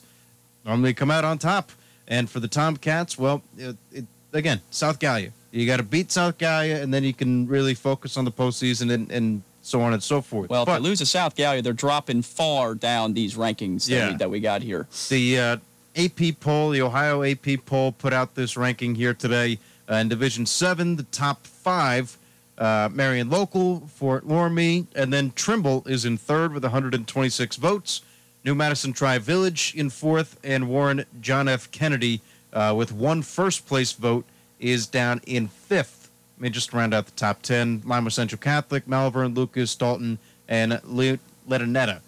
normally 0.65 0.95
come 0.95 1.11
out 1.11 1.25
on 1.25 1.39
top. 1.39 1.71
And 2.09 2.29
for 2.29 2.41
the 2.41 2.49
Tomcats, 2.49 3.17
well, 3.19 3.43
it, 3.57 3.77
it, 3.93 4.05
again, 4.33 4.61
South 4.71 4.99
Gallia. 4.99 5.33
You 5.53 5.67
got 5.67 5.79
to 5.79 5.83
beat 5.83 6.13
South 6.13 6.39
Gallia, 6.39 6.83
and 6.83 6.93
then 6.93 7.05
you 7.05 7.13
can 7.15 7.47
really 7.47 7.75
focus 7.75 8.17
on 8.17 8.25
the 8.25 8.33
postseason 8.33 8.93
and, 8.93 9.11
and 9.11 9.43
so 9.63 9.81
on 9.81 9.93
and 9.93 10.03
so 10.03 10.21
forth. 10.21 10.51
Well, 10.51 10.65
but, 10.65 10.77
if 10.77 10.83
they 10.83 10.89
lose 10.89 10.99
to 10.99 11.07
South 11.07 11.35
Gallia, 11.37 11.63
they're 11.63 11.73
dropping 11.73 12.23
far 12.23 12.75
down 12.75 13.15
these 13.15 13.37
rankings 13.37 13.87
that, 13.87 13.91
Yeah. 13.93 14.11
we, 14.11 14.17
that 14.17 14.31
we 14.31 14.41
got 14.41 14.63
here. 14.63 14.87
The 15.09 15.39
uh, 15.39 15.57
AP 15.97 16.41
poll, 16.41 16.71
the 16.71 16.83
Ohio 16.83 17.23
AP 17.23 17.65
poll, 17.67 17.93
put 17.93 18.13
out 18.13 18.35
this 18.35 18.57
ranking 18.57 18.95
here 18.95 19.15
today. 19.15 19.59
Uh, 19.91 19.95
in 19.97 20.09
Division 20.09 20.47
7, 20.47 20.97
the 20.97 21.03
top 21.05 21.47
five 21.47 22.17
uh, 22.61 22.89
Marion 22.93 23.29
Local, 23.31 23.81
Fort 23.89 24.27
Loramie, 24.29 24.87
and 24.95 25.13
then 25.13 25.33
Trimble 25.33 25.83
is 25.87 26.05
in 26.05 26.17
third 26.19 26.53
with 26.53 26.63
126 26.63 27.57
votes. 27.57 28.03
New 28.45 28.55
Madison 28.55 28.93
Tri 28.93 29.19
Village 29.19 29.75
in 29.77 29.91
fourth, 29.91 30.39
and 30.45 30.69
Warren 30.69 31.05
John 31.21 31.49
F. 31.49 31.71
Kennedy 31.71 32.21
uh, 32.53 32.75
with 32.77 32.93
one 32.93 33.23
first 33.23 33.67
place 33.67 33.93
vote 33.93 34.25
is 34.59 34.87
down 34.87 35.21
in 35.27 35.49
fifth. 35.49 36.11
Let 36.37 36.43
me 36.43 36.51
just 36.51 36.73
round 36.73 36.95
out 36.95 37.07
the 37.07 37.13
top 37.13 37.43
10. 37.43 37.83
Lima 37.85 38.11
Central 38.11 38.39
Catholic, 38.39 38.87
Malvern, 38.89 39.35
Lucas, 39.35 39.75
Dalton, 39.75 40.19
and 40.49 40.81
Le- 40.85 41.19
Letonetta. 41.49 42.01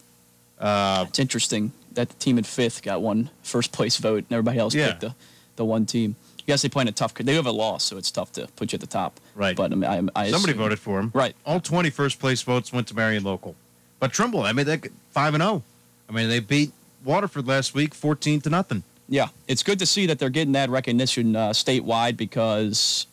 Uh, 0.58 1.06
it's 1.08 1.18
interesting 1.18 1.72
that 1.92 2.08
the 2.08 2.14
team 2.14 2.38
in 2.38 2.44
fifth 2.44 2.82
got 2.82 3.02
one 3.02 3.28
first 3.42 3.72
place 3.72 3.96
vote, 3.98 4.18
and 4.28 4.32
everybody 4.32 4.58
else 4.58 4.74
Yeah. 4.74 4.88
picked 4.88 5.00
the, 5.02 5.14
the 5.56 5.64
one 5.64 5.84
team. 5.86 6.16
Guess 6.46 6.62
they 6.62 6.68
play 6.68 6.82
in 6.82 6.88
a 6.88 6.92
tough. 6.92 7.14
They 7.14 7.34
have 7.34 7.46
a 7.46 7.52
loss, 7.52 7.84
so 7.84 7.96
it's 7.96 8.10
tough 8.10 8.32
to 8.32 8.48
put 8.56 8.72
you 8.72 8.76
at 8.76 8.80
the 8.80 8.86
top. 8.86 9.20
Right. 9.34 9.56
But 9.56 9.72
I, 9.72 9.74
mean, 9.76 9.84
I, 10.16 10.22
I 10.24 10.30
Somebody 10.30 10.52
assume- 10.52 10.58
voted 10.58 10.78
for 10.80 10.98
him. 10.98 11.10
Right. 11.14 11.34
All 11.46 11.60
20 11.60 11.90
first 11.90 12.18
place 12.18 12.42
votes 12.42 12.72
went 12.72 12.88
to 12.88 12.94
Marion 12.96 13.22
Local. 13.22 13.54
But 14.00 14.12
Trimble, 14.12 14.42
I 14.42 14.52
mean, 14.52 14.66
they 14.66 14.78
5 15.10 15.34
and 15.34 15.42
0. 15.42 15.62
I 16.08 16.12
mean, 16.12 16.28
they 16.28 16.40
beat 16.40 16.72
Waterford 17.04 17.46
last 17.46 17.74
week 17.74 17.94
14 17.94 18.40
to 18.42 18.50
nothing. 18.50 18.82
Yeah, 19.08 19.28
it's 19.46 19.62
good 19.62 19.78
to 19.78 19.86
see 19.86 20.06
that 20.06 20.18
they're 20.18 20.30
getting 20.30 20.52
that 20.52 20.70
recognition 20.70 21.36
uh, 21.36 21.50
statewide 21.50 22.16
because 22.16 23.06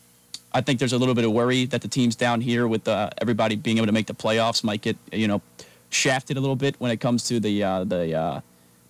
I 0.52 0.60
think 0.62 0.78
there's 0.78 0.92
a 0.92 0.98
little 0.98 1.14
bit 1.14 1.24
of 1.24 1.32
worry 1.32 1.66
that 1.66 1.82
the 1.82 1.88
teams 1.88 2.16
down 2.16 2.40
here, 2.40 2.66
with 2.66 2.88
uh, 2.88 3.10
everybody 3.20 3.54
being 3.54 3.76
able 3.76 3.86
to 3.86 3.92
make 3.92 4.06
the 4.06 4.14
playoffs, 4.14 4.64
might 4.64 4.80
get 4.82 4.96
you 5.12 5.28
know 5.28 5.42
shafted 5.90 6.36
a 6.36 6.40
little 6.40 6.56
bit 6.56 6.74
when 6.78 6.90
it 6.90 7.00
comes 7.00 7.24
to 7.28 7.38
the 7.38 7.62
uh, 7.62 7.84
the 7.84 8.14
uh, 8.14 8.40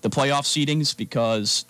the 0.03 0.09
playoff 0.11 0.45
seedings 0.45 0.97
because 0.97 1.64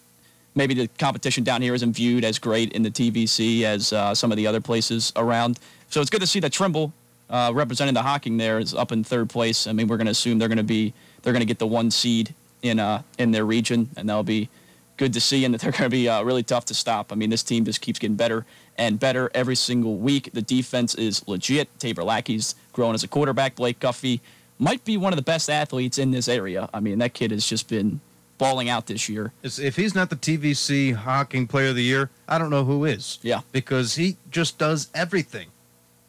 maybe 0.55 0.75
the 0.75 0.89
competition 0.99 1.45
down 1.45 1.63
here 1.63 1.75
isn't 1.75 1.93
viewed 1.93 2.25
as 2.25 2.39
great 2.39 2.73
in 2.73 2.83
the 2.83 2.91
TVC 2.91 3.63
as 3.63 3.93
uh, 3.93 4.15
some 4.15 4.31
of 4.31 4.37
the 4.37 4.47
other 4.47 4.61
places 4.61 5.13
around. 5.17 5.59
So 5.89 6.01
it's 6.01 6.11
good 6.11 6.21
to 6.21 6.27
see 6.27 6.41
that 6.41 6.53
Trimble, 6.53 6.93
uh, 7.29 7.53
representing 7.55 7.95
the 7.95 8.03
Hocking 8.03 8.37
there, 8.37 8.59
is 8.59 8.75
up 8.75 8.93
in 8.93 9.05
third 9.05 9.31
place. 9.31 9.67
I 9.67 9.73
mean, 9.73 9.89
we're 9.89 9.97
going 9.97 10.07
to 10.07 10.13
assume 10.13 10.39
they're 10.39 10.49
going 10.49 10.59
to 10.59 10.65
be 10.65 10.93
they're 11.23 11.33
going 11.33 11.41
to 11.41 11.47
get 11.47 11.59
the 11.59 11.67
one 11.67 11.91
seed 11.91 12.35
in 12.63 12.79
uh 12.79 13.03
in 13.19 13.31
their 13.31 13.45
region, 13.45 13.89
and 13.97 14.09
that'll 14.09 14.23
be 14.23 14.49
good 14.97 15.13
to 15.15 15.21
see, 15.21 15.45
and 15.45 15.55
that 15.55 15.61
they're 15.63 15.73
going 15.73 15.85
to 15.85 15.91
be 15.91 16.09
uh, 16.09 16.23
really 16.23 16.43
tough 16.43 16.67
to 16.67 16.75
stop. 16.75 17.11
I 17.11 17.15
mean, 17.15 17.31
this 17.31 17.43
team 17.43 17.65
just 17.65 17.81
keeps 17.81 17.99
getting 17.99 18.17
better 18.17 18.45
and 18.77 19.01
better 19.01 19.31
every 19.35 19.57
single 19.57 19.97
week. 19.97 20.31
The 20.33 20.43
defense 20.43 20.95
is 20.95 21.27
legit. 21.27 21.69
Tabor 21.79 22.05
Lackey's 22.05 22.55
growing 22.73 22.95
as 22.95 23.03
a 23.03 23.09
quarterback. 23.09 23.57
Blake 23.57 23.81
Guffey 23.81 24.21
might 24.59 24.85
be 24.85 24.99
one 24.99 25.13
of 25.13 25.17
the 25.17 25.23
best 25.23 25.49
athletes 25.49 25.97
in 25.97 26.11
this 26.11 26.29
area. 26.29 26.69
I 26.75 26.81
mean, 26.81 26.99
that 26.99 27.15
kid 27.15 27.31
has 27.31 27.47
just 27.47 27.67
been 27.69 28.01
balling 28.41 28.71
out 28.71 28.87
this 28.87 29.07
year. 29.07 29.33
If 29.43 29.77
he's 29.77 29.95
not 29.95 30.09
the 30.09 30.17
TVC 30.17 30.95
Hocking 30.95 31.47
Player 31.47 31.69
of 31.69 31.77
the 31.77 31.85
Year, 31.85 32.09
I 32.27 32.39
don't 32.39 32.49
know 32.49 32.65
who 32.65 32.87
is. 32.87 33.19
Yeah. 33.21 33.43
Because 33.53 33.97
he 33.97 34.17
just 34.31 34.57
does 34.57 34.89
everything. 34.95 35.49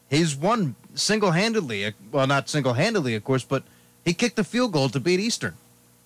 He's 0.09 0.33
won 0.33 0.75
single 0.95 1.31
handedly. 1.31 1.93
Well, 2.09 2.25
not 2.27 2.47
single 2.47 2.73
handedly, 2.73 3.15
of 3.15 3.25
course, 3.25 3.43
but 3.43 3.63
he 4.05 4.13
kicked 4.13 4.39
a 4.39 4.45
field 4.45 4.71
goal 4.71 4.87
to 4.89 4.99
beat 4.99 5.19
Eastern. 5.19 5.55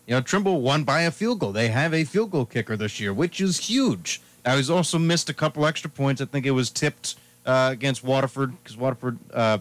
You 0.08 0.16
know, 0.16 0.22
Trimble 0.22 0.62
won 0.62 0.84
by 0.84 1.02
a 1.02 1.12
field 1.12 1.40
goal. 1.40 1.52
They 1.52 1.68
have 1.68 1.94
a 1.94 2.04
field 2.04 2.32
goal 2.32 2.46
kicker 2.46 2.76
this 2.76 3.00
year, 3.00 3.14
which 3.14 3.40
is 3.40 3.70
huge. 3.70 4.20
Now, 4.44 4.56
he's 4.56 4.70
also 4.70 4.98
missed 4.98 5.30
a 5.30 5.34
couple 5.34 5.66
extra 5.66 5.92
points. 5.92 6.22
I 6.22 6.26
think 6.26 6.48
it 6.48 6.52
was 6.52 6.72
tipped 6.72 7.16
uh, 7.46 7.70
against 7.72 8.04
Waterford 8.04 8.52
because 8.64 8.78
Waterford, 8.78 9.20
uh, 9.32 9.60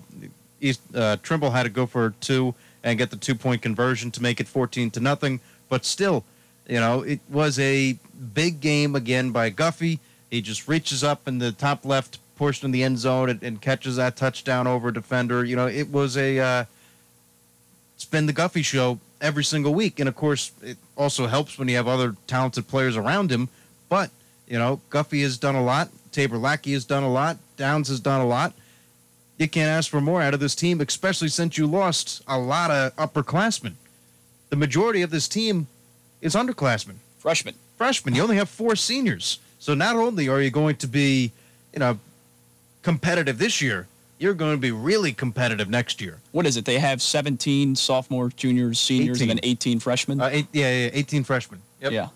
East, 0.62 0.81
uh, 0.95 1.19
Trimble 1.23 1.51
had 1.51 1.65
to 1.65 1.69
go 1.69 1.85
for 1.85 2.15
two 2.21 2.55
and 2.83 2.99
get 2.99 3.11
the 3.11 3.17
two 3.17 3.35
point 3.35 3.61
conversion 3.61 4.11
to 4.12 4.23
make 4.23 4.41
it 4.41 4.49
14 4.49 4.91
to 4.93 5.01
nothing. 5.01 5.41
But 5.69 5.85
still, 5.85 6.25
you 6.69 6.81
know, 6.81 7.03
it 7.03 7.21
was 7.29 7.59
a 7.59 7.99
big 8.33 8.61
game 8.61 8.95
again 8.95 9.31
by 9.31 9.51
Guffey. 9.51 9.99
He 10.31 10.41
just 10.41 10.67
reaches 10.67 11.05
up 11.05 11.29
in 11.29 11.39
the 11.39 11.53
top 11.53 11.85
left 11.85 12.19
portion 12.37 12.67
of 12.67 12.73
the 12.73 12.83
end 12.83 12.99
zone 12.99 13.31
and, 13.31 13.43
and 13.43 13.61
catches 13.61 13.97
that 13.97 14.17
touchdown 14.17 14.67
over 14.67 14.91
defender. 14.91 15.45
You 15.45 15.57
know, 15.57 15.67
it 15.67 15.91
was 15.91 16.17
a 16.17 16.39
uh, 16.39 16.65
it's 17.95 18.05
been 18.05 18.27
the 18.27 18.33
Guffey 18.33 18.65
show 18.65 18.99
every 19.21 19.45
single 19.45 19.75
week, 19.75 20.01
and 20.01 20.09
of 20.09 20.17
course, 20.17 20.53
it 20.62 20.77
also 20.97 21.27
helps 21.27 21.59
when 21.59 21.69
you 21.69 21.77
have 21.77 21.89
other 21.89 22.17
talented 22.27 22.67
players 22.69 22.97
around 22.97 23.31
him. 23.31 23.49
But 23.89 24.11
you 24.49 24.59
know, 24.59 24.81
Guffey 24.91 25.23
has 25.23 25.39
done 25.39 25.55
a 25.55 25.62
lot. 25.62 25.91
Tabor 26.12 26.39
Lackey 26.39 26.73
has 26.73 26.85
done 26.85 27.03
a 27.03 27.11
lot. 27.11 27.39
Downs 27.57 27.89
has 27.89 28.01
done 28.01 28.21
a 28.21 28.27
lot. 28.27 28.53
You 29.39 29.49
can't 29.49 29.69
ask 29.69 29.91
for 29.91 30.01
more 30.01 30.23
out 30.23 30.35
of 30.35 30.41
this 30.41 30.55
team, 30.55 30.81
especially 30.81 31.29
since 31.29 31.59
you 31.59 31.67
lost 31.67 32.23
a 32.29 32.39
lot 32.39 32.71
of 32.71 32.95
upperclassmen. 32.97 33.75
The 34.51 34.57
majority 34.57 35.03
of 35.03 35.11
this 35.11 35.27
team 35.27 35.67
is 36.25 36.35
underclassmen, 36.35 36.97
Freshman. 37.18 37.55
freshmen. 37.77 38.14
You 38.14 38.22
only 38.22 38.37
have 38.37 38.49
four 38.49 38.75
seniors. 38.75 39.39
So 39.61 39.75
not 39.75 39.95
only 39.95 40.29
are 40.29 40.41
you 40.41 40.51
going 40.51 40.77
to 40.77 40.89
be, 40.89 41.31
you 41.72 41.79
know, 41.79 41.99
competitive 42.83 43.39
this 43.39 43.61
year, 43.61 43.87
you're 44.18 44.35
going 44.35 44.55
to 44.55 44.61
be 44.61 44.72
really 44.72 45.12
competitive 45.12 45.68
next 45.68 46.01
year. 46.01 46.18
What 46.33 46.47
is 46.47 46.57
it? 46.57 46.64
They 46.64 46.79
have 46.79 47.03
17 47.03 47.77
sophomores, 47.77 48.33
juniors, 48.35 48.81
seniors, 48.81 49.20
and 49.20 49.31
then 49.31 49.41
18 49.43 49.81
freshmen. 49.81 50.20
Uh, 50.20 50.31
eight, 50.33 50.47
yeah, 50.53 50.85
yeah, 50.85 50.91
18 50.93 51.25
freshmen. 51.25 51.61
Yep. 51.81 51.93
Yeah. 51.93 52.09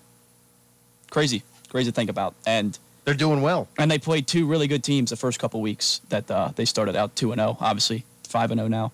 Crazy. 1.10 1.42
Crazy 1.68 1.90
to 1.90 1.94
think 1.94 2.08
about. 2.08 2.34
And 2.46 2.78
they're 3.04 3.14
doing 3.14 3.42
well. 3.42 3.68
And 3.78 3.90
they 3.90 3.98
played 3.98 4.26
two 4.26 4.46
really 4.46 4.68
good 4.68 4.82
teams 4.82 5.10
the 5.10 5.16
first 5.16 5.38
couple 5.38 5.60
weeks 5.60 6.00
that 6.08 6.30
uh, 6.30 6.52
they 6.56 6.64
started 6.64 6.96
out 6.96 7.14
2 7.16 7.32
and 7.32 7.40
0, 7.40 7.58
obviously 7.60 8.04
5 8.24 8.52
and 8.52 8.58
0 8.60 8.68
now. 8.68 8.92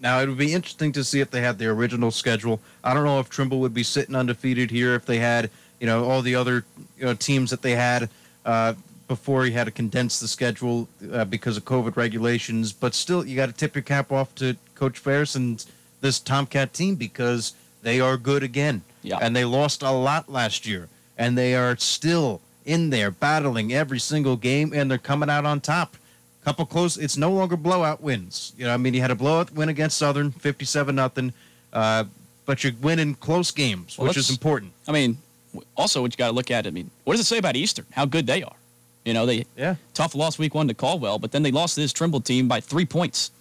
Now 0.00 0.20
it 0.20 0.28
would 0.28 0.38
be 0.38 0.52
interesting 0.52 0.92
to 0.92 1.04
see 1.04 1.20
if 1.20 1.30
they 1.30 1.40
had 1.40 1.58
the 1.58 1.66
original 1.66 2.10
schedule. 2.10 2.60
I 2.84 2.92
don't 2.94 3.04
know 3.04 3.18
if 3.18 3.30
Trimble 3.30 3.60
would 3.60 3.74
be 3.74 3.82
sitting 3.82 4.14
undefeated 4.14 4.70
here 4.70 4.94
if 4.94 5.06
they 5.06 5.18
had, 5.18 5.50
you 5.80 5.86
know, 5.86 6.04
all 6.04 6.22
the 6.22 6.34
other 6.34 6.64
you 6.98 7.06
know, 7.06 7.14
teams 7.14 7.50
that 7.50 7.62
they 7.62 7.72
had 7.72 8.10
uh, 8.44 8.74
before 9.08 9.44
he 9.44 9.52
had 9.52 9.64
to 9.64 9.70
condense 9.70 10.20
the 10.20 10.28
schedule 10.28 10.88
uh, 11.12 11.24
because 11.24 11.56
of 11.56 11.64
COVID 11.64 11.96
regulations. 11.96 12.72
But 12.72 12.94
still, 12.94 13.26
you 13.26 13.36
got 13.36 13.46
to 13.46 13.52
tip 13.52 13.74
your 13.74 13.82
cap 13.82 14.12
off 14.12 14.34
to 14.36 14.56
Coach 14.74 14.98
Ferris 14.98 15.34
and 15.34 15.64
this 16.00 16.18
Tomcat 16.18 16.74
team 16.74 16.96
because 16.96 17.54
they 17.82 18.00
are 18.00 18.16
good 18.16 18.42
again. 18.42 18.82
Yeah. 19.02 19.18
And 19.20 19.34
they 19.34 19.44
lost 19.44 19.82
a 19.82 19.90
lot 19.90 20.28
last 20.28 20.66
year, 20.66 20.88
and 21.16 21.38
they 21.38 21.54
are 21.54 21.76
still 21.76 22.40
in 22.64 22.90
there 22.90 23.10
battling 23.10 23.72
every 23.72 24.00
single 24.00 24.36
game, 24.36 24.72
and 24.74 24.90
they're 24.90 24.98
coming 24.98 25.30
out 25.30 25.46
on 25.46 25.60
top 25.60 25.96
couple 26.46 26.64
close. 26.64 26.96
It's 26.96 27.16
no 27.16 27.32
longer 27.32 27.56
blowout 27.56 28.00
wins. 28.00 28.52
You 28.56 28.66
know, 28.66 28.72
I 28.72 28.76
mean, 28.76 28.94
you 28.94 29.00
had 29.00 29.10
a 29.10 29.16
blowout 29.16 29.50
win 29.52 29.68
against 29.68 29.98
Southern, 29.98 30.30
fifty-seven 30.30 30.94
nothing, 30.94 31.32
uh, 31.72 32.04
but 32.46 32.62
you're 32.62 32.72
winning 32.80 33.16
close 33.16 33.50
games, 33.50 33.98
Well, 33.98 34.06
which 34.06 34.16
is 34.16 34.30
important. 34.30 34.70
I 34.86 34.92
mean, 34.92 35.18
also 35.76 36.00
what 36.02 36.12
you 36.12 36.16
got 36.16 36.28
to 36.28 36.32
look 36.32 36.52
at. 36.52 36.64
I 36.68 36.70
mean, 36.70 36.88
what 37.02 37.14
does 37.14 37.20
it 37.20 37.24
say 37.24 37.38
about 37.38 37.56
Eastern? 37.56 37.84
How 37.90 38.04
good 38.04 38.28
they 38.28 38.44
are. 38.44 38.54
You 39.04 39.12
know, 39.12 39.26
they 39.26 39.44
yeah 39.56 39.74
tough 39.92 40.14
loss 40.14 40.38
week 40.38 40.54
one 40.54 40.68
to 40.68 40.74
Caldwell, 40.74 41.18
but 41.18 41.32
then 41.32 41.42
they 41.42 41.50
lost 41.50 41.74
to 41.74 41.80
this 41.80 41.92
Trimble 41.92 42.20
team 42.20 42.46
by 42.46 42.60
three 42.60 42.86
points. 42.86 43.32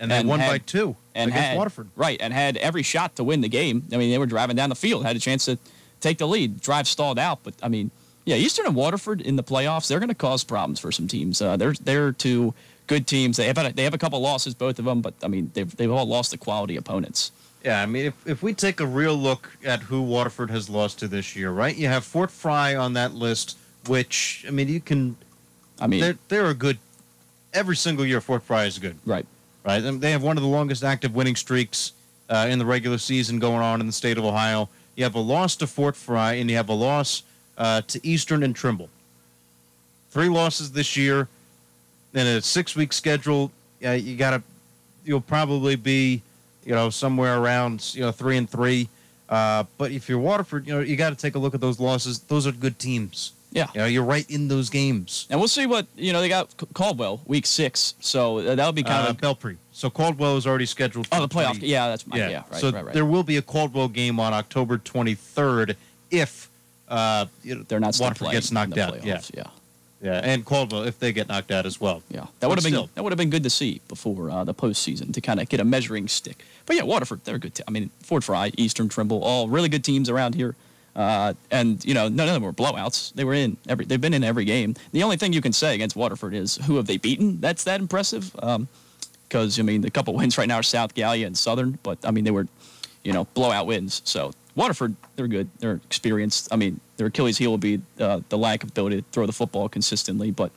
And 0.00 0.10
they 0.10 0.24
won 0.24 0.40
had- 0.40 0.50
by 0.50 0.58
two 0.58 0.96
and 1.14 1.30
against 1.30 1.48
had- 1.48 1.56
Waterford. 1.58 1.88
Right, 1.96 2.18
and 2.20 2.32
had 2.32 2.56
every 2.56 2.82
shot 2.82 3.14
to 3.16 3.24
win 3.24 3.42
the 3.42 3.48
game. 3.48 3.84
I 3.92 3.96
mean, 3.98 4.10
they 4.10 4.18
were 4.18 4.26
driving 4.26 4.56
down 4.56 4.70
the 4.70 4.74
field, 4.74 5.04
had 5.04 5.16
a 5.16 5.20
chance 5.20 5.44
to 5.44 5.56
take 6.00 6.16
the 6.18 6.26
lead. 6.26 6.60
Drive 6.60 6.88
stalled 6.88 7.18
out, 7.18 7.40
but 7.44 7.54
I 7.62 7.68
mean, 7.68 7.90
yeah, 8.24 8.36
Eastern 8.36 8.66
and 8.66 8.74
Waterford 8.74 9.20
in 9.20 9.36
the 9.36 9.42
playoffs, 9.42 9.88
they're 9.88 9.98
going 9.98 10.08
to 10.08 10.14
cause 10.14 10.44
problems 10.44 10.80
for 10.80 10.90
some 10.90 11.06
teams. 11.08 11.42
Uh, 11.42 11.56
they're 11.56 11.74
they're 11.74 12.12
two 12.12 12.54
good 12.86 13.06
teams. 13.06 13.36
They 13.36 13.46
have 13.46 13.58
a, 13.58 13.72
they 13.72 13.84
have 13.84 13.94
a 13.94 13.98
couple 13.98 14.20
losses, 14.20 14.54
both 14.54 14.78
of 14.78 14.84
them, 14.84 15.00
but 15.00 15.14
I 15.22 15.28
mean, 15.28 15.50
they've 15.54 15.74
they've 15.76 15.90
all 15.90 16.06
lost 16.06 16.30
to 16.30 16.38
quality 16.38 16.76
opponents. 16.76 17.32
Yeah, 17.64 17.80
I 17.80 17.86
mean, 17.86 18.06
if, 18.06 18.26
if 18.26 18.42
we 18.42 18.52
take 18.52 18.80
a 18.80 18.86
real 18.86 19.14
look 19.14 19.50
at 19.64 19.80
who 19.80 20.02
Waterford 20.02 20.50
has 20.50 20.68
lost 20.68 20.98
to 20.98 21.08
this 21.08 21.34
year, 21.34 21.50
right? 21.50 21.74
You 21.74 21.88
have 21.88 22.04
Fort 22.04 22.30
Frye 22.30 22.76
on 22.76 22.92
that 22.92 23.14
list, 23.14 23.56
which 23.86 24.44
I 24.46 24.50
mean, 24.50 24.68
you 24.68 24.80
can. 24.80 25.16
I 25.80 25.86
mean, 25.86 26.00
they're 26.00 26.18
they're 26.28 26.46
a 26.46 26.54
good. 26.54 26.78
Every 27.52 27.76
single 27.76 28.04
year, 28.04 28.20
Fort 28.20 28.42
Frye 28.42 28.64
is 28.64 28.78
good. 28.78 28.96
Right. 29.06 29.26
Right. 29.64 29.82
And 29.82 30.00
they 30.00 30.10
have 30.10 30.22
one 30.22 30.36
of 30.36 30.42
the 30.42 30.48
longest 30.48 30.84
active 30.84 31.14
winning 31.14 31.36
streaks 31.36 31.92
uh, 32.28 32.46
in 32.50 32.58
the 32.58 32.66
regular 32.66 32.98
season 32.98 33.38
going 33.38 33.62
on 33.62 33.80
in 33.80 33.86
the 33.86 33.92
state 33.92 34.18
of 34.18 34.24
Ohio. 34.24 34.68
You 34.94 35.04
have 35.04 35.14
a 35.14 35.20
loss 35.20 35.56
to 35.56 35.66
Fort 35.66 35.96
Frye, 35.96 36.34
and 36.34 36.50
you 36.50 36.56
have 36.56 36.68
a 36.68 36.74
loss 36.74 37.22
uh, 37.58 37.82
to 37.88 38.06
Eastern 38.06 38.42
and 38.42 38.54
Trimble. 38.54 38.88
Three 40.10 40.28
losses 40.28 40.72
this 40.72 40.96
year, 40.96 41.28
in 42.14 42.26
a 42.26 42.40
six-week 42.40 42.92
schedule. 42.92 43.50
Uh, 43.84 43.90
you 43.92 44.16
got 44.16 44.30
to. 44.30 44.42
You'll 45.04 45.20
probably 45.20 45.76
be, 45.76 46.22
you 46.64 46.72
know, 46.74 46.88
somewhere 46.90 47.38
around 47.38 47.94
you 47.94 48.02
know 48.02 48.12
three 48.12 48.36
and 48.36 48.48
three. 48.48 48.88
Uh, 49.28 49.64
but 49.78 49.90
if 49.90 50.08
you're 50.08 50.18
Waterford, 50.18 50.66
you 50.66 50.74
know, 50.74 50.80
you 50.80 50.96
got 50.96 51.10
to 51.10 51.16
take 51.16 51.34
a 51.34 51.38
look 51.38 51.54
at 51.54 51.60
those 51.60 51.80
losses. 51.80 52.20
Those 52.20 52.46
are 52.46 52.52
good 52.52 52.78
teams. 52.78 53.32
Yeah. 53.52 53.66
You 53.74 53.80
know, 53.80 53.86
you're 53.86 54.04
right 54.04 54.28
in 54.30 54.48
those 54.48 54.68
games. 54.70 55.26
And 55.30 55.38
we'll 55.38 55.48
see 55.48 55.66
what 55.66 55.86
you 55.96 56.12
know. 56.12 56.20
They 56.20 56.28
got 56.28 56.54
Caldwell 56.74 57.20
week 57.26 57.46
six, 57.46 57.94
so 58.00 58.38
uh, 58.38 58.54
that'll 58.54 58.72
be 58.72 58.82
kind 58.82 59.06
Uh, 59.06 59.10
of 59.10 59.16
Belpre. 59.18 59.56
So 59.72 59.90
Caldwell 59.90 60.36
is 60.36 60.46
already 60.46 60.66
scheduled. 60.66 61.08
Oh, 61.12 61.20
the 61.20 61.28
playoff. 61.28 61.52
20 61.58 61.66
Yeah, 61.66 61.88
that's 61.88 62.06
my- 62.06 62.16
yeah, 62.16 62.44
right, 62.50 62.60
so 62.60 62.70
right, 62.70 62.84
right. 62.84 62.94
there 62.94 63.04
will 63.04 63.24
be 63.24 63.36
a 63.36 63.42
Caldwell 63.42 63.88
game 63.88 64.20
on 64.20 64.32
October 64.32 64.78
23rd 64.78 65.74
if 66.12 66.48
uh, 66.88 67.26
They're 67.44 67.80
not 67.80 67.96
Waterford 67.98 68.30
gets 68.30 68.50
knocked 68.52 68.78
out. 68.78 69.04
Yeah, 69.04 69.16
playoffs, 69.16 69.34
yeah. 69.34 69.46
yeah, 70.02 70.20
and 70.22 70.44
Caldwell 70.44 70.84
if 70.84 70.98
they 70.98 71.12
get 71.12 71.28
knocked 71.28 71.50
out 71.50 71.66
as 71.66 71.80
well. 71.80 72.02
Yeah, 72.10 72.26
that 72.40 72.48
would 72.48 72.62
have 72.62 72.70
been 72.70 72.88
that 72.94 73.02
would 73.02 73.12
have 73.12 73.18
been 73.18 73.30
good 73.30 73.42
to 73.44 73.50
see 73.50 73.80
before 73.88 74.30
uh, 74.30 74.44
the 74.44 74.54
postseason 74.54 75.12
to 75.14 75.20
kind 75.20 75.40
of 75.40 75.48
get 75.48 75.60
a 75.60 75.64
measuring 75.64 76.08
stick. 76.08 76.44
But 76.66 76.76
yeah, 76.76 76.82
Waterford, 76.82 77.24
they're 77.24 77.36
a 77.36 77.38
good. 77.38 77.54
T- 77.54 77.64
I 77.66 77.70
mean, 77.70 77.90
Fort 78.00 78.24
Frye, 78.24 78.52
Eastern 78.56 78.88
Trimble, 78.88 79.22
all 79.22 79.48
really 79.48 79.68
good 79.68 79.84
teams 79.84 80.08
around 80.08 80.34
here. 80.34 80.54
Uh, 80.96 81.34
and 81.50 81.84
you 81.84 81.92
know, 81.92 82.08
none 82.08 82.28
of 82.28 82.34
them 82.34 82.42
were 82.42 82.52
blowouts. 82.52 83.12
They 83.14 83.24
were 83.24 83.34
in 83.34 83.56
every. 83.68 83.84
They've 83.84 84.00
been 84.00 84.14
in 84.14 84.22
every 84.22 84.44
game. 84.44 84.74
The 84.92 85.02
only 85.02 85.16
thing 85.16 85.32
you 85.32 85.40
can 85.40 85.52
say 85.52 85.74
against 85.74 85.96
Waterford 85.96 86.34
is 86.34 86.56
who 86.66 86.76
have 86.76 86.86
they 86.86 86.98
beaten? 86.98 87.40
That's 87.40 87.64
that 87.64 87.80
impressive. 87.80 88.32
Because 89.28 89.58
I 89.58 89.62
mean, 89.62 89.80
the 89.80 89.90
couple 89.90 90.14
wins 90.20 90.38
right 90.38 90.46
now 90.46 90.56
are 90.56 90.62
South 90.62 90.94
Gallia 90.94 91.26
and 91.26 91.36
Southern, 91.36 91.78
but 91.82 91.98
I 92.04 92.12
mean 92.12 92.22
they 92.22 92.30
were, 92.30 92.46
you 93.02 93.12
know, 93.12 93.24
blowout 93.34 93.66
wins. 93.66 94.02
So 94.04 94.32
Waterford, 94.54 94.94
they're 95.16 95.26
good. 95.26 95.48
They're 95.58 95.80
experienced. 95.86 96.48
I 96.52 96.56
mean, 96.56 96.80
their 96.96 97.08
Achilles 97.08 97.38
heel 97.38 97.50
will 97.50 97.58
be 97.58 97.80
uh, 97.98 98.20
the 98.28 98.38
lack 98.38 98.62
of 98.62 98.70
ability 98.70 98.98
to 98.98 99.04
throw 99.10 99.26
the 99.26 99.32
football 99.32 99.68
consistently, 99.68 100.30
but 100.30 100.52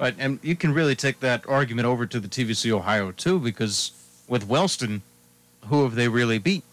Right, 0.00 0.14
and 0.18 0.38
you 0.42 0.56
can 0.56 0.72
really 0.72 0.96
take 0.96 1.20
that 1.20 1.46
argument 1.46 1.86
over 1.86 2.06
to 2.06 2.18
the 2.18 2.26
TVC 2.26 2.70
Ohio 2.70 3.12
too, 3.12 3.38
because 3.38 3.92
with 4.26 4.48
Wellston, 4.48 5.02
who 5.66 5.82
have 5.82 5.94
they 5.94 6.08
really 6.08 6.38
beat? 6.38 6.64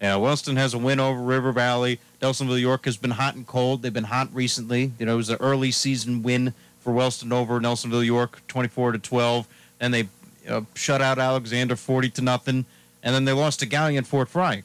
Yeah, 0.00 0.16
Wellston 0.16 0.56
has 0.56 0.74
a 0.74 0.78
win 0.78 0.98
over 0.98 1.20
River 1.20 1.52
Valley. 1.52 2.00
Nelsonville 2.20 2.60
York 2.60 2.84
has 2.86 2.96
been 2.96 3.12
hot 3.12 3.36
and 3.36 3.46
cold. 3.46 3.82
They've 3.82 3.92
been 3.92 4.04
hot 4.04 4.28
recently. 4.32 4.90
You 4.98 5.06
know, 5.06 5.14
it 5.14 5.16
was 5.16 5.30
an 5.30 5.38
early 5.38 5.70
season 5.70 6.24
win 6.24 6.54
for 6.80 6.92
Wellston 6.92 7.32
over 7.32 7.60
Nelsonville 7.60 8.04
York, 8.04 8.42
twenty-four 8.48 8.92
to 8.92 8.98
twelve. 8.98 9.46
And 9.80 9.94
they 9.94 10.08
uh, 10.48 10.62
shut 10.74 11.00
out 11.00 11.20
Alexander 11.20 11.76
forty 11.76 12.10
to 12.10 12.20
nothing. 12.20 12.66
And 13.02 13.14
then 13.14 13.24
they 13.24 13.32
lost 13.32 13.60
to 13.60 13.66
Gallia 13.66 13.98
and 13.98 14.06
Fort 14.06 14.28
Frye. 14.28 14.64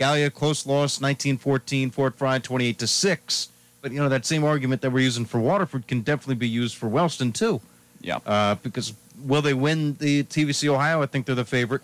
Gallia 0.00 0.30
close 0.30 0.64
loss, 0.64 0.98
1914. 0.98 1.90
Fort 1.90 2.16
Frye, 2.16 2.38
28 2.38 2.78
to 2.78 2.86
six. 2.86 3.50
But 3.82 3.92
you 3.92 3.98
know 4.00 4.08
that 4.08 4.24
same 4.24 4.44
argument 4.44 4.80
that 4.80 4.90
we're 4.90 5.00
using 5.00 5.26
for 5.26 5.38
Waterford 5.38 5.86
can 5.86 6.00
definitely 6.00 6.36
be 6.36 6.48
used 6.48 6.76
for 6.76 6.88
Wellston 6.88 7.32
too. 7.32 7.60
Yeah. 8.00 8.18
Uh, 8.24 8.54
because 8.56 8.94
will 9.22 9.42
they 9.42 9.52
win 9.52 9.96
the 10.00 10.24
TVC 10.24 10.68
Ohio? 10.68 11.02
I 11.02 11.06
think 11.06 11.26
they're 11.26 11.34
the 11.34 11.44
favorite. 11.44 11.82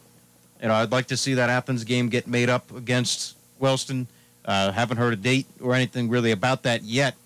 You 0.63 0.69
know, 0.69 0.75
I'd 0.75 0.91
like 0.93 1.07
to 1.09 1.17
see 1.17 1.35
that 1.35 1.51
Athens 1.51 1.85
game 1.85 2.09
get 2.09 2.27
made 2.27 2.49
up 2.49 2.75
against 2.75 3.37
Wellston. 3.59 4.07
Uh, 4.47 4.73
haven't 4.73 4.97
heard 4.97 5.13
a 5.13 5.17
date 5.17 5.47
or 5.61 5.75
anything 5.75 6.09
really 6.09 6.31
about 6.31 6.63
that 6.63 6.85
yet, 6.85 7.17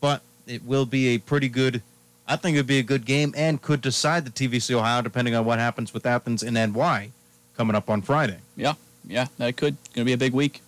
but 0.00 0.22
it 0.46 0.64
will 0.64 0.86
be 0.86 1.08
a 1.08 1.18
pretty 1.18 1.48
good. 1.48 1.82
I 2.26 2.36
think 2.36 2.56
it 2.56 2.60
would 2.60 2.66
be 2.66 2.78
a 2.78 2.82
good 2.82 3.04
game 3.04 3.34
and 3.36 3.60
could 3.60 3.82
decide 3.82 4.24
the 4.24 4.30
TVC 4.30 4.74
Ohio 4.74 5.02
depending 5.02 5.34
on 5.34 5.44
what 5.44 5.58
happens 5.58 5.92
with 5.92 6.06
Athens 6.06 6.42
and 6.42 6.54
NY 6.54 7.10
coming 7.56 7.76
up 7.76 7.90
on 7.90 8.00
Friday. 8.00 8.38
yeah, 8.56 8.74
yeah, 9.06 9.26
that 9.38 9.56
could 9.56 9.76
going 9.94 10.02
to 10.02 10.04
be 10.04 10.12
a 10.12 10.18
big 10.18 10.32
week. 10.32 10.62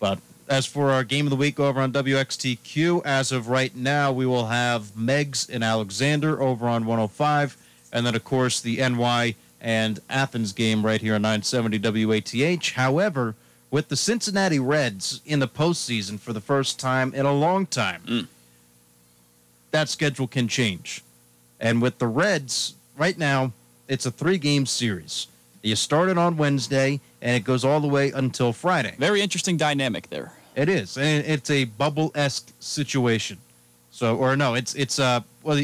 But 0.00 0.18
as 0.48 0.66
for 0.66 0.90
our 0.90 1.04
game 1.04 1.26
of 1.26 1.30
the 1.30 1.36
week 1.36 1.58
over 1.58 1.80
on 1.80 1.92
WXTQ, 1.92 3.04
as 3.04 3.32
of 3.32 3.48
right 3.48 3.74
now, 3.74 4.12
we 4.12 4.26
will 4.26 4.46
have 4.46 4.96
Meigs 4.96 5.48
and 5.48 5.64
Alexander 5.64 6.40
over 6.42 6.68
on 6.68 6.84
105, 6.84 7.56
and 7.92 8.06
then 8.06 8.14
of 8.14 8.24
course 8.24 8.60
the 8.60 8.76
NY 8.76 9.34
and 9.60 10.00
Athens 10.10 10.52
game 10.52 10.84
right 10.84 11.00
here 11.00 11.14
on 11.14 11.22
970 11.22 11.78
WATH. 12.06 12.72
However, 12.72 13.34
with 13.70 13.88
the 13.88 13.96
Cincinnati 13.96 14.60
Reds 14.60 15.20
in 15.24 15.40
the 15.40 15.48
postseason 15.48 16.20
for 16.20 16.32
the 16.32 16.40
first 16.40 16.78
time 16.78 17.14
in 17.14 17.26
a 17.26 17.32
long 17.32 17.66
time, 17.66 18.02
mm. 18.06 18.26
that 19.70 19.88
schedule 19.88 20.28
can 20.28 20.48
change. 20.48 21.02
And 21.58 21.80
with 21.80 21.98
the 21.98 22.06
Reds, 22.06 22.74
right 22.96 23.16
now, 23.16 23.52
it's 23.88 24.06
a 24.06 24.10
three 24.10 24.38
game 24.38 24.66
series. 24.66 25.28
You 25.64 25.76
start 25.76 26.10
it 26.10 26.18
on 26.18 26.36
Wednesday, 26.36 27.00
and 27.22 27.34
it 27.34 27.40
goes 27.40 27.64
all 27.64 27.80
the 27.80 27.88
way 27.88 28.10
until 28.10 28.52
Friday. 28.52 28.94
Very 28.98 29.22
interesting 29.22 29.56
dynamic 29.56 30.10
there. 30.10 30.34
It 30.54 30.68
is, 30.68 30.98
and 30.98 31.24
it's 31.24 31.48
a 31.48 31.64
bubble 31.64 32.12
esque 32.14 32.52
situation. 32.60 33.38
So, 33.90 34.16
or 34.16 34.36
no, 34.36 34.54
it's 34.54 34.74
it's 34.74 34.98
uh 34.98 35.20
well, 35.42 35.56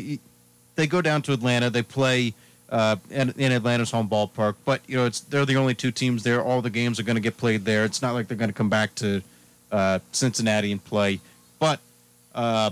they 0.74 0.86
go 0.86 1.03
down 1.03 1.20
to 1.22 1.32
Atlanta. 1.34 1.68
They 1.68 1.82
play 1.82 2.32
uh 2.70 2.96
in, 3.11 3.34
in 3.36 3.53
Atlanta's 3.53 3.90
home 3.90 4.09
ballpark, 4.09 4.55
but 4.64 4.80
you 4.86 4.96
know 4.96 5.05
it's 5.05 5.20
they're 5.20 5.44
the 5.44 5.57
only 5.57 5.74
two 5.74 5.90
teams 5.90 6.22
there. 6.22 6.42
All 6.42 6.62
the 6.62 6.70
games 6.70 6.98
are 6.98 7.03
going 7.03 7.16
to 7.16 7.20
get 7.20 7.36
played 7.36 7.66
there. 7.66 7.84
It's 7.84 8.01
not 8.01 8.14
like 8.14 8.26
they're 8.26 8.38
going 8.38 8.51
to 8.51 8.57
come 8.57 8.70
back 8.70 8.94
to 8.96 9.22
uh, 9.70 9.98
Cincinnati 10.12 10.72
and 10.72 10.82
play. 10.82 11.20
But 11.59 11.78
uh, 12.34 12.70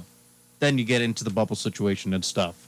then 0.61 0.79
you 0.79 0.85
get 0.85 1.03
into 1.03 1.25
the 1.25 1.31
bubble 1.31 1.57
situation 1.57 2.15
and 2.15 2.25
stuff. 2.25 2.68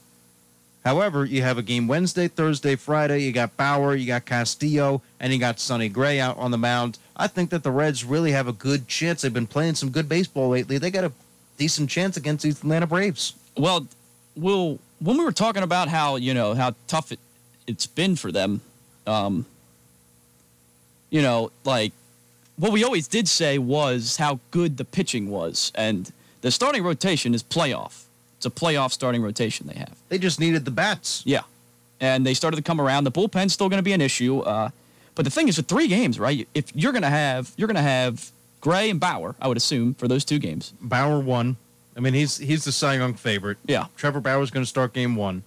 However, 0.84 1.24
you 1.24 1.42
have 1.42 1.58
a 1.58 1.62
game 1.62 1.86
Wednesday, 1.86 2.26
Thursday, 2.26 2.74
Friday. 2.74 3.20
You 3.20 3.32
got 3.32 3.56
Bauer, 3.56 3.94
you 3.94 4.06
got 4.06 4.24
Castillo, 4.24 5.02
and 5.18 5.32
you 5.32 5.38
got 5.38 5.60
Sonny 5.60 5.88
Gray 5.88 6.20
out 6.20 6.38
on 6.38 6.50
the 6.50 6.58
mound. 6.58 6.98
I 7.16 7.26
think 7.26 7.50
that 7.50 7.62
the 7.62 7.70
Reds 7.70 8.02
really 8.02 8.32
have 8.32 8.48
a 8.48 8.52
good 8.52 8.88
chance. 8.88 9.22
They've 9.22 9.32
been 9.32 9.46
playing 9.46 9.74
some 9.74 9.90
good 9.90 10.08
baseball 10.08 10.48
lately. 10.48 10.78
They 10.78 10.90
got 10.90 11.04
a 11.04 11.12
decent 11.58 11.90
chance 11.90 12.16
against 12.16 12.44
these 12.44 12.58
Atlanta 12.60 12.86
Braves. 12.86 13.34
Well, 13.58 13.86
Will, 14.36 14.78
when 15.00 15.18
we 15.18 15.24
were 15.24 15.32
talking 15.32 15.62
about 15.62 15.88
how 15.88 16.16
you 16.16 16.32
know 16.32 16.54
how 16.54 16.74
tough 16.86 17.12
it 17.12 17.18
it's 17.66 17.86
been 17.86 18.16
for 18.16 18.32
them, 18.32 18.62
um, 19.06 19.44
you 21.10 21.20
know, 21.20 21.50
like 21.64 21.92
what 22.56 22.72
we 22.72 22.84
always 22.84 23.06
did 23.06 23.28
say 23.28 23.58
was 23.58 24.16
how 24.16 24.40
good 24.50 24.78
the 24.78 24.84
pitching 24.84 25.28
was, 25.28 25.72
and 25.74 26.10
the 26.40 26.50
starting 26.50 26.82
rotation 26.82 27.34
is 27.34 27.42
playoff. 27.42 28.04
It's 28.40 28.46
a 28.46 28.50
playoff 28.50 28.90
starting 28.90 29.20
rotation 29.22 29.66
they 29.66 29.74
have. 29.74 29.92
They 30.08 30.16
just 30.16 30.40
needed 30.40 30.64
the 30.64 30.70
bats. 30.70 31.22
Yeah, 31.26 31.42
and 32.00 32.24
they 32.24 32.32
started 32.32 32.56
to 32.56 32.62
come 32.62 32.80
around. 32.80 33.04
The 33.04 33.10
bullpen's 33.10 33.52
still 33.52 33.68
going 33.68 33.76
to 33.80 33.82
be 33.82 33.92
an 33.92 34.00
issue, 34.00 34.38
uh, 34.40 34.70
but 35.14 35.26
the 35.26 35.30
thing 35.30 35.48
is, 35.48 35.58
with 35.58 35.66
three 35.68 35.88
games, 35.88 36.18
right? 36.18 36.48
If 36.54 36.74
you're 36.74 36.92
going 36.92 37.02
to 37.02 37.10
have 37.10 37.52
you're 37.58 37.68
going 37.68 37.76
to 37.76 37.82
have 37.82 38.30
Gray 38.62 38.88
and 38.88 38.98
Bauer, 38.98 39.34
I 39.42 39.46
would 39.46 39.58
assume 39.58 39.92
for 39.92 40.08
those 40.08 40.24
two 40.24 40.38
games. 40.38 40.72
Bauer 40.80 41.20
won. 41.20 41.58
I 41.94 42.00
mean, 42.00 42.14
he's 42.14 42.38
he's 42.38 42.64
the 42.64 42.72
Cy 42.72 42.94
Young 42.94 43.12
favorite. 43.12 43.58
Yeah. 43.66 43.88
Trevor 43.98 44.20
Bauer's 44.20 44.50
going 44.50 44.64
to 44.64 44.68
start 44.68 44.94
game 44.94 45.16
one, 45.16 45.42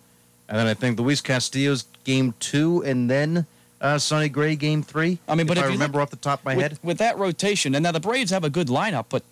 and 0.48 0.60
then 0.60 0.68
I 0.68 0.76
think 0.76 1.00
Luis 1.00 1.20
Castillo's 1.20 1.86
game 2.04 2.36
two, 2.40 2.84
and 2.84 3.10
then 3.10 3.48
uh, 3.82 3.98
Sonny 3.98 4.30
Gray 4.30 4.56
game 4.56 4.84
three. 4.84 5.18
I 5.28 5.34
mean, 5.34 5.48
but 5.48 5.58
if, 5.58 5.64
if 5.64 5.70
I 5.72 5.74
remember 5.74 5.98
look- 5.98 6.04
off 6.04 6.10
the 6.12 6.18
top 6.18 6.42
of 6.42 6.46
my 6.46 6.56
with, 6.56 6.62
head, 6.64 6.80
with 6.84 6.98
that 7.00 7.18
rotation, 7.18 7.74
and 7.74 7.82
now 7.82 7.92
the 7.92 8.00
Braves 8.00 8.30
have 8.30 8.44
a 8.44 8.52
good 8.52 8.68
lineup, 8.68 9.06
but 9.10 9.24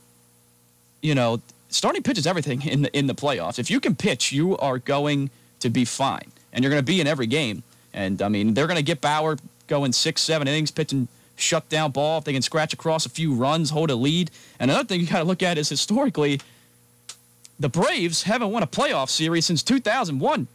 you 1.03 1.13
know, 1.13 1.41
starting 1.71 2.03
pitch 2.03 2.17
is 2.17 2.27
everything 2.27 2.61
in 2.61 2.83
the 2.83 2.97
in 2.97 3.07
the 3.07 3.15
playoffs. 3.15 3.57
If 3.57 3.69
you 3.69 3.79
can 3.79 3.95
pitch, 3.95 4.31
you 4.31 4.57
are 4.57 4.77
going 4.77 5.29
to 5.59 5.69
be 5.69 5.85
fine, 5.85 6.31
and 6.53 6.63
you're 6.63 6.71
going 6.71 6.81
to 6.81 6.85
be 6.85 7.01
in 7.01 7.07
every 7.07 7.27
game. 7.27 7.63
And 7.93 8.21
I 8.21 8.29
mean, 8.29 8.53
they're 8.53 8.67
going 8.67 8.77
to 8.77 8.83
get 8.83 9.01
Bauer 9.01 9.37
going 9.67 9.91
six, 9.93 10.21
seven 10.21 10.47
innings, 10.47 10.71
pitching 10.71 11.07
shut 11.35 11.67
down 11.69 11.91
ball. 11.91 12.19
If 12.19 12.25
they 12.25 12.33
can 12.33 12.41
scratch 12.41 12.73
across 12.73 13.05
a 13.05 13.09
few 13.09 13.33
runs, 13.33 13.71
hold 13.71 13.89
a 13.89 13.95
lead. 13.95 14.31
And 14.59 14.69
another 14.69 14.87
thing 14.87 15.01
you 15.01 15.07
got 15.07 15.19
to 15.19 15.25
look 15.25 15.43
at 15.43 15.57
is 15.57 15.69
historically, 15.69 16.39
the 17.59 17.69
Braves 17.69 18.23
haven't 18.23 18.51
won 18.51 18.63
a 18.63 18.67
playoff 18.67 19.09
series 19.09 19.45
since 19.45 19.63
2001. 19.63 20.47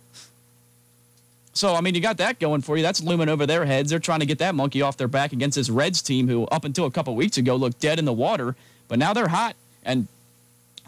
So, 1.53 1.75
I 1.75 1.81
mean, 1.81 1.95
you 1.95 2.03
got 2.03 2.19
that 2.19 2.39
going 2.39 2.61
for 2.61 2.77
you. 2.77 2.83
That's 2.83 3.03
looming 3.03 3.31
over 3.31 3.47
their 3.47 3.65
heads. 3.65 3.89
They're 3.89 3.99
trying 3.99 4.21
to 4.21 4.27
get 4.27 4.39
that 4.39 4.55
monkey 4.55 4.83
off 4.83 4.99
their 4.99 5.09
back 5.09 5.33
against 5.33 5.57
this 5.57 5.71
Reds 5.71 6.03
team 6.03 6.29
who, 6.29 6.45
up 6.47 6.65
until 6.65 6.85
a 6.85 6.91
couple 6.91 7.15
weeks 7.17 7.39
ago, 7.39 7.57
looked 7.57 7.81
dead 7.81 7.99
in 7.99 8.05
the 8.05 8.13
water. 8.13 8.57
But 8.89 8.99
now 8.99 9.15
they're 9.15 9.29
hot. 9.29 9.57
And 9.83 10.07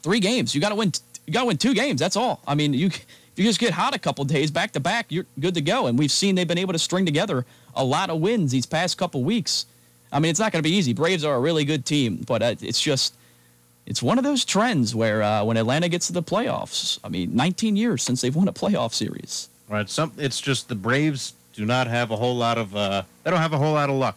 three 0.02 0.20
games. 0.20 0.54
You 0.54 0.60
got 0.60 0.70
to 0.70 0.74
win. 0.74 0.92
You 1.26 1.32
got 1.32 1.40
to 1.40 1.46
win 1.46 1.58
two 1.58 1.74
games. 1.74 2.00
That's 2.00 2.16
all. 2.16 2.40
I 2.46 2.54
mean, 2.54 2.72
you 2.72 2.90
you 3.38 3.44
just 3.44 3.60
get 3.60 3.72
hot 3.72 3.94
a 3.94 3.98
couple 3.98 4.24
days 4.24 4.50
back 4.50 4.72
to 4.72 4.80
back, 4.80 5.06
you're 5.10 5.26
good 5.38 5.54
to 5.54 5.60
go. 5.60 5.86
And 5.86 5.98
we've 5.98 6.10
seen 6.10 6.34
they've 6.34 6.48
been 6.48 6.58
able 6.58 6.72
to 6.72 6.78
string 6.78 7.06
together 7.06 7.46
a 7.74 7.84
lot 7.84 8.10
of 8.10 8.20
wins 8.20 8.50
these 8.50 8.66
past 8.66 8.98
couple 8.98 9.22
weeks. 9.22 9.66
I 10.12 10.18
mean, 10.18 10.30
it's 10.30 10.40
not 10.40 10.52
going 10.52 10.62
to 10.62 10.68
be 10.68 10.74
easy. 10.74 10.92
Braves 10.92 11.24
are 11.24 11.36
a 11.36 11.40
really 11.40 11.64
good 11.64 11.84
team, 11.84 12.24
but 12.26 12.42
uh, 12.42 12.54
it's 12.60 12.80
just 12.80 13.14
it's 13.86 14.02
one 14.02 14.18
of 14.18 14.24
those 14.24 14.44
trends 14.44 14.94
where 14.94 15.22
uh, 15.22 15.44
when 15.44 15.56
Atlanta 15.56 15.88
gets 15.88 16.08
to 16.08 16.12
the 16.12 16.22
playoffs, 16.22 16.98
I 17.04 17.08
mean, 17.08 17.34
19 17.34 17.76
years 17.76 18.02
since 18.02 18.20
they've 18.20 18.34
won 18.34 18.48
a 18.48 18.52
playoff 18.52 18.92
series. 18.92 19.48
right? 19.68 19.88
Some 19.88 20.12
it's 20.18 20.40
just 20.40 20.68
the 20.68 20.74
Braves 20.74 21.34
do 21.54 21.64
not 21.64 21.86
have 21.86 22.10
a 22.10 22.16
whole 22.16 22.36
lot 22.36 22.58
of 22.58 22.74
uh, 22.74 23.02
they 23.22 23.30
don't 23.30 23.40
have 23.40 23.52
a 23.52 23.58
whole 23.58 23.74
lot 23.74 23.88
of 23.88 23.96
luck, 23.96 24.16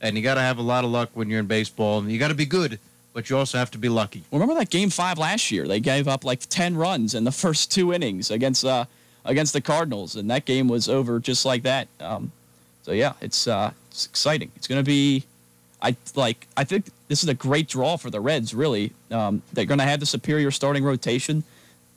and 0.00 0.16
you 0.16 0.22
got 0.22 0.34
to 0.34 0.40
have 0.40 0.58
a 0.58 0.62
lot 0.62 0.84
of 0.84 0.90
luck 0.90 1.10
when 1.14 1.28
you're 1.28 1.40
in 1.40 1.46
baseball, 1.46 1.98
and 1.98 2.10
you 2.10 2.18
got 2.18 2.28
to 2.28 2.34
be 2.34 2.46
good, 2.46 2.78
but 3.14 3.30
you 3.30 3.38
also 3.38 3.56
have 3.56 3.70
to 3.70 3.78
be 3.78 3.88
lucky. 3.88 4.24
Remember 4.30 4.54
that 4.54 4.68
game 4.68 4.90
five 4.90 5.16
last 5.18 5.50
year? 5.50 5.66
They 5.66 5.80
gave 5.80 6.06
up 6.08 6.24
like 6.24 6.40
10 6.40 6.76
runs 6.76 7.14
in 7.14 7.24
the 7.24 7.32
first 7.44 7.72
two 7.72 7.94
innings 7.94 8.30
against 8.30 8.64
uh, 8.64 8.84
against 9.24 9.54
the 9.54 9.62
Cardinals, 9.62 10.16
and 10.16 10.30
that 10.30 10.44
game 10.44 10.68
was 10.68 10.86
over 10.86 11.18
just 11.18 11.46
like 11.46 11.62
that. 11.62 11.88
Um, 12.00 12.32
so 12.82 12.92
yeah, 12.92 13.14
it's 13.22 13.46
uh, 13.46 13.70
it's 13.90 14.04
exciting. 14.04 14.50
It's 14.56 14.66
going 14.66 14.80
to 14.80 14.84
be, 14.84 15.24
I 15.80 15.96
like. 16.14 16.46
I 16.56 16.64
think 16.64 16.86
this 17.08 17.22
is 17.22 17.28
a 17.30 17.34
great 17.34 17.68
draw 17.68 17.96
for 17.96 18.10
the 18.10 18.20
Reds. 18.20 18.52
Really, 18.52 18.92
um, 19.10 19.40
they're 19.52 19.64
going 19.64 19.78
to 19.78 19.84
have 19.84 20.00
the 20.00 20.06
superior 20.06 20.50
starting 20.50 20.84
rotation. 20.84 21.44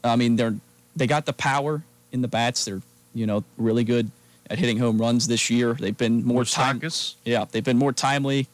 I 0.03 0.15
mean, 0.15 0.37
they're 0.37 0.55
they 0.95 1.07
got 1.07 1.25
the 1.25 1.33
power 1.33 1.81
in 2.13 2.21
the 2.21 2.29
bats. 2.29 2.63
They're 2.63 2.81
you 3.13 3.25
know 3.25 3.43
really 3.57 3.83
good 3.83 4.11
at 4.49 4.59
hitting 4.59 4.77
home 4.77 5.01
runs 5.01 5.27
this 5.27 5.49
year. 5.49 5.73
They've 5.73 5.97
been 5.97 6.23
more 6.23 6.45
time. 6.45 6.79
Yeah, 7.25 7.45
they've 7.51 7.63
been 7.63 7.77
more 7.77 7.91
timely 7.91 8.47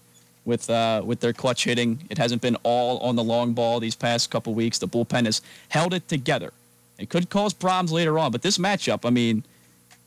with 0.46 0.70
uh, 0.70 1.02
with 1.06 1.20
their 1.20 1.34
clutch 1.34 1.64
hitting. 1.66 2.06
It 2.10 2.18
hasn't 2.18 2.42
been 2.42 2.58
all 2.64 3.00
on 3.00 3.16
the 3.16 3.24
long 3.24 3.54
ball 3.54 3.80
these 3.80 3.96
past 3.96 4.30
couple 4.30 4.54
weeks. 4.54 4.80
The 4.80 4.88
bullpen 4.88 5.26
has 5.26 5.42
held 5.70 5.94
it 5.94 6.08
together. 6.08 6.52
It 6.98 7.10
could 7.10 7.30
cause 7.30 7.54
problems 7.54 7.92
later 7.92 8.20
on, 8.20 8.32
but 8.32 8.42
this 8.42 8.58
matchup, 8.58 9.06
I 9.06 9.10
mean, 9.10 9.44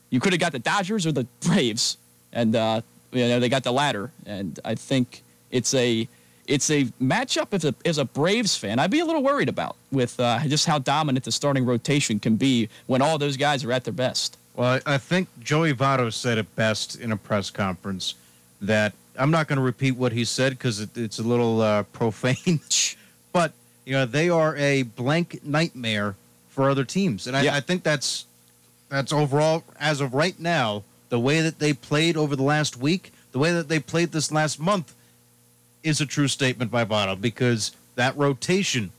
you 0.09 0.19
could 0.19 0.33
have 0.33 0.39
got 0.39 0.51
the 0.51 0.59
Dodgers 0.59 1.05
or 1.05 1.11
the 1.11 1.23
Braves, 1.41 1.97
and 2.31 2.55
uh, 2.55 2.81
you 3.11 3.27
know 3.27 3.39
they 3.39 3.49
got 3.49 3.63
the 3.63 3.73
latter. 3.73 4.11
And 4.25 4.59
I 4.63 4.75
think 4.75 5.23
it's 5.51 5.73
a 5.73 6.07
it's 6.47 6.69
a 6.69 6.85
matchup 7.01 7.47
as 7.51 7.65
a 7.65 7.75
as 7.85 7.97
a 7.97 8.05
Braves 8.05 8.55
fan, 8.55 8.79
I'd 8.79 8.91
be 8.91 8.99
a 8.99 9.05
little 9.05 9.23
worried 9.23 9.49
about 9.49 9.75
with 9.91 10.19
uh, 10.19 10.39
just 10.47 10.65
how 10.65 10.79
dominant 10.79 11.25
the 11.25 11.31
starting 11.31 11.65
rotation 11.65 12.19
can 12.19 12.35
be 12.35 12.69
when 12.85 13.01
all 13.01 13.17
those 13.17 13.37
guys 13.37 13.63
are 13.63 13.71
at 13.71 13.83
their 13.83 13.93
best. 13.93 14.37
Well, 14.55 14.79
I 14.85 14.95
I 14.95 14.97
think 14.97 15.27
Joey 15.39 15.73
Votto 15.73 16.11
said 16.11 16.37
it 16.37 16.55
best 16.55 16.99
in 16.99 17.11
a 17.11 17.17
press 17.17 17.49
conference 17.49 18.15
that 18.61 18.93
I'm 19.17 19.31
not 19.31 19.47
going 19.47 19.57
to 19.57 19.63
repeat 19.63 19.91
what 19.91 20.11
he 20.11 20.25
said 20.25 20.51
because 20.51 20.79
it, 20.79 20.95
it's 20.95 21.19
a 21.19 21.23
little 21.23 21.61
uh, 21.61 21.83
profane, 21.83 22.59
but 23.33 23.53
you 23.85 23.93
know 23.93 24.05
they 24.05 24.29
are 24.29 24.55
a 24.55 24.83
blank 24.83 25.43
nightmare 25.43 26.15
for 26.49 26.69
other 26.69 26.85
teams, 26.85 27.27
and 27.27 27.35
I, 27.35 27.57
I 27.57 27.59
think 27.59 27.83
that's 27.83 28.25
that's 28.89 29.11
overall 29.11 29.63
as 29.79 30.01
of 30.01 30.13
right 30.13 30.39
now 30.39 30.83
the 31.09 31.19
way 31.19 31.41
that 31.41 31.59
they 31.59 31.73
played 31.73 32.17
over 32.17 32.35
the 32.35 32.43
last 32.43 32.77
week, 32.77 33.11
the 33.31 33.39
way 33.39 33.51
that 33.51 33.67
they 33.67 33.79
played 33.79 34.11
this 34.11 34.31
last 34.31 34.59
month 34.59 34.93
is 35.83 36.01
a 36.01 36.05
true 36.05 36.27
statement 36.27 36.71
by 36.71 36.83
Votto 36.83 37.19
because 37.19 37.71
that 37.95 38.15
rotation 38.17 38.91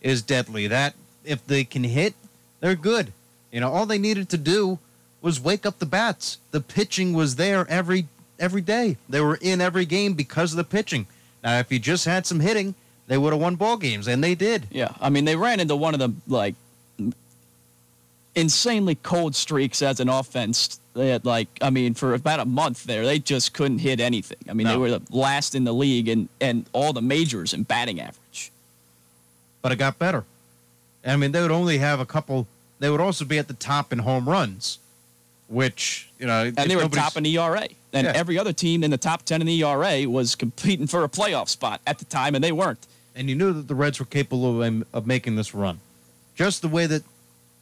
is 0.00 0.22
deadly. 0.22 0.66
That 0.66 0.94
if 1.24 1.46
they 1.46 1.64
can 1.64 1.84
hit, 1.84 2.14
they're 2.60 2.74
good. 2.74 3.12
You 3.50 3.60
know, 3.60 3.72
all 3.72 3.86
they 3.86 3.98
needed 3.98 4.28
to 4.30 4.38
do 4.38 4.78
was 5.22 5.40
wake 5.40 5.64
up 5.64 5.78
the 5.78 5.86
bats. 5.86 6.38
The 6.50 6.60
pitching 6.60 7.14
was 7.14 7.36
there 7.36 7.66
every 7.68 8.06
every 8.38 8.60
day. 8.60 8.96
They 9.08 9.20
were 9.20 9.38
in 9.40 9.60
every 9.60 9.86
game 9.86 10.14
because 10.14 10.52
of 10.52 10.56
the 10.56 10.64
pitching. 10.64 11.06
Now, 11.42 11.58
if 11.58 11.70
you 11.70 11.78
just 11.78 12.04
had 12.04 12.26
some 12.26 12.40
hitting, 12.40 12.74
they 13.06 13.18
would 13.18 13.32
have 13.32 13.40
won 13.40 13.54
ball 13.56 13.76
games, 13.76 14.08
and 14.08 14.22
they 14.22 14.34
did. 14.34 14.66
Yeah, 14.70 14.92
I 15.00 15.10
mean 15.10 15.24
they 15.24 15.36
ran 15.36 15.60
into 15.60 15.76
one 15.76 15.94
of 15.94 16.00
the 16.00 16.12
like 16.26 16.54
insanely 18.34 18.94
cold 18.96 19.34
streaks 19.34 19.82
as 19.82 19.98
an 20.00 20.08
offense. 20.08 20.78
They 20.94 21.08
had 21.08 21.24
like, 21.24 21.48
I 21.60 21.70
mean, 21.70 21.94
for 21.94 22.14
about 22.14 22.40
a 22.40 22.44
month 22.44 22.84
there, 22.84 23.04
they 23.04 23.18
just 23.18 23.54
couldn't 23.54 23.78
hit 23.78 24.00
anything. 24.00 24.38
I 24.48 24.52
mean, 24.52 24.66
they 24.66 24.76
were 24.76 24.90
the 24.90 25.02
last 25.10 25.54
in 25.54 25.64
the 25.64 25.74
league 25.74 26.08
and 26.08 26.28
and 26.40 26.66
all 26.72 26.92
the 26.92 27.02
majors 27.02 27.52
in 27.52 27.64
batting 27.64 28.00
average. 28.00 28.52
But 29.62 29.72
it 29.72 29.76
got 29.76 29.98
better. 29.98 30.24
I 31.04 31.16
mean, 31.16 31.32
they 31.32 31.40
would 31.42 31.50
only 31.50 31.78
have 31.78 32.00
a 32.00 32.06
couple. 32.06 32.46
They 32.78 32.90
would 32.90 33.00
also 33.00 33.24
be 33.24 33.38
at 33.38 33.48
the 33.48 33.54
top 33.54 33.92
in 33.92 34.00
home 34.00 34.28
runs, 34.28 34.78
which 35.48 36.10
you 36.18 36.26
know, 36.26 36.52
And 36.56 36.70
they 36.70 36.76
were 36.76 36.88
top 36.88 37.16
in 37.16 37.26
ERA. 37.26 37.68
And 37.96 38.04
Yeah. 38.06 38.12
every 38.14 38.38
other 38.38 38.52
team 38.52 38.84
in 38.84 38.90
the 38.90 38.98
top 38.98 39.22
10 39.24 39.40
in 39.40 39.46
the 39.46 39.62
ERA 39.62 40.06
was 40.06 40.34
competing 40.34 40.86
for 40.86 41.02
a 41.02 41.08
playoff 41.08 41.48
spot 41.48 41.80
at 41.86 41.98
the 41.98 42.04
time, 42.04 42.34
and 42.34 42.44
they 42.44 42.52
weren't. 42.52 42.86
and 43.14 43.30
you 43.30 43.34
knew 43.34 43.50
that 43.54 43.66
the 43.66 43.74
Reds 43.74 43.98
were 43.98 44.04
capable 44.04 44.62
of, 44.62 44.84
of 44.92 45.06
making 45.06 45.36
this 45.36 45.54
run. 45.54 45.80
Just 46.34 46.60
the 46.60 46.68
way 46.68 46.86
that 46.86 47.02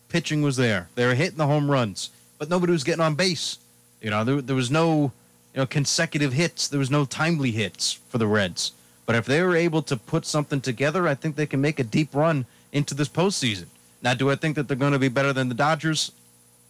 pitching 0.08 0.42
was 0.42 0.56
there. 0.56 0.88
They 0.96 1.06
were 1.06 1.14
hitting 1.14 1.36
the 1.38 1.46
home 1.46 1.70
runs, 1.70 2.10
but 2.38 2.50
nobody 2.50 2.72
was 2.72 2.82
getting 2.82 3.00
on 3.04 3.14
base. 3.14 3.58
You 4.02 4.10
know, 4.10 4.24
there, 4.24 4.40
there 4.42 4.56
was 4.56 4.68
no 4.72 5.12
you 5.54 5.58
know 5.60 5.66
consecutive 5.66 6.32
hits. 6.32 6.66
There 6.66 6.80
was 6.80 6.90
no 6.90 7.04
timely 7.04 7.52
hits 7.52 7.92
for 8.08 8.18
the 8.18 8.26
Reds. 8.26 8.72
But 9.06 9.14
if 9.14 9.26
they 9.26 9.40
were 9.42 9.54
able 9.54 9.82
to 9.82 9.96
put 9.96 10.26
something 10.26 10.60
together, 10.60 11.06
I 11.06 11.14
think 11.14 11.36
they 11.36 11.46
can 11.46 11.60
make 11.60 11.78
a 11.78 11.84
deep 11.84 12.12
run 12.14 12.46
into 12.72 12.92
this 12.94 13.08
postseason. 13.08 13.66
Now, 14.02 14.14
do 14.14 14.30
I 14.32 14.34
think 14.34 14.56
that 14.56 14.66
they're 14.66 14.76
going 14.76 14.92
to 14.92 14.98
be 14.98 15.08
better 15.08 15.32
than 15.32 15.48
the 15.48 15.54
Dodgers? 15.54 16.10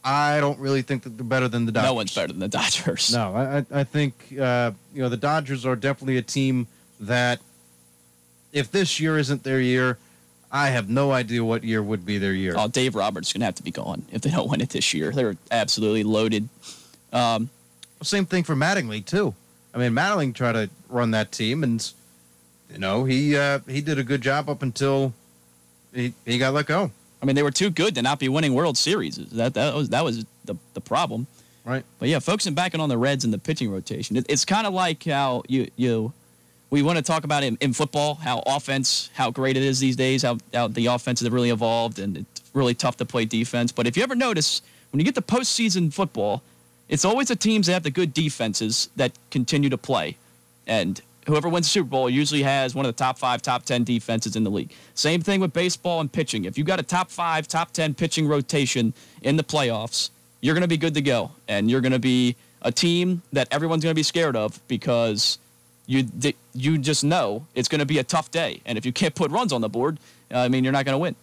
I 0.05 0.38
don't 0.40 0.59
really 0.59 0.82
think 0.82 1.02
that 1.05 1.16
they're 1.16 1.24
better 1.24 1.48
than 1.48 1.64
the 1.64 1.72
Dodgers. 1.72 1.88
No 1.88 1.94
one's 1.94 2.14
better 2.14 2.28
than 2.28 2.40
the 2.40 2.48
Dodgers. 2.48 3.12
No, 3.14 3.34
I, 3.34 3.64
I- 3.80 3.84
think 3.84 4.14
uh, 4.38 4.72
you 4.92 5.00
know 5.02 5.09
the 5.09 5.16
Dodgers 5.16 5.64
are 5.64 5.76
definitely 5.76 6.18
a 6.18 6.22
team 6.22 6.66
that, 7.00 7.40
if 8.52 8.70
this 8.70 9.00
year 9.00 9.16
isn't 9.18 9.42
their 9.44 9.61
year, 9.61 9.98
I 10.52 10.68
have 10.68 10.88
no 10.88 11.11
idea 11.12 11.42
what 11.42 11.64
year 11.64 11.82
would 11.82 12.05
be 12.07 12.18
their 12.18 12.34
year. 12.34 12.55
Oh, 12.57 12.68
Dave 12.68 12.94
Roberts 12.94 13.28
is 13.28 13.32
going 13.32 13.40
to 13.40 13.46
have 13.46 13.55
to 13.57 13.62
be 13.62 13.70
gone 13.72 14.05
if 14.12 14.20
they 14.22 14.30
don't 14.30 14.48
win 14.48 14.61
it 14.61 14.70
this 14.70 14.92
year. 14.94 15.11
They're 15.11 15.36
absolutely 15.50 16.05
loaded. 16.05 16.48
Um, 17.12 17.48
Same 18.02 18.26
thing 18.26 18.44
for 18.44 18.55
Mattingly 18.55 19.05
too. 19.05 19.34
I 19.74 19.78
mean, 19.78 19.92
Mattingly 19.92 20.34
tried 20.34 20.52
to 20.52 20.70
run 20.88 21.11
that 21.12 21.32
team, 21.32 21.64
and 21.64 21.90
you 22.70 22.78
know 22.78 23.05
he 23.05 23.36
uh, 23.36 23.61
he 23.66 23.80
did 23.80 23.98
a 23.98 24.05
good 24.05 24.20
job 24.20 24.48
up 24.50 24.62
until 24.62 25.14
he, 25.94 26.12
he 26.26 26.38
got 26.38 26.52
let 26.55 26.66
go. 26.66 26.90
I 27.24 27.26
mean, 27.26 27.36
they 27.36 27.42
were 27.42 27.50
too 27.50 27.70
good 27.70 27.94
to 27.94 28.02
not 28.02 28.18
be 28.18 28.28
winning 28.28 28.52
World 28.52 28.76
Series. 28.76 29.16
That 29.16 29.54
that 29.54 29.74
was 29.74 29.88
that 29.88 30.04
was 30.04 30.26
the 30.44 30.56
the 30.74 30.80
problem. 30.82 31.26
Right. 31.64 31.82
But 31.98 32.10
yeah, 32.10 32.18
focusing 32.18 32.52
back 32.52 32.78
on 32.78 32.86
the 32.90 32.98
Reds 32.98 33.24
and 33.24 33.32
the 33.32 33.38
pitching 33.38 33.70
rotation, 33.70 34.18
it, 34.18 34.26
it's 34.28 34.44
kind 34.44 34.66
of 34.66 34.74
like 34.74 35.04
how 35.04 35.42
you 35.48 35.70
you 35.76 36.12
we 36.68 36.82
want 36.82 36.98
to 36.98 37.02
talk 37.02 37.24
about 37.24 37.42
in, 37.42 37.56
in 37.62 37.72
football 37.72 38.16
how 38.16 38.42
offense 38.44 39.08
how 39.14 39.30
great 39.30 39.56
it 39.56 39.62
is 39.62 39.80
these 39.80 39.96
days, 39.96 40.22
how 40.22 40.36
how 40.52 40.68
the 40.68 40.84
offense 40.84 41.20
has 41.20 41.30
really 41.30 41.48
evolved 41.48 41.98
and 41.98 42.18
it's 42.18 42.42
really 42.52 42.74
tough 42.74 42.98
to 42.98 43.06
play 43.06 43.24
defense. 43.24 43.72
But 43.72 43.86
if 43.86 43.96
you 43.96 44.02
ever 44.02 44.14
notice 44.14 44.60
when 44.90 45.00
you 45.00 45.04
get 45.06 45.14
to 45.14 45.22
postseason 45.22 45.94
football, 45.94 46.42
it's 46.90 47.06
always 47.06 47.28
the 47.28 47.36
teams 47.36 47.68
that 47.68 47.72
have 47.72 47.84
the 47.84 47.90
good 47.90 48.12
defenses 48.12 48.90
that 48.96 49.12
continue 49.30 49.70
to 49.70 49.78
play, 49.78 50.18
and 50.66 51.00
whoever 51.26 51.48
wins 51.48 51.66
the 51.66 51.70
Super 51.70 51.88
Bowl 51.88 52.10
usually 52.10 52.42
has 52.42 52.74
one 52.74 52.86
of 52.86 52.94
the 52.94 52.98
top 52.98 53.18
five, 53.18 53.42
top 53.42 53.64
ten 53.64 53.84
defenses 53.84 54.36
in 54.36 54.44
the 54.44 54.50
league. 54.50 54.72
Same 54.94 55.20
thing 55.20 55.40
with 55.40 55.52
baseball 55.52 56.00
and 56.00 56.10
pitching. 56.10 56.44
If 56.44 56.58
you've 56.58 56.66
got 56.66 56.80
a 56.80 56.82
top 56.82 57.10
five, 57.10 57.48
top 57.48 57.72
ten 57.72 57.94
pitching 57.94 58.26
rotation 58.26 58.92
in 59.22 59.36
the 59.36 59.44
playoffs, 59.44 60.10
you're 60.40 60.54
going 60.54 60.62
to 60.62 60.68
be 60.68 60.76
good 60.76 60.94
to 60.94 61.02
go, 61.02 61.30
and 61.48 61.70
you're 61.70 61.80
going 61.80 61.92
to 61.92 61.98
be 61.98 62.36
a 62.62 62.72
team 62.72 63.22
that 63.32 63.48
everyone's 63.50 63.82
going 63.82 63.92
to 63.92 63.98
be 63.98 64.02
scared 64.02 64.36
of 64.36 64.60
because 64.68 65.38
you 65.86 66.08
you 66.54 66.78
just 66.78 67.04
know 67.04 67.46
it's 67.54 67.68
going 67.68 67.80
to 67.80 67.86
be 67.86 67.98
a 67.98 68.04
tough 68.04 68.30
day, 68.30 68.60
and 68.66 68.78
if 68.78 68.86
you 68.86 68.92
can't 68.92 69.14
put 69.14 69.30
runs 69.30 69.52
on 69.52 69.60
the 69.60 69.68
board, 69.68 69.98
uh, 70.32 70.38
I 70.38 70.48
mean 70.48 70.64
you're 70.64 70.72
not 70.72 70.84
going 70.84 70.94
to 70.94 70.98
win. 70.98 71.16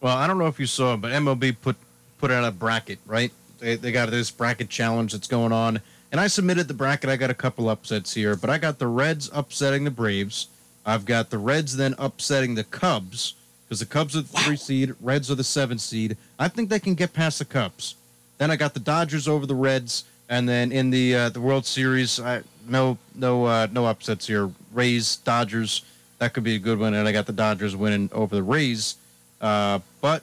Well, 0.00 0.16
I 0.16 0.26
don't 0.26 0.38
know 0.38 0.46
if 0.46 0.58
you 0.58 0.66
saw, 0.66 0.96
but 0.96 1.12
MLB 1.12 1.56
put 1.60 1.76
put 2.18 2.30
out 2.30 2.44
a 2.44 2.50
bracket, 2.50 2.98
right? 3.06 3.32
They, 3.58 3.76
they 3.76 3.92
got 3.92 4.10
this 4.10 4.30
bracket 4.30 4.68
challenge 4.68 5.12
that's 5.12 5.28
going 5.28 5.52
on, 5.52 5.80
and 6.12 6.20
I 6.20 6.26
submitted 6.26 6.68
the 6.68 6.74
bracket. 6.74 7.10
I 7.10 7.16
got 7.16 7.30
a 7.30 7.34
couple 7.34 7.68
upsets 7.68 8.14
here, 8.14 8.36
but 8.36 8.50
I 8.50 8.58
got 8.58 8.78
the 8.78 8.86
Reds 8.86 9.30
upsetting 9.32 9.84
the 9.84 9.90
Braves. 9.90 10.48
I've 10.84 11.04
got 11.04 11.30
the 11.30 11.38
Reds 11.38 11.76
then 11.76 11.94
upsetting 11.98 12.54
the 12.54 12.64
Cubs 12.64 13.34
because 13.64 13.80
the 13.80 13.86
Cubs 13.86 14.16
are 14.16 14.22
the 14.22 14.38
three 14.38 14.56
seed, 14.56 14.94
Reds 15.00 15.30
are 15.30 15.36
the 15.36 15.44
seven 15.44 15.78
seed. 15.78 16.16
I 16.38 16.48
think 16.48 16.68
they 16.68 16.80
can 16.80 16.94
get 16.94 17.12
past 17.12 17.38
the 17.38 17.44
Cubs. 17.44 17.94
Then 18.38 18.50
I 18.50 18.56
got 18.56 18.74
the 18.74 18.80
Dodgers 18.80 19.28
over 19.28 19.46
the 19.46 19.54
Reds, 19.54 20.04
and 20.28 20.48
then 20.48 20.72
in 20.72 20.90
the 20.90 21.14
uh, 21.14 21.28
the 21.28 21.40
World 21.40 21.66
Series, 21.66 22.18
I 22.18 22.42
no 22.66 22.98
no 23.14 23.44
uh, 23.44 23.68
no 23.70 23.86
upsets 23.86 24.26
here. 24.26 24.50
Rays 24.72 25.16
Dodgers 25.16 25.82
that 26.20 26.34
could 26.34 26.44
be 26.44 26.54
a 26.54 26.58
good 26.58 26.78
one, 26.78 26.94
and 26.94 27.08
I 27.08 27.12
got 27.12 27.26
the 27.26 27.32
Dodgers 27.32 27.74
winning 27.74 28.10
over 28.12 28.36
the 28.36 28.42
Rays. 28.42 28.96
Uh, 29.40 29.80
but 30.00 30.22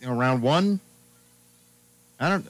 you 0.00 0.06
know, 0.06 0.14
round 0.14 0.42
one, 0.42 0.78
I 2.20 2.28
don't. 2.28 2.46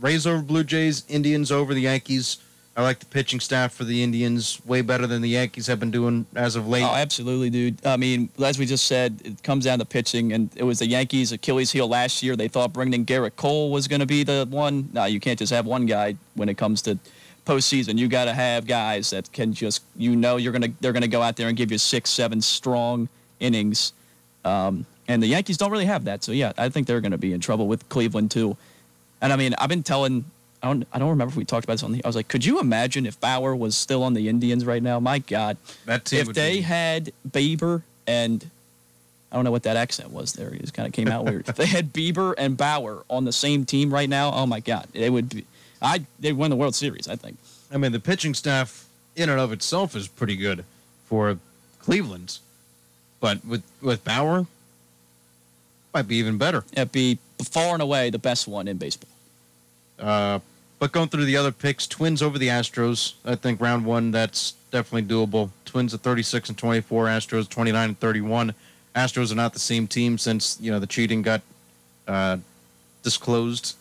Rays 0.00 0.26
over 0.26 0.42
Blue 0.42 0.64
Jays, 0.64 1.04
Indians 1.08 1.50
over 1.50 1.74
the 1.74 1.80
Yankees. 1.80 2.38
I 2.76 2.82
like 2.82 3.00
the 3.00 3.06
pitching 3.06 3.40
staff 3.40 3.72
for 3.72 3.82
the 3.82 4.04
Indians 4.04 4.64
way 4.64 4.82
better 4.82 5.08
than 5.08 5.20
the 5.20 5.28
Yankees 5.28 5.66
have 5.66 5.80
been 5.80 5.90
doing 5.90 6.26
as 6.36 6.54
of 6.54 6.68
late. 6.68 6.84
Oh, 6.84 6.94
absolutely, 6.94 7.50
dude. 7.50 7.84
I 7.84 7.96
mean, 7.96 8.28
as 8.40 8.56
we 8.56 8.66
just 8.66 8.86
said, 8.86 9.20
it 9.24 9.42
comes 9.42 9.64
down 9.64 9.80
to 9.80 9.84
pitching, 9.84 10.32
and 10.32 10.48
it 10.54 10.62
was 10.62 10.78
the 10.78 10.86
Yankees' 10.86 11.32
Achilles 11.32 11.72
heel 11.72 11.88
last 11.88 12.22
year. 12.22 12.36
They 12.36 12.46
thought 12.46 12.72
bringing 12.72 13.04
Gerrit 13.04 13.34
Cole 13.34 13.72
was 13.72 13.88
going 13.88 13.98
to 13.98 14.06
be 14.06 14.22
the 14.22 14.46
one. 14.48 14.90
No, 14.92 15.06
you 15.06 15.18
can't 15.18 15.36
just 15.36 15.52
have 15.52 15.66
one 15.66 15.86
guy 15.86 16.14
when 16.34 16.48
it 16.48 16.56
comes 16.56 16.80
to 16.82 16.96
postseason. 17.44 17.98
You 17.98 18.06
got 18.06 18.26
to 18.26 18.32
have 18.32 18.64
guys 18.64 19.10
that 19.10 19.32
can 19.32 19.52
just, 19.52 19.82
you 19.96 20.14
know, 20.14 20.36
you're 20.36 20.52
gonna 20.52 20.68
they're 20.80 20.92
gonna 20.92 21.08
go 21.08 21.20
out 21.20 21.34
there 21.34 21.48
and 21.48 21.56
give 21.56 21.72
you 21.72 21.78
six, 21.78 22.10
seven 22.10 22.40
strong 22.40 23.08
innings. 23.40 23.92
Um, 24.44 24.86
and 25.08 25.20
the 25.20 25.26
Yankees 25.26 25.56
don't 25.56 25.72
really 25.72 25.86
have 25.86 26.04
that. 26.04 26.22
So 26.22 26.30
yeah, 26.30 26.52
I 26.56 26.68
think 26.68 26.86
they're 26.86 27.00
going 27.00 27.12
to 27.12 27.18
be 27.18 27.32
in 27.32 27.40
trouble 27.40 27.66
with 27.66 27.88
Cleveland 27.88 28.30
too. 28.30 28.56
And 29.20 29.32
I 29.32 29.36
mean, 29.36 29.54
I've 29.58 29.68
been 29.68 29.82
telling. 29.82 30.24
I 30.60 30.66
don't, 30.66 30.88
I 30.92 30.98
don't 30.98 31.10
remember 31.10 31.30
if 31.30 31.36
we 31.36 31.44
talked 31.44 31.64
about 31.64 31.74
this 31.74 31.84
on 31.84 31.92
the. 31.92 32.04
I 32.04 32.08
was 32.08 32.16
like, 32.16 32.26
could 32.26 32.44
you 32.44 32.58
imagine 32.58 33.06
if 33.06 33.20
Bauer 33.20 33.54
was 33.54 33.76
still 33.76 34.02
on 34.02 34.14
the 34.14 34.28
Indians 34.28 34.64
right 34.64 34.82
now? 34.82 34.98
My 34.98 35.20
God, 35.20 35.56
that 35.86 36.04
team 36.04 36.20
if 36.20 36.34
they 36.34 36.56
be- 36.56 36.60
had 36.62 37.12
Bieber 37.30 37.82
and 38.08 38.50
I 39.30 39.36
don't 39.36 39.44
know 39.44 39.50
what 39.50 39.64
that 39.64 39.76
accent 39.76 40.10
was 40.10 40.32
there. 40.32 40.48
It 40.48 40.60
just 40.62 40.74
kind 40.74 40.86
of 40.86 40.92
came 40.92 41.08
out 41.08 41.24
weird. 41.26 41.48
if 41.48 41.56
they 41.56 41.66
had 41.66 41.92
Bieber 41.92 42.34
and 42.36 42.56
Bauer 42.56 43.04
on 43.08 43.24
the 43.24 43.32
same 43.32 43.66
team 43.66 43.92
right 43.92 44.08
now, 44.08 44.32
oh 44.32 44.46
my 44.46 44.60
God, 44.60 44.86
they 44.92 45.10
would 45.10 45.28
be. 45.28 45.44
I 45.80 46.04
they'd 46.18 46.32
win 46.32 46.50
the 46.50 46.56
World 46.56 46.74
Series. 46.74 47.06
I 47.06 47.16
think. 47.16 47.36
I 47.70 47.76
mean, 47.76 47.92
the 47.92 48.00
pitching 48.00 48.34
staff 48.34 48.86
in 49.14 49.28
and 49.28 49.38
of 49.38 49.52
itself 49.52 49.94
is 49.94 50.08
pretty 50.08 50.34
good 50.34 50.64
for 51.06 51.38
Cleveland, 51.80 52.38
but 53.20 53.44
with 53.44 53.62
with 53.80 54.02
Bauer, 54.02 54.46
might 55.94 56.08
be 56.08 56.16
even 56.16 56.38
better. 56.38 56.64
It'd 56.72 56.90
be 56.90 57.18
far 57.44 57.74
and 57.74 57.82
away 57.82 58.10
the 58.10 58.18
best 58.18 58.48
one 58.48 58.68
in 58.68 58.76
baseball. 58.76 59.10
Uh, 59.98 60.38
but 60.78 60.92
going 60.92 61.08
through 61.08 61.24
the 61.24 61.36
other 61.36 61.52
picks, 61.52 61.86
Twins 61.86 62.22
over 62.22 62.38
the 62.38 62.48
Astros. 62.48 63.14
I 63.24 63.34
think 63.34 63.60
round 63.60 63.84
one 63.84 64.10
that's 64.10 64.52
definitely 64.70 65.08
doable. 65.08 65.50
Twins 65.64 65.92
at 65.92 66.00
36 66.00 66.50
and 66.50 66.58
24, 66.58 67.06
Astros 67.06 67.48
29 67.48 67.88
and 67.88 67.98
31. 68.00 68.54
Astros 68.94 69.32
are 69.32 69.36
not 69.36 69.52
the 69.52 69.58
same 69.58 69.86
team 69.86 70.18
since 70.18 70.58
you 70.60 70.70
know 70.70 70.78
the 70.78 70.86
cheating 70.86 71.22
got 71.22 71.42
uh, 72.06 72.38
disclosed. 73.02 73.76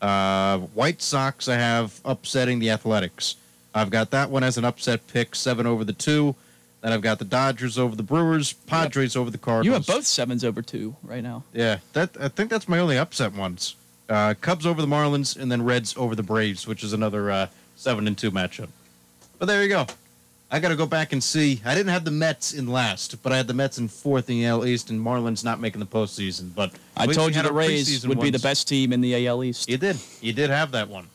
Uh, 0.00 0.58
White 0.58 1.02
Sox 1.02 1.48
I 1.48 1.54
have 1.54 2.00
upsetting 2.04 2.58
the 2.58 2.70
Athletics. 2.70 3.36
I've 3.74 3.90
got 3.90 4.10
that 4.10 4.30
one 4.30 4.42
as 4.42 4.58
an 4.58 4.64
upset 4.64 5.06
pick, 5.08 5.34
seven 5.34 5.66
over 5.66 5.84
the 5.84 5.92
two. 5.92 6.34
Then 6.80 6.92
I've 6.92 7.02
got 7.02 7.18
the 7.18 7.24
Dodgers 7.26 7.78
over 7.78 7.94
the 7.94 8.02
Brewers, 8.02 8.52
Padres 8.54 9.14
over 9.14 9.30
the 9.30 9.38
Cardinals. 9.38 9.66
You 9.66 9.72
have 9.72 9.86
both 9.86 10.06
sevens 10.06 10.44
over 10.44 10.62
two 10.62 10.96
right 11.02 11.22
now. 11.22 11.44
Yeah, 11.52 11.78
that 11.92 12.16
I 12.18 12.28
think 12.28 12.50
that's 12.50 12.68
my 12.68 12.78
only 12.78 12.96
upset 12.96 13.34
ones. 13.34 13.76
Uh, 14.08 14.34
Cubs 14.40 14.66
over 14.66 14.80
the 14.80 14.88
Marlins, 14.88 15.36
and 15.36 15.52
then 15.52 15.62
Reds 15.64 15.94
over 15.96 16.14
the 16.16 16.22
Braves, 16.22 16.66
which 16.66 16.82
is 16.82 16.92
another 16.92 17.30
uh, 17.30 17.46
seven 17.76 18.06
and 18.06 18.16
two 18.16 18.30
matchup. 18.30 18.68
But 19.38 19.46
there 19.46 19.62
you 19.62 19.68
go. 19.68 19.86
I 20.52 20.58
got 20.58 20.70
to 20.70 20.76
go 20.76 20.86
back 20.86 21.12
and 21.12 21.22
see. 21.22 21.60
I 21.64 21.76
didn't 21.76 21.92
have 21.92 22.04
the 22.04 22.10
Mets 22.10 22.52
in 22.52 22.66
last, 22.66 23.22
but 23.22 23.30
I 23.32 23.36
had 23.36 23.46
the 23.46 23.54
Mets 23.54 23.78
in 23.78 23.86
fourth 23.86 24.28
in 24.28 24.36
the 24.36 24.46
AL 24.46 24.66
East, 24.66 24.90
and 24.90 25.00
Marlins 25.00 25.44
not 25.44 25.60
making 25.60 25.78
the 25.78 25.86
postseason. 25.86 26.52
But 26.52 26.72
I 26.96 27.06
told 27.06 27.36
you 27.36 27.42
the 27.42 27.52
Rays 27.52 28.06
would 28.06 28.20
be 28.20 28.30
the 28.30 28.40
best 28.40 28.66
team 28.66 28.92
in 28.92 29.00
the 29.00 29.26
AL 29.28 29.44
East. 29.44 29.68
You 29.68 29.76
did. 29.76 29.96
You 30.20 30.32
did 30.32 30.50
have 30.50 30.72
that 30.72 30.88
one. 30.88 31.06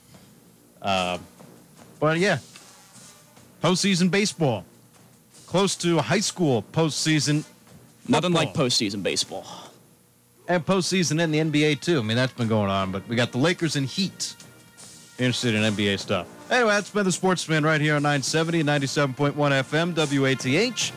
Uh, 0.82 1.18
but 2.00 2.20
yeah, 2.20 2.38
postseason 3.62 4.10
baseball, 4.10 4.64
close 5.56 5.78
to 5.78 6.00
high 6.00 6.20
school 6.20 6.66
postseason. 6.74 7.46
Nothing 8.10 8.34
like 8.34 8.50
football. 8.50 8.66
postseason 8.66 9.02
baseball. 9.02 9.46
and 10.50 10.66
postseason 10.66 11.22
in 11.22 11.32
the 11.32 11.40
NBA 11.40 11.80
too. 11.80 12.00
I 12.00 12.02
mean, 12.02 12.18
that's 12.18 12.34
been 12.34 12.50
going 12.50 12.70
on, 12.70 12.92
but 12.92 13.08
we 13.08 13.16
got 13.16 13.32
the 13.32 13.38
Lakers 13.38 13.78
and 13.78 13.88
Heat 13.88 14.36
interested 15.18 15.56
in 15.56 15.62
NBA 15.62 15.98
stuff. 15.98 16.28
Anyway, 16.52 16.72
that's 16.72 16.90
been 16.90 17.06
the 17.06 17.12
Sports 17.14 17.46
Fan 17.46 17.64
right 17.64 17.80
here 17.80 17.96
on 17.96 18.04
970 18.04 18.60
and 18.60 18.68
97.1 18.68 19.34
FM, 19.34 19.96
WATH. 19.96 20.92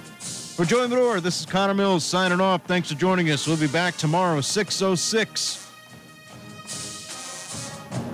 For 0.56 0.64
Joey 0.64 0.88
Medor, 0.88 1.20
this 1.20 1.38
is 1.38 1.46
Connor 1.46 1.74
Mills 1.74 2.02
signing 2.02 2.40
off. 2.40 2.64
Thanks 2.64 2.90
for 2.90 2.98
joining 2.98 3.30
us. 3.30 3.46
We'll 3.46 3.58
be 3.58 3.68
back 3.68 3.96
tomorrow, 3.96 4.40
606. 4.40 5.70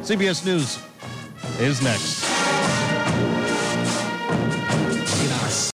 CBS 0.02 0.44
News 0.44 0.78
is 1.58 1.80
next. 1.80 2.33